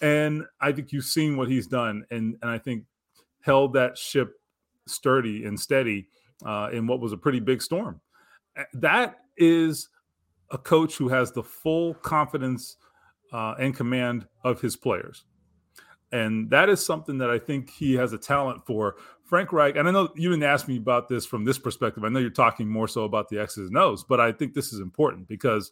And 0.00 0.46
I 0.62 0.72
think 0.72 0.92
you've 0.92 1.04
seen 1.04 1.36
what 1.36 1.46
he's 1.46 1.66
done, 1.66 2.06
and 2.10 2.38
and 2.40 2.50
I 2.50 2.56
think 2.56 2.84
held 3.42 3.74
that 3.74 3.98
ship 3.98 4.32
sturdy 4.86 5.44
and 5.44 5.60
steady 5.60 6.08
uh, 6.42 6.70
in 6.72 6.86
what 6.86 7.00
was 7.00 7.12
a 7.12 7.18
pretty 7.18 7.38
big 7.38 7.60
storm. 7.60 8.00
That 8.72 9.18
is 9.36 9.90
a 10.50 10.56
coach 10.56 10.96
who 10.96 11.08
has 11.08 11.32
the 11.32 11.42
full 11.42 11.92
confidence 11.96 12.76
uh, 13.32 13.54
and 13.58 13.74
command 13.74 14.26
of 14.44 14.60
his 14.60 14.76
players. 14.76 15.24
And 16.12 16.50
that 16.50 16.68
is 16.68 16.84
something 16.84 17.18
that 17.18 17.30
I 17.30 17.38
think 17.38 17.70
he 17.70 17.94
has 17.94 18.12
a 18.12 18.18
talent 18.18 18.66
for. 18.66 18.96
Frank 19.24 19.52
Reich, 19.52 19.76
and 19.76 19.86
I 19.86 19.92
know 19.92 20.08
you 20.16 20.28
didn't 20.28 20.42
ask 20.42 20.66
me 20.66 20.76
about 20.76 21.08
this 21.08 21.24
from 21.24 21.44
this 21.44 21.58
perspective. 21.58 22.02
I 22.02 22.08
know 22.08 22.18
you're 22.18 22.30
talking 22.30 22.68
more 22.68 22.88
so 22.88 23.04
about 23.04 23.28
the 23.28 23.40
X's 23.40 23.68
and 23.68 23.78
O's, 23.78 24.02
but 24.02 24.18
I 24.18 24.32
think 24.32 24.54
this 24.54 24.72
is 24.72 24.80
important 24.80 25.28
because 25.28 25.70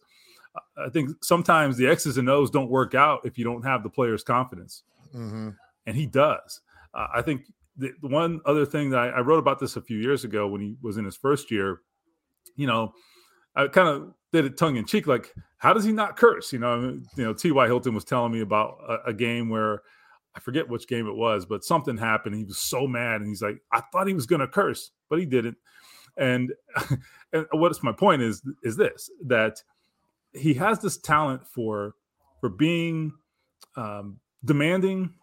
I 0.77 0.89
think 0.91 1.11
sometimes 1.25 1.77
the 1.77 1.89
X's 1.89 2.19
and 2.19 2.29
O's 2.29 2.51
don't 2.51 2.71
work 2.71 2.95
out 2.95 3.21
if 3.25 3.37
you 3.37 3.45
don't 3.45 3.65
have 3.65 3.83
the 3.83 3.91
player's 3.91 4.23
confidence. 4.23 4.85
Mm-hmm. 5.13 5.51
And 5.87 5.97
he 5.97 6.07
does. 6.07 6.61
Uh, 6.95 7.09
I 7.15 7.23
think 7.23 7.47
the, 7.77 7.93
the 8.01 8.09
one 8.09 8.41
other 8.45 8.65
thing 8.65 8.91
that 8.91 8.99
I, 8.99 9.09
I, 9.09 9.21
wrote 9.21 9.39
about 9.39 9.59
this 9.59 9.77
a 9.77 9.83
few 9.83 9.99
years 9.99 10.25
ago 10.25 10.47
when 10.49 10.61
he 10.61 10.77
was 10.83 10.97
in 10.97 11.05
his 11.05 11.17
first 11.17 11.51
year, 11.51 11.81
you 12.57 12.67
know, 12.67 12.93
I 13.55 13.69
kind 13.69 13.89
of 13.89 14.13
did 14.33 14.45
it 14.45 14.57
tongue 14.57 14.77
in 14.77 14.85
cheek, 14.85 15.07
like, 15.07 15.35
how 15.59 15.73
does 15.73 15.85
he 15.85 15.93
not 15.93 16.17
curse? 16.17 16.53
You 16.53 16.59
know, 16.59 17.01
you 17.17 17.25
know, 17.25 17.33
T.Y. 17.33 17.67
Hilton 17.67 17.95
was 17.95 18.05
telling 18.05 18.33
me 18.33 18.41
about 18.41 18.79
a, 18.87 19.11
a, 19.11 19.15
game 19.15 19.49
where 19.49 19.83
I 20.37 20.41
forget 20.41 20.69
which 20.69 20.87
game 20.87 21.09
it 21.09 21.17
was, 21.17 21.47
but 21.47 21.65
something 21.65 21.97
happened. 21.97 22.37
he 22.37 22.45
was 22.45 22.59
so 22.59 22.87
mad, 22.87 23.21
and 23.21 23.29
he's 23.29 23.43
like, 23.43 23.61
I 23.73 23.81
thought 23.93 24.07
he 24.07 24.15
was 24.15 24.27
going 24.27 24.41
to 24.41 24.47
curse, 24.47 24.93
but 25.09 25.19
he 25.19 25.27
didn't. 25.27 25.57
And, 26.17 26.53
and 27.33 27.47
what's 27.53 27.83
my 27.83 27.93
point 27.93 28.23
is 28.23 28.43
is 28.63 28.77
this 28.77 29.11
that 29.27 29.63
he 30.33 30.55
has 30.55 30.81
this 30.81 30.97
talent 30.99 31.47
for 31.47 31.95
for 32.41 32.49
being 32.49 33.13
um, 33.77 34.19
demanding 34.45 35.15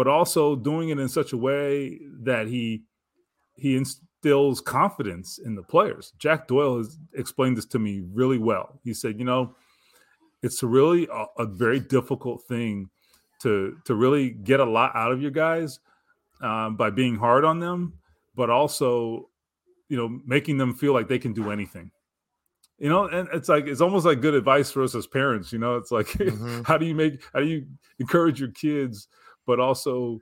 but 0.00 0.08
also 0.08 0.56
doing 0.56 0.88
it 0.88 0.98
in 0.98 1.08
such 1.10 1.34
a 1.34 1.36
way 1.36 2.00
that 2.22 2.46
he 2.46 2.82
he 3.56 3.76
instills 4.22 4.60
confidence 4.60 5.38
in 5.38 5.54
the 5.54 5.62
players. 5.62 6.12
Jack 6.18 6.48
Doyle 6.48 6.78
has 6.78 6.98
explained 7.14 7.56
this 7.56 7.66
to 7.66 7.78
me 7.78 8.02
really 8.12 8.38
well. 8.38 8.78
He 8.84 8.94
said, 8.94 9.18
you 9.18 9.24
know, 9.24 9.54
it's 10.42 10.62
really 10.62 11.08
a, 11.12 11.26
a 11.38 11.46
very 11.46 11.80
difficult 11.80 12.42
thing 12.44 12.90
to 13.42 13.76
to 13.84 13.94
really 13.94 14.30
get 14.30 14.60
a 14.60 14.64
lot 14.64 14.94
out 14.94 15.12
of 15.12 15.22
your 15.22 15.30
guys 15.30 15.80
um, 16.42 16.76
by 16.76 16.90
being 16.90 17.16
hard 17.16 17.44
on 17.44 17.58
them, 17.58 17.94
but 18.34 18.50
also, 18.50 19.28
you 19.88 19.96
know, 19.96 20.20
making 20.26 20.58
them 20.58 20.74
feel 20.74 20.92
like 20.92 21.08
they 21.08 21.18
can 21.18 21.32
do 21.32 21.50
anything 21.50 21.90
you 22.78 22.88
know 22.88 23.08
and 23.08 23.28
it's 23.34 23.50
like 23.50 23.66
it's 23.66 23.82
almost 23.82 24.06
like 24.06 24.22
good 24.22 24.32
advice 24.32 24.70
for 24.70 24.82
us 24.82 24.94
as 24.94 25.06
parents 25.06 25.52
you 25.52 25.58
know 25.58 25.76
it's 25.76 25.90
like 25.90 26.06
mm-hmm. 26.12 26.62
how 26.62 26.78
do 26.78 26.86
you 26.86 26.94
make 26.94 27.20
how 27.34 27.38
do 27.38 27.44
you 27.44 27.66
encourage 27.98 28.40
your 28.40 28.50
kids 28.52 29.06
but 29.50 29.58
also, 29.58 30.20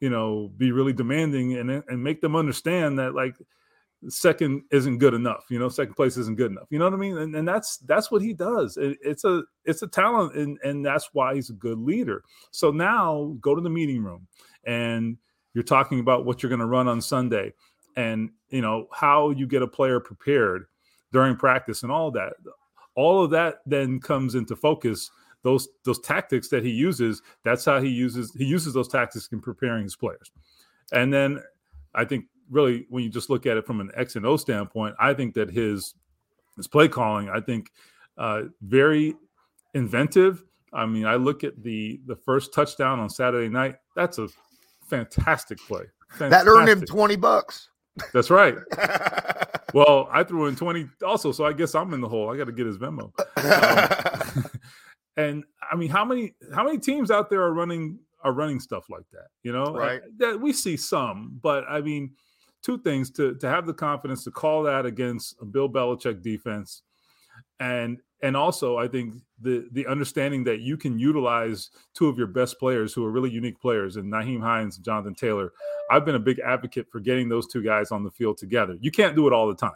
you 0.00 0.10
know, 0.10 0.50
be 0.56 0.72
really 0.72 0.92
demanding 0.92 1.54
and 1.54 1.70
and 1.70 2.02
make 2.02 2.20
them 2.20 2.36
understand 2.36 2.98
that 2.98 3.14
like 3.14 3.36
second 4.08 4.62
isn't 4.70 4.98
good 4.98 5.14
enough. 5.14 5.46
You 5.50 5.58
know, 5.58 5.68
second 5.68 5.94
place 5.94 6.16
isn't 6.16 6.36
good 6.36 6.50
enough. 6.50 6.68
You 6.70 6.78
know 6.78 6.84
what 6.84 6.94
I 6.94 6.98
mean? 6.98 7.18
And, 7.18 7.34
and 7.34 7.48
that's 7.48 7.78
that's 7.78 8.10
what 8.10 8.22
he 8.22 8.32
does. 8.32 8.76
It, 8.76 8.98
it's 9.02 9.24
a 9.24 9.42
it's 9.64 9.82
a 9.82 9.88
talent, 9.88 10.34
and 10.36 10.58
and 10.62 10.84
that's 10.84 11.10
why 11.12 11.34
he's 11.34 11.50
a 11.50 11.54
good 11.54 11.78
leader. 11.78 12.22
So 12.50 12.70
now 12.70 13.36
go 13.40 13.54
to 13.54 13.60
the 13.60 13.70
meeting 13.70 14.02
room, 14.02 14.26
and 14.64 15.16
you're 15.54 15.64
talking 15.64 16.00
about 16.00 16.24
what 16.24 16.42
you're 16.42 16.50
going 16.50 16.60
to 16.60 16.66
run 16.66 16.88
on 16.88 17.00
Sunday, 17.00 17.52
and 17.96 18.30
you 18.50 18.62
know 18.62 18.88
how 18.92 19.30
you 19.30 19.46
get 19.46 19.62
a 19.62 19.68
player 19.68 20.00
prepared 20.00 20.66
during 21.12 21.36
practice 21.36 21.82
and 21.82 21.92
all 21.92 22.10
that. 22.12 22.34
All 22.94 23.22
of 23.22 23.30
that 23.30 23.58
then 23.66 24.00
comes 24.00 24.34
into 24.34 24.56
focus 24.56 25.10
those 25.42 25.68
those 25.84 26.00
tactics 26.00 26.48
that 26.48 26.64
he 26.64 26.70
uses, 26.70 27.22
that's 27.44 27.64
how 27.64 27.80
he 27.80 27.88
uses 27.88 28.32
he 28.36 28.44
uses 28.44 28.74
those 28.74 28.88
tactics 28.88 29.28
in 29.32 29.40
preparing 29.40 29.84
his 29.84 29.96
players. 29.96 30.30
And 30.92 31.12
then 31.12 31.42
I 31.94 32.04
think 32.04 32.26
really 32.50 32.86
when 32.88 33.04
you 33.04 33.10
just 33.10 33.30
look 33.30 33.46
at 33.46 33.56
it 33.56 33.66
from 33.66 33.80
an 33.80 33.90
X 33.94 34.16
and 34.16 34.26
O 34.26 34.36
standpoint, 34.36 34.94
I 34.98 35.14
think 35.14 35.34
that 35.34 35.50
his 35.50 35.94
his 36.56 36.66
play 36.66 36.88
calling, 36.88 37.28
I 37.28 37.40
think 37.40 37.70
uh, 38.16 38.42
very 38.62 39.14
inventive. 39.74 40.44
I 40.72 40.86
mean, 40.86 41.06
I 41.06 41.14
look 41.14 41.44
at 41.44 41.62
the 41.62 42.00
the 42.06 42.16
first 42.16 42.52
touchdown 42.52 42.98
on 42.98 43.08
Saturday 43.08 43.48
night. 43.48 43.76
That's 43.94 44.18
a 44.18 44.28
fantastic 44.88 45.58
play. 45.58 45.84
Fantastic. 46.10 46.30
That 46.30 46.50
earned 46.50 46.68
him 46.68 46.82
20 46.82 47.16
bucks. 47.16 47.68
That's 48.12 48.30
right. 48.30 48.56
well, 49.74 50.08
I 50.10 50.24
threw 50.24 50.46
in 50.46 50.56
20 50.56 50.88
also, 51.04 51.32
so 51.32 51.44
I 51.44 51.52
guess 51.52 51.74
I'm 51.74 51.92
in 51.94 52.00
the 52.00 52.08
hole. 52.08 52.32
I 52.32 52.36
got 52.36 52.44
to 52.44 52.52
get 52.52 52.66
his 52.66 52.78
memo. 52.78 53.12
Um, 53.36 54.50
and 55.18 55.44
I 55.70 55.76
mean, 55.76 55.90
how 55.90 56.04
many 56.04 56.34
how 56.54 56.64
many 56.64 56.78
teams 56.78 57.10
out 57.10 57.28
there 57.28 57.42
are 57.42 57.52
running 57.52 57.98
are 58.22 58.32
running 58.32 58.60
stuff 58.60 58.88
like 58.88 59.04
that? 59.12 59.26
You 59.42 59.52
know, 59.52 59.74
right? 59.74 60.00
That 60.18 60.40
we 60.40 60.52
see 60.52 60.76
some, 60.76 61.38
but 61.42 61.64
I 61.68 61.80
mean, 61.80 62.12
two 62.62 62.78
things 62.78 63.10
to 63.12 63.34
to 63.34 63.48
have 63.48 63.66
the 63.66 63.74
confidence 63.74 64.24
to 64.24 64.30
call 64.30 64.62
that 64.62 64.86
against 64.86 65.36
a 65.42 65.44
Bill 65.44 65.68
Belichick 65.68 66.22
defense, 66.22 66.82
and 67.58 67.98
and 68.22 68.36
also 68.36 68.78
I 68.78 68.86
think 68.86 69.14
the 69.40 69.68
the 69.72 69.88
understanding 69.88 70.44
that 70.44 70.60
you 70.60 70.76
can 70.76 71.00
utilize 71.00 71.70
two 71.94 72.06
of 72.06 72.16
your 72.16 72.28
best 72.28 72.60
players 72.60 72.94
who 72.94 73.04
are 73.04 73.10
really 73.10 73.30
unique 73.30 73.60
players, 73.60 73.96
and 73.96 74.10
Nyheim 74.10 74.40
Hines 74.40 74.76
and 74.76 74.84
Jonathan 74.84 75.16
Taylor. 75.16 75.52
I've 75.90 76.04
been 76.04 76.14
a 76.14 76.20
big 76.20 76.38
advocate 76.38 76.86
for 76.92 77.00
getting 77.00 77.28
those 77.28 77.48
two 77.48 77.64
guys 77.64 77.90
on 77.90 78.04
the 78.04 78.10
field 78.12 78.38
together. 78.38 78.76
You 78.80 78.92
can't 78.92 79.16
do 79.16 79.26
it 79.26 79.32
all 79.32 79.48
the 79.48 79.56
time 79.56 79.72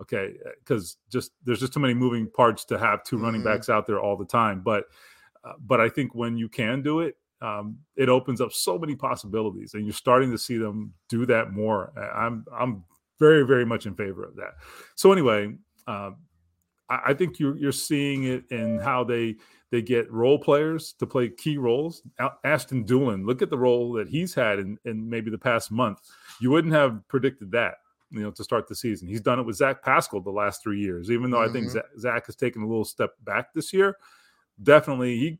okay 0.00 0.34
because 0.60 0.96
just 1.10 1.32
there's 1.44 1.60
just 1.60 1.72
too 1.72 1.80
many 1.80 1.94
moving 1.94 2.30
parts 2.30 2.64
to 2.64 2.78
have 2.78 3.02
2 3.04 3.16
mm-hmm. 3.16 3.24
running 3.24 3.42
backs 3.42 3.68
out 3.68 3.86
there 3.86 4.00
all 4.00 4.16
the 4.16 4.24
time 4.24 4.60
but 4.62 4.84
uh, 5.44 5.52
but 5.66 5.80
i 5.80 5.88
think 5.88 6.14
when 6.14 6.36
you 6.36 6.48
can 6.48 6.82
do 6.82 7.00
it 7.00 7.16
um, 7.42 7.78
it 7.96 8.08
opens 8.08 8.40
up 8.40 8.52
so 8.52 8.78
many 8.78 8.94
possibilities, 8.94 9.74
and 9.74 9.84
you're 9.84 9.92
starting 9.92 10.30
to 10.30 10.38
see 10.38 10.58
them 10.58 10.92
do 11.08 11.24
that 11.26 11.52
more. 11.52 11.92
I'm 12.14 12.44
I'm 12.52 12.84
very 13.18 13.44
very 13.44 13.64
much 13.64 13.86
in 13.86 13.94
favor 13.94 14.24
of 14.24 14.36
that. 14.36 14.54
So 14.94 15.12
anyway, 15.12 15.54
uh, 15.86 16.10
I, 16.88 17.00
I, 17.06 17.14
think 17.14 17.38
you're 17.38 17.56
you're 17.56 17.72
seeing 17.72 18.24
it 18.24 18.44
in 18.50 18.78
how 18.78 19.04
they 19.04 19.36
they 19.70 19.80
get 19.80 20.10
role 20.12 20.38
players 20.38 20.92
to 20.94 21.06
play 21.06 21.30
key 21.30 21.56
roles. 21.56 22.02
Ashton 22.44 22.84
Dulin, 22.84 23.24
look 23.24 23.40
at 23.40 23.48
the 23.48 23.58
role 23.58 23.92
that 23.94 24.08
he's 24.08 24.34
had 24.34 24.58
in, 24.58 24.76
in 24.84 25.08
maybe 25.08 25.30
the 25.30 25.38
past 25.38 25.70
month. 25.70 26.00
You 26.40 26.50
wouldn't 26.50 26.74
have 26.74 27.06
predicted 27.08 27.52
that 27.52 27.76
you 28.10 28.20
know, 28.20 28.30
to 28.30 28.44
start 28.44 28.68
the 28.68 28.74
season. 28.74 29.08
He's 29.08 29.20
done 29.20 29.38
it 29.38 29.46
with 29.46 29.56
Zach 29.56 29.82
Pascal 29.82 30.20
the 30.20 30.30
last 30.30 30.62
three 30.62 30.80
years, 30.80 31.10
even 31.10 31.30
though 31.30 31.38
mm-hmm. 31.38 31.50
I 31.50 31.52
think 31.52 31.66
mm-hmm. 31.68 31.98
Zach 32.00 32.26
has 32.26 32.36
taken 32.36 32.62
a 32.62 32.66
little 32.66 32.84
step 32.84 33.12
back 33.24 33.52
this 33.54 33.72
year. 33.72 33.96
Definitely, 34.62 35.18
he 35.18 35.38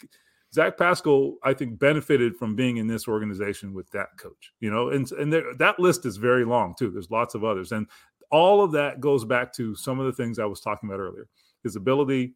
Zach 0.53 0.77
Pascal, 0.77 1.37
I 1.45 1.55
think, 1.55 1.79
benefited 1.79 2.37
from 2.37 2.57
being 2.57 2.79
in 2.79 2.87
this 2.87 3.07
organization 3.07 3.73
with 3.73 3.91
that 3.91 4.09
coach. 4.19 4.53
You 4.61 4.71
know, 4.71 4.91
and 4.91 5.11
and 5.13 5.33
there, 5.33 5.55
that 5.59 5.79
list 5.79 6.07
is 6.07 6.17
very 6.17 6.45
long 6.45 6.75
too. 6.79 6.91
There's 6.91 7.11
lots 7.11 7.35
of 7.35 7.45
others, 7.45 7.73
and 7.73 7.87
all 8.31 8.63
of 8.63 8.73
that 8.73 9.01
goes 9.01 9.25
back 9.25 9.53
to 9.55 9.75
some 9.75 9.99
of 9.99 10.07
the 10.07 10.13
things 10.13 10.39
I 10.39 10.45
was 10.45 10.61
talking 10.61 10.89
about 10.89 11.01
earlier. 11.01 11.29
His 11.63 11.77
ability, 11.77 12.35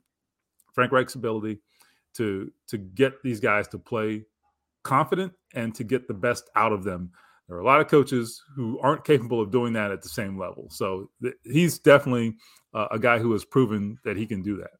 Frank 0.75 0.93
Reich's 0.93 1.15
ability 1.15 1.61
to 2.15 2.51
to 2.69 2.79
get 2.79 3.23
these 3.23 3.41
guys 3.41 3.69
to 3.69 3.79
play 3.79 4.25
confident 4.83 5.33
and 5.55 5.75
to 5.75 5.85
get 5.85 6.07
the 6.07 6.15
best 6.15 6.51
out 6.55 6.73
of 6.73 6.85
them 6.85 7.11
there 7.49 7.57
are 7.57 7.61
a 7.61 7.65
lot 7.65 7.81
of 7.81 7.89
coaches 7.89 8.43
who 8.55 8.79
aren't 8.81 9.05
capable 9.05 9.41
of 9.41 9.51
doing 9.51 9.73
that 9.75 9.91
at 9.91 10.03
the 10.03 10.09
same 10.09 10.39
level. 10.39 10.69
So 10.71 11.11
th- 11.23 11.35
he's 11.45 11.79
definitely 11.79 12.37
uh, 12.73 12.89
a 12.91 12.99
guy 12.99 13.19
who 13.19 13.33
has 13.33 13.45
proven 13.45 13.99
that 14.05 14.17
he 14.17 14.27
can 14.27 14.43
do 14.43 14.57
that. 14.59 14.71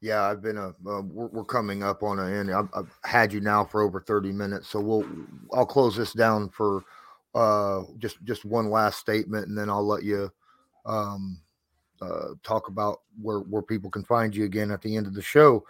Yeah, 0.00 0.22
I've 0.22 0.40
been 0.40 0.58
a. 0.58 0.72
We're, 0.80 1.26
we're, 1.26 1.44
coming 1.44 1.82
up 1.82 2.04
on 2.04 2.20
an 2.20 2.32
end. 2.32 2.52
I've, 2.52 2.68
I've, 2.72 2.96
had 3.02 3.32
you 3.32 3.40
now 3.40 3.64
for 3.64 3.82
over 3.82 4.00
thirty 4.00 4.30
minutes, 4.30 4.68
so 4.68 4.78
we'll. 4.78 5.04
I'll 5.52 5.66
close 5.66 5.96
this 5.96 6.12
down 6.12 6.50
for 6.50 6.84
uh, 7.34 7.82
just 7.98 8.22
just 8.22 8.44
one 8.44 8.70
last 8.70 9.00
statement, 9.00 9.48
and 9.48 9.58
then 9.58 9.68
I'll 9.68 9.84
let 9.84 10.04
you 10.04 10.30
um, 10.86 11.40
uh, 12.00 12.28
talk 12.44 12.68
about 12.68 13.00
where 13.20 13.40
where 13.40 13.62
people 13.62 13.90
can 13.90 14.04
find 14.04 14.36
you 14.36 14.44
again 14.44 14.70
at 14.70 14.82
the 14.82 14.96
end 14.96 15.08
of 15.08 15.14
the 15.14 15.22
show 15.22 15.64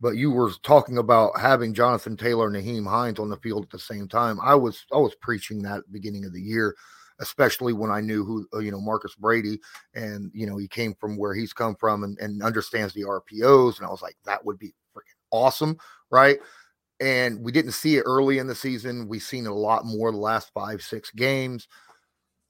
but 0.00 0.16
you 0.16 0.30
were 0.30 0.50
talking 0.62 0.98
about 0.98 1.38
having 1.38 1.74
Jonathan 1.74 2.16
Taylor 2.16 2.46
and 2.46 2.56
Nyheim 2.56 2.88
Hines 2.88 3.18
on 3.18 3.28
the 3.28 3.36
field 3.38 3.64
at 3.64 3.70
the 3.70 3.78
same 3.78 4.08
time. 4.08 4.38
I 4.42 4.54
was 4.54 4.84
I 4.92 4.98
was 4.98 5.14
preaching 5.20 5.62
that 5.62 5.90
beginning 5.90 6.24
of 6.24 6.32
the 6.32 6.40
year, 6.40 6.76
especially 7.20 7.72
when 7.72 7.90
I 7.90 8.00
knew 8.00 8.24
who 8.24 8.46
uh, 8.54 8.58
you 8.60 8.70
know 8.70 8.80
Marcus 8.80 9.14
Brady 9.16 9.58
and 9.94 10.30
you 10.34 10.46
know 10.46 10.56
he 10.56 10.68
came 10.68 10.94
from 11.00 11.16
where 11.16 11.34
he's 11.34 11.52
come 11.52 11.74
from 11.76 12.04
and, 12.04 12.18
and 12.18 12.42
understands 12.42 12.94
the 12.94 13.02
RPOs, 13.02 13.78
and 13.78 13.86
I 13.86 13.90
was 13.90 14.02
like 14.02 14.16
that 14.24 14.44
would 14.44 14.58
be 14.58 14.74
freaking 14.96 15.18
awesome, 15.32 15.76
right? 16.10 16.38
And 17.00 17.42
we 17.42 17.52
didn't 17.52 17.72
see 17.72 17.96
it 17.96 18.02
early 18.02 18.38
in 18.38 18.48
the 18.48 18.54
season. 18.54 19.08
We've 19.08 19.22
seen 19.22 19.46
a 19.46 19.54
lot 19.54 19.84
more 19.84 20.10
the 20.10 20.18
last 20.18 20.50
five 20.52 20.82
six 20.82 21.10
games. 21.10 21.68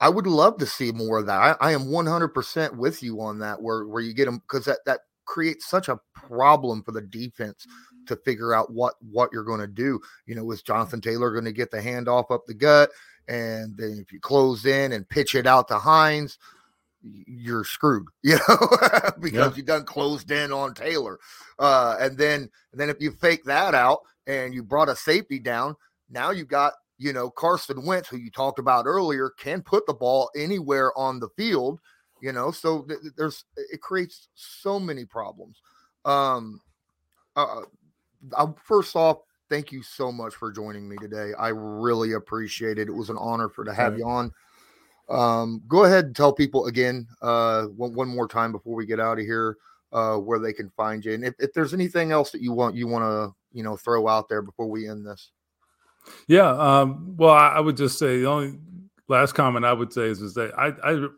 I 0.01 0.09
would 0.09 0.27
love 0.27 0.59
to 0.59 0.67
see 0.67 0.93
more 0.93 1.19
of 1.19 1.27
that. 1.27 1.59
I, 1.61 1.71
I 1.71 1.73
am 1.73 1.87
100% 1.87 2.77
with 2.77 3.03
you 3.03 3.21
on 3.21 3.41
that, 3.41 3.61
where 3.61 3.87
where 3.87 4.03
you 4.03 4.15
get 4.15 4.27
them 4.27 4.39
because 4.39 4.67
that 4.67 4.81
that 4.87 5.01
creates 5.29 5.69
such 5.69 5.89
a 5.89 6.01
problem 6.15 6.83
for 6.83 6.93
the 6.93 7.03
defense 7.03 7.67
to 8.07 8.17
figure 8.17 8.55
out 8.55 8.73
what 8.73 8.95
what 9.01 9.31
you're 9.33 9.45
going 9.45 9.61
to 9.61 9.67
do. 9.67 10.01
You 10.27 10.35
know, 10.35 10.51
is 10.51 10.63
Jonathan 10.63 11.01
Taylor 11.01 11.31
going 11.31 11.45
to 11.45 11.53
get 11.53 11.71
the 11.71 11.79
handoff 11.79 12.31
up 12.31 12.47
the 12.47 12.55
gut? 12.55 12.91
And 13.29 13.77
then 13.77 13.99
if 14.01 14.11
you 14.11 14.19
close 14.19 14.65
in 14.65 14.93
and 14.93 15.09
pitch 15.09 15.35
it 15.35 15.47
out 15.47 15.69
to 15.69 15.79
Hines, 15.79 16.39
you're 17.03 17.65
screwed, 17.65 18.07
you 18.23 18.39
know, 18.49 18.69
because 19.21 19.53
yeah. 19.53 19.57
you 19.57 19.63
done 19.63 19.85
closed 19.85 20.31
in 20.31 20.51
on 20.51 20.75
Taylor. 20.75 21.19
Uh, 21.59 21.97
and 22.01 22.17
then 22.17 22.49
and 22.73 22.81
then 22.81 22.91
if 22.91 23.01
you 23.01 23.13
fake 23.13 23.45
that 23.45 23.75
out 23.75 24.01
and 24.27 24.55
you 24.55 24.63
brought 24.63 24.89
a 24.89 24.97
safety 24.97 25.39
down, 25.39 25.77
now 26.11 26.31
you've 26.31 26.49
got 26.49 26.73
you 26.97 27.13
know 27.13 27.31
Carson 27.31 27.85
Wentz, 27.85 28.09
who 28.09 28.17
you 28.17 28.31
talked 28.31 28.59
about 28.59 28.87
earlier, 28.87 29.31
can 29.39 29.61
put 29.61 29.87
the 29.87 29.95
ball 29.95 30.31
anywhere 30.35 30.97
on 30.99 31.21
the 31.21 31.29
field 31.37 31.81
you 32.21 32.33
know 32.33 32.51
so 32.51 32.83
th- 32.83 33.01
there's 33.17 33.45
it 33.57 33.81
creates 33.81 34.29
so 34.35 34.79
many 34.79 35.05
problems. 35.05 35.61
Um 36.05 36.61
uh, 37.37 37.63
I, 38.37 38.47
first 38.65 38.97
off 38.97 39.19
thank 39.49 39.73
you 39.73 39.83
so 39.83 40.13
much 40.13 40.35
for 40.35 40.53
joining 40.53 40.89
me 40.89 40.97
today. 40.99 41.33
I 41.39 41.49
really 41.49 42.13
appreciate 42.13 42.79
it. 42.79 42.89
It 42.89 42.95
was 42.95 43.11
an 43.11 43.17
honor 43.19 43.49
for 43.49 43.65
to 43.65 43.73
have 43.73 43.93
right. 43.93 43.99
you 43.99 44.07
on. 44.07 44.33
Um 45.09 45.63
go 45.69 45.85
ahead 45.85 46.07
and 46.07 46.17
tell 46.17 46.33
people 46.33 46.67
again 46.67 47.07
uh 47.23 47.65
one, 47.65 47.95
one 47.95 48.09
more 48.09 48.29
time 48.29 48.53
before 48.53 48.75
we 48.75 48.87
get 48.87 49.01
out 49.01 49.19
of 49.19 49.25
here 49.25 49.57
uh 49.93 50.17
where 50.17 50.39
they 50.39 50.53
can 50.53 50.71
find 50.71 51.05
you. 51.05 51.15
And 51.15 51.25
if, 51.25 51.35
if 51.39 51.53
there's 51.53 51.75
anything 51.75 52.13
else 52.13 52.31
that 52.33 52.43
you 52.43 52.53
want 52.53 52.75
you 52.75 52.87
want 52.87 53.05
to 53.05 53.35
you 53.57 53.63
know 53.63 53.77
throw 53.77 54.09
out 54.09 54.29
there 54.29 54.43
before 54.43 54.67
we 54.67 54.89
end 54.89 55.07
this? 55.07 55.31
Yeah 56.27 56.51
um 56.51 57.15
well 57.17 57.35
I, 57.35 57.49
I 57.49 57.61
would 57.61 57.77
just 57.77 57.99
say 57.99 58.21
the 58.21 58.27
only 58.27 58.59
last 59.09 59.33
comment 59.33 59.65
i 59.65 59.73
would 59.73 59.93
say 59.93 60.03
is, 60.03 60.21
is 60.21 60.35
that 60.35 60.57
i 60.59 60.69
i 60.85 61.09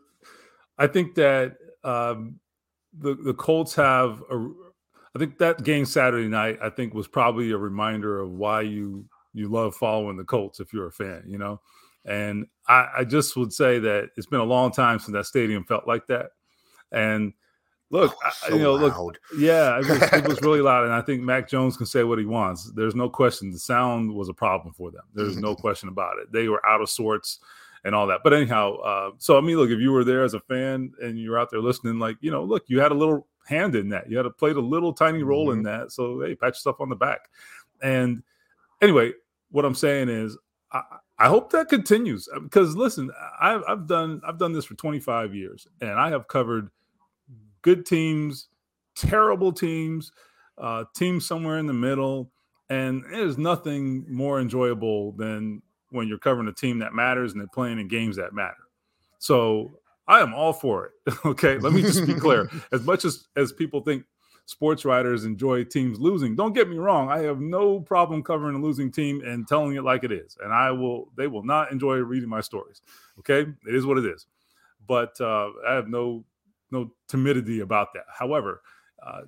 I 0.81 0.87
think 0.87 1.13
that 1.15 1.57
um, 1.83 2.39
the 2.97 3.13
the 3.15 3.35
Colts 3.35 3.75
have 3.75 4.23
a. 4.31 4.49
I 5.13 5.19
think 5.19 5.37
that 5.37 5.63
game 5.63 5.85
Saturday 5.85 6.27
night, 6.27 6.57
I 6.63 6.69
think, 6.69 6.93
was 6.93 7.07
probably 7.07 7.51
a 7.51 7.57
reminder 7.57 8.19
of 8.19 8.31
why 8.31 8.61
you 8.61 9.05
you 9.33 9.47
love 9.47 9.75
following 9.75 10.17
the 10.17 10.23
Colts 10.23 10.59
if 10.59 10.73
you're 10.73 10.87
a 10.87 10.91
fan, 10.91 11.23
you 11.27 11.37
know. 11.37 11.61
And 12.03 12.47
I, 12.67 12.87
I 12.97 13.03
just 13.03 13.37
would 13.37 13.53
say 13.53 13.77
that 13.77 14.09
it's 14.17 14.25
been 14.25 14.39
a 14.39 14.45
long 14.45 14.71
time 14.71 14.97
since 14.97 15.13
that 15.13 15.27
stadium 15.27 15.65
felt 15.65 15.87
like 15.87 16.07
that. 16.07 16.31
And 16.91 17.33
look, 17.91 18.15
oh, 18.25 18.29
so 18.47 18.55
you 18.55 18.63
know, 18.63 18.73
loud. 18.73 18.97
look, 18.97 19.19
yeah, 19.37 19.77
it 19.77 19.87
was, 19.87 20.01
it 20.01 20.27
was, 20.27 20.41
really 20.41 20.61
loud. 20.69 20.85
And 20.85 20.93
I 20.93 21.01
think 21.01 21.21
Mac 21.21 21.47
Jones 21.47 21.77
can 21.77 21.85
say 21.85 22.03
what 22.03 22.17
he 22.17 22.25
wants. 22.25 22.71
There's 22.75 22.95
no 22.95 23.07
question 23.07 23.51
the 23.51 23.59
sound 23.59 24.11
was 24.11 24.29
a 24.29 24.33
problem 24.33 24.73
for 24.73 24.89
them. 24.89 25.03
There's 25.13 25.37
no 25.37 25.55
question 25.55 25.89
about 25.89 26.17
it. 26.17 26.31
They 26.31 26.47
were 26.47 26.65
out 26.65 26.81
of 26.81 26.89
sorts 26.89 27.39
and 27.83 27.95
all 27.95 28.07
that. 28.07 28.21
But 28.23 28.33
anyhow, 28.33 28.75
uh, 28.77 29.11
so 29.17 29.37
I 29.37 29.41
mean, 29.41 29.57
look, 29.57 29.69
if 29.69 29.79
you 29.79 29.91
were 29.91 30.03
there 30.03 30.23
as 30.23 30.33
a 30.33 30.39
fan 30.39 30.93
and 31.01 31.19
you're 31.19 31.39
out 31.39 31.49
there 31.49 31.61
listening, 31.61 31.99
like 31.99 32.17
you 32.21 32.31
know, 32.31 32.43
look, 32.43 32.63
you 32.67 32.79
had 32.79 32.91
a 32.91 32.95
little 32.95 33.27
hand 33.45 33.75
in 33.75 33.89
that. 33.89 34.09
You 34.09 34.17
had 34.17 34.23
to 34.23 34.29
played 34.29 34.55
a 34.55 34.61
little 34.61 34.93
tiny 34.93 35.23
role 35.23 35.47
mm-hmm. 35.47 35.59
in 35.59 35.63
that. 35.63 35.91
So 35.91 36.21
hey, 36.21 36.35
pat 36.35 36.49
yourself 36.49 36.79
on 36.79 36.89
the 36.89 36.95
back. 36.95 37.29
And 37.81 38.23
anyway, 38.81 39.13
what 39.49 39.65
I'm 39.65 39.75
saying 39.75 40.09
is, 40.09 40.37
I, 40.71 40.81
I 41.17 41.27
hope 41.27 41.51
that 41.51 41.69
continues 41.69 42.27
because 42.41 42.75
listen, 42.75 43.11
I've, 43.39 43.63
I've 43.67 43.87
done 43.87 44.21
I've 44.25 44.37
done 44.37 44.53
this 44.53 44.65
for 44.65 44.75
25 44.75 45.35
years, 45.35 45.67
and 45.81 45.91
I 45.91 46.09
have 46.09 46.27
covered 46.27 46.69
good 47.61 47.85
teams, 47.85 48.47
terrible 48.95 49.51
teams, 49.51 50.11
uh, 50.57 50.85
teams 50.95 51.27
somewhere 51.27 51.57
in 51.57 51.67
the 51.67 51.73
middle. 51.73 52.31
And 52.69 53.03
there's 53.11 53.37
nothing 53.37 54.05
more 54.07 54.39
enjoyable 54.39 55.11
than 55.11 55.61
when 55.91 56.07
you're 56.07 56.17
covering 56.17 56.47
a 56.47 56.53
team 56.53 56.79
that 56.79 56.93
matters 56.93 57.31
and 57.31 57.39
they're 57.39 57.47
playing 57.47 57.79
in 57.79 57.87
games 57.87 58.15
that 58.15 58.33
matter. 58.33 58.63
So 59.19 59.71
I 60.07 60.21
am 60.21 60.33
all 60.33 60.53
for 60.53 60.85
it. 60.87 61.13
okay, 61.25 61.57
let 61.57 61.73
me 61.73 61.81
just 61.81 62.05
be 62.07 62.13
clear. 62.13 62.49
As 62.71 62.83
much 62.83 63.05
as 63.05 63.27
as 63.35 63.51
people 63.51 63.81
think 63.81 64.03
sports 64.45 64.83
writers 64.83 65.23
enjoy 65.23 65.63
teams 65.63 65.99
losing, 65.99 66.35
don't 66.35 66.53
get 66.53 66.67
me 66.67 66.77
wrong. 66.77 67.09
I 67.09 67.19
have 67.19 67.39
no 67.39 67.79
problem 67.79 68.23
covering 68.23 68.55
a 68.55 68.59
losing 68.59 68.91
team 68.91 69.21
and 69.23 69.47
telling 69.47 69.75
it 69.75 69.83
like 69.83 70.03
it 70.03 70.11
is, 70.11 70.37
and 70.43 70.51
I 70.51 70.71
will. 70.71 71.11
They 71.15 71.27
will 71.27 71.43
not 71.43 71.71
enjoy 71.71 71.97
reading 71.97 72.29
my 72.29 72.41
stories. 72.41 72.81
Okay, 73.19 73.41
it 73.41 73.75
is 73.75 73.85
what 73.85 73.97
it 73.97 74.05
is. 74.05 74.25
But 74.87 75.19
uh, 75.21 75.49
I 75.67 75.75
have 75.75 75.87
no 75.87 76.25
no 76.71 76.91
timidity 77.07 77.59
about 77.59 77.93
that. 77.93 78.05
However, 78.11 78.61
uh, 79.05 79.21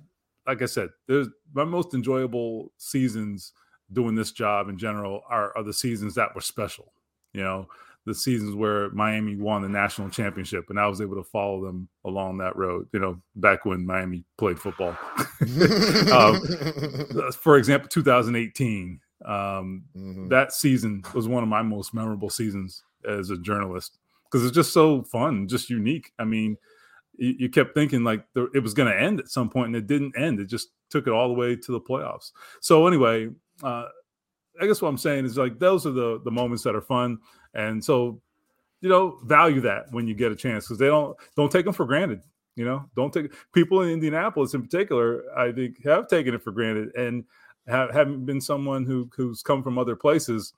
like 0.46 0.60
I 0.60 0.66
said, 0.66 0.90
there's 1.06 1.28
my 1.52 1.64
most 1.64 1.94
enjoyable 1.94 2.72
seasons 2.76 3.52
doing 3.92 4.14
this 4.14 4.32
job 4.32 4.68
in 4.68 4.78
general 4.78 5.22
are, 5.28 5.56
are 5.56 5.62
the 5.62 5.72
seasons 5.72 6.14
that 6.14 6.34
were 6.34 6.40
special. 6.40 6.92
You 7.32 7.42
know, 7.42 7.68
the 8.06 8.14
seasons 8.14 8.54
where 8.54 8.90
Miami 8.90 9.36
won 9.36 9.62
the 9.62 9.68
national 9.68 10.10
championship, 10.10 10.70
and 10.70 10.78
I 10.78 10.86
was 10.86 11.00
able 11.00 11.16
to 11.16 11.24
follow 11.24 11.64
them 11.64 11.88
along 12.04 12.38
that 12.38 12.56
road. 12.56 12.88
You 12.92 13.00
know, 13.00 13.20
back 13.36 13.64
when 13.64 13.86
Miami 13.86 14.24
played 14.36 14.58
football. 14.58 14.96
um, 16.12 16.40
for 17.32 17.56
example, 17.56 17.88
2018. 17.88 19.00
Um, 19.24 19.84
mm-hmm. 19.96 20.28
That 20.28 20.52
season 20.52 21.02
was 21.14 21.28
one 21.28 21.42
of 21.42 21.48
my 21.48 21.62
most 21.62 21.94
memorable 21.94 22.28
seasons 22.28 22.82
as 23.08 23.30
a 23.30 23.38
journalist 23.38 23.98
because 24.24 24.44
it's 24.44 24.54
just 24.54 24.72
so 24.72 25.02
fun, 25.04 25.48
just 25.48 25.70
unique. 25.70 26.12
I 26.18 26.24
mean, 26.24 26.58
you, 27.16 27.34
you 27.38 27.48
kept 27.48 27.74
thinking 27.74 28.04
like 28.04 28.26
the, 28.34 28.50
it 28.54 28.60
was 28.60 28.74
going 28.74 28.92
to 28.92 29.00
end 29.00 29.20
at 29.20 29.28
some 29.28 29.48
point, 29.48 29.68
and 29.68 29.76
it 29.76 29.86
didn't 29.86 30.18
end. 30.18 30.40
It 30.40 30.46
just 30.46 30.68
took 30.90 31.06
it 31.06 31.12
all 31.12 31.28
the 31.28 31.34
way 31.34 31.56
to 31.56 31.72
the 31.72 31.80
playoffs. 31.80 32.32
So 32.60 32.86
anyway, 32.86 33.30
uh, 33.64 33.88
I 34.60 34.66
guess 34.66 34.80
what 34.80 34.88
I'm 34.88 34.98
saying 34.98 35.24
is 35.24 35.36
like 35.36 35.58
those 35.58 35.86
are 35.86 35.90
the 35.90 36.20
the 36.24 36.30
moments 36.30 36.62
that 36.64 36.74
are 36.74 36.80
fun, 36.80 37.18
and 37.54 37.84
so 37.84 38.20
you 38.80 38.88
know 38.88 39.18
value 39.24 39.60
that 39.62 39.86
when 39.90 40.06
you 40.06 40.14
get 40.14 40.32
a 40.32 40.36
chance 40.36 40.66
because 40.66 40.78
they 40.78 40.86
don't 40.86 41.16
don't 41.36 41.50
take 41.50 41.64
them 41.64 41.74
for 41.74 41.86
granted. 41.86 42.20
You 42.56 42.64
know, 42.64 42.88
don't 42.94 43.12
take 43.12 43.32
people 43.52 43.82
in 43.82 43.90
Indianapolis 43.90 44.54
in 44.54 44.62
particular. 44.62 45.24
I 45.36 45.50
think 45.50 45.82
have 45.84 46.06
taken 46.06 46.34
it 46.34 46.42
for 46.42 46.52
granted 46.52 46.94
and 46.94 47.24
have, 47.66 47.92
haven't 47.92 48.26
been 48.26 48.40
someone 48.40 48.84
who 48.84 49.10
who's 49.16 49.42
come 49.42 49.62
from 49.62 49.78
other 49.78 49.96
places. 49.96 50.52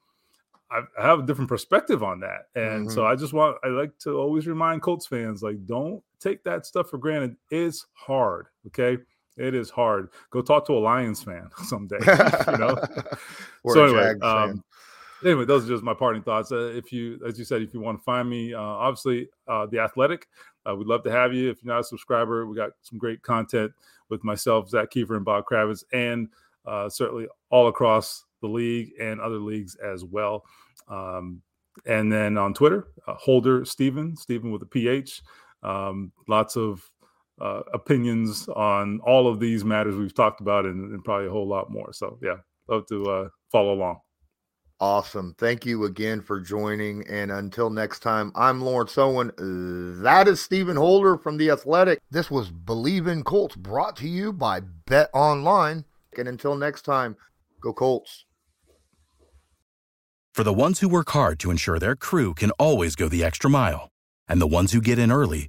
I, 0.70 0.82
have 1.00 1.20
a 1.20 1.22
different 1.22 1.48
perspective 1.48 2.02
on 2.02 2.20
that, 2.20 2.48
and 2.54 2.86
mm-hmm. 2.86 2.90
so 2.90 3.07
I 3.07 3.14
just 3.14 3.32
want 3.32 3.57
I 3.64 3.68
like 3.68 3.96
to 4.00 4.18
always 4.18 4.46
remind 4.46 4.82
Colts 4.82 5.07
fans 5.07 5.42
like 5.42 5.64
don't 5.64 6.02
take 6.20 6.42
that 6.44 6.66
stuff 6.66 6.90
for 6.90 6.98
granted. 6.98 7.36
It's 7.50 7.86
hard, 7.94 8.48
okay? 8.66 8.98
It 9.37 9.55
is 9.55 9.70
hard. 9.70 10.09
Go 10.30 10.43
talk 10.43 10.66
to 10.66 10.72
a 10.72 10.80
Lions 10.80 11.22
fan 11.22 11.49
someday. 11.64 11.99
you 12.53 12.59
know. 12.59 12.76
So 13.68 13.84
anyway, 13.84 14.14
um, 14.20 14.62
anyway, 15.24 15.45
those 15.45 15.64
are 15.64 15.68
just 15.68 15.82
my 15.82 15.93
parting 15.93 16.22
thoughts. 16.22 16.53
Uh, 16.53 16.70
if 16.72 16.93
you, 16.93 17.18
as 17.26 17.37
you 17.37 17.45
said, 17.45 17.62
if 17.62 17.74
you 17.74 17.80
want 17.80 17.99
to 17.99 18.05
find 18.05 18.30
me, 18.30 18.55
uh, 18.55 18.61
obviously, 18.61 19.28
uh, 19.49 19.66
the 19.66 19.80
Athletic, 19.80 20.28
uh, 20.64 20.76
we'd 20.76 20.87
love 20.87 21.03
to 21.03 21.11
have 21.11 21.34
you. 21.34 21.51
If 21.51 21.64
you're 21.64 21.74
not 21.74 21.80
a 21.80 21.84
subscriber, 21.84 22.47
we 22.47 22.55
got 22.55 22.70
some 22.82 22.97
great 22.97 23.22
content 23.22 23.72
with 24.09 24.22
myself, 24.22 24.68
Zak 24.68 24.91
Keefer, 24.91 25.16
and 25.16 25.24
Bob 25.24 25.47
Kravitz, 25.51 25.82
and 25.93 26.28
uh, 26.64 26.89
certainly 26.89 27.26
all 27.51 27.66
across 27.66 28.24
the 28.41 28.47
league 28.47 28.93
and 29.01 29.20
other 29.20 29.39
leagues 29.39 29.74
as 29.76 30.05
well. 30.05 30.45
Um, 30.89 31.43
and 31.84 32.12
then 32.12 32.39
on 32.39 32.55
Twitter, 32.55 32.89
uh, 33.07 33.14
Holder 33.14 33.64
Stephen, 33.64 34.16
Stephen 34.16 34.51
with 34.51 34.62
a 34.62 34.66
PH. 34.66 35.22
Um, 35.62 36.12
lots 36.28 36.57
of 36.57 36.89
uh, 37.41 37.62
opinions 37.72 38.49
on 38.49 39.01
all 39.07 39.28
of 39.28 39.41
these 39.41 39.64
matters 39.64 39.97
we've 39.97 40.14
talked 40.14 40.41
about, 40.41 40.64
and, 40.64 40.93
and 40.93 41.05
probably 41.05 41.26
a 41.26 41.30
whole 41.30 41.49
lot 41.49 41.70
more. 41.70 41.93
So, 41.93 42.18
yeah, 42.22 42.37
love 42.68 42.87
to 42.89 43.11
uh, 43.11 43.28
follow 43.51 43.72
along. 43.74 43.99
Awesome. 44.78 45.34
Thank 45.39 45.64
you 45.64 45.84
again 45.84 46.20
for 46.20 46.39
joining. 46.39 47.07
And 47.09 47.32
until 47.32 47.70
next 47.70 48.01
time, 48.01 48.30
I'm 48.34 48.61
Lawrence 48.61 48.99
Owen. 48.99 49.32
That 50.03 50.28
is 50.28 50.41
Stephen 50.41 50.76
Holder 50.76 51.16
from 51.16 51.39
The 51.39 51.51
Athletic. 51.51 51.99
This 52.11 52.30
was 52.30 52.51
Bleav 52.51 53.09
in 53.09 53.22
Colts 53.22 53.57
brought 53.57 53.97
to 53.97 54.09
you 54.09 54.34
by 54.34 54.61
BetOnline. 54.87 55.84
And 56.18 56.28
until 56.28 56.57
next 56.57 56.82
time, 56.82 57.16
go 57.62 57.72
Colts. 57.72 58.26
For 60.34 60.45
the 60.45 60.53
ones 60.53 60.80
who 60.80 60.91
work 60.91 61.09
hard 61.09 61.41
to 61.41 61.51
ensure 61.51 61.78
their 61.78 61.97
crew 61.97 62.34
can 62.34 62.51
always 62.53 62.97
go 62.97 63.09
the 63.09 63.24
extra 63.24 63.49
mile, 63.49 63.89
and 64.28 64.43
the 64.43 64.47
ones 64.47 64.72
who 64.72 64.82
get 64.82 64.99
in 64.99 65.11
early 65.11 65.49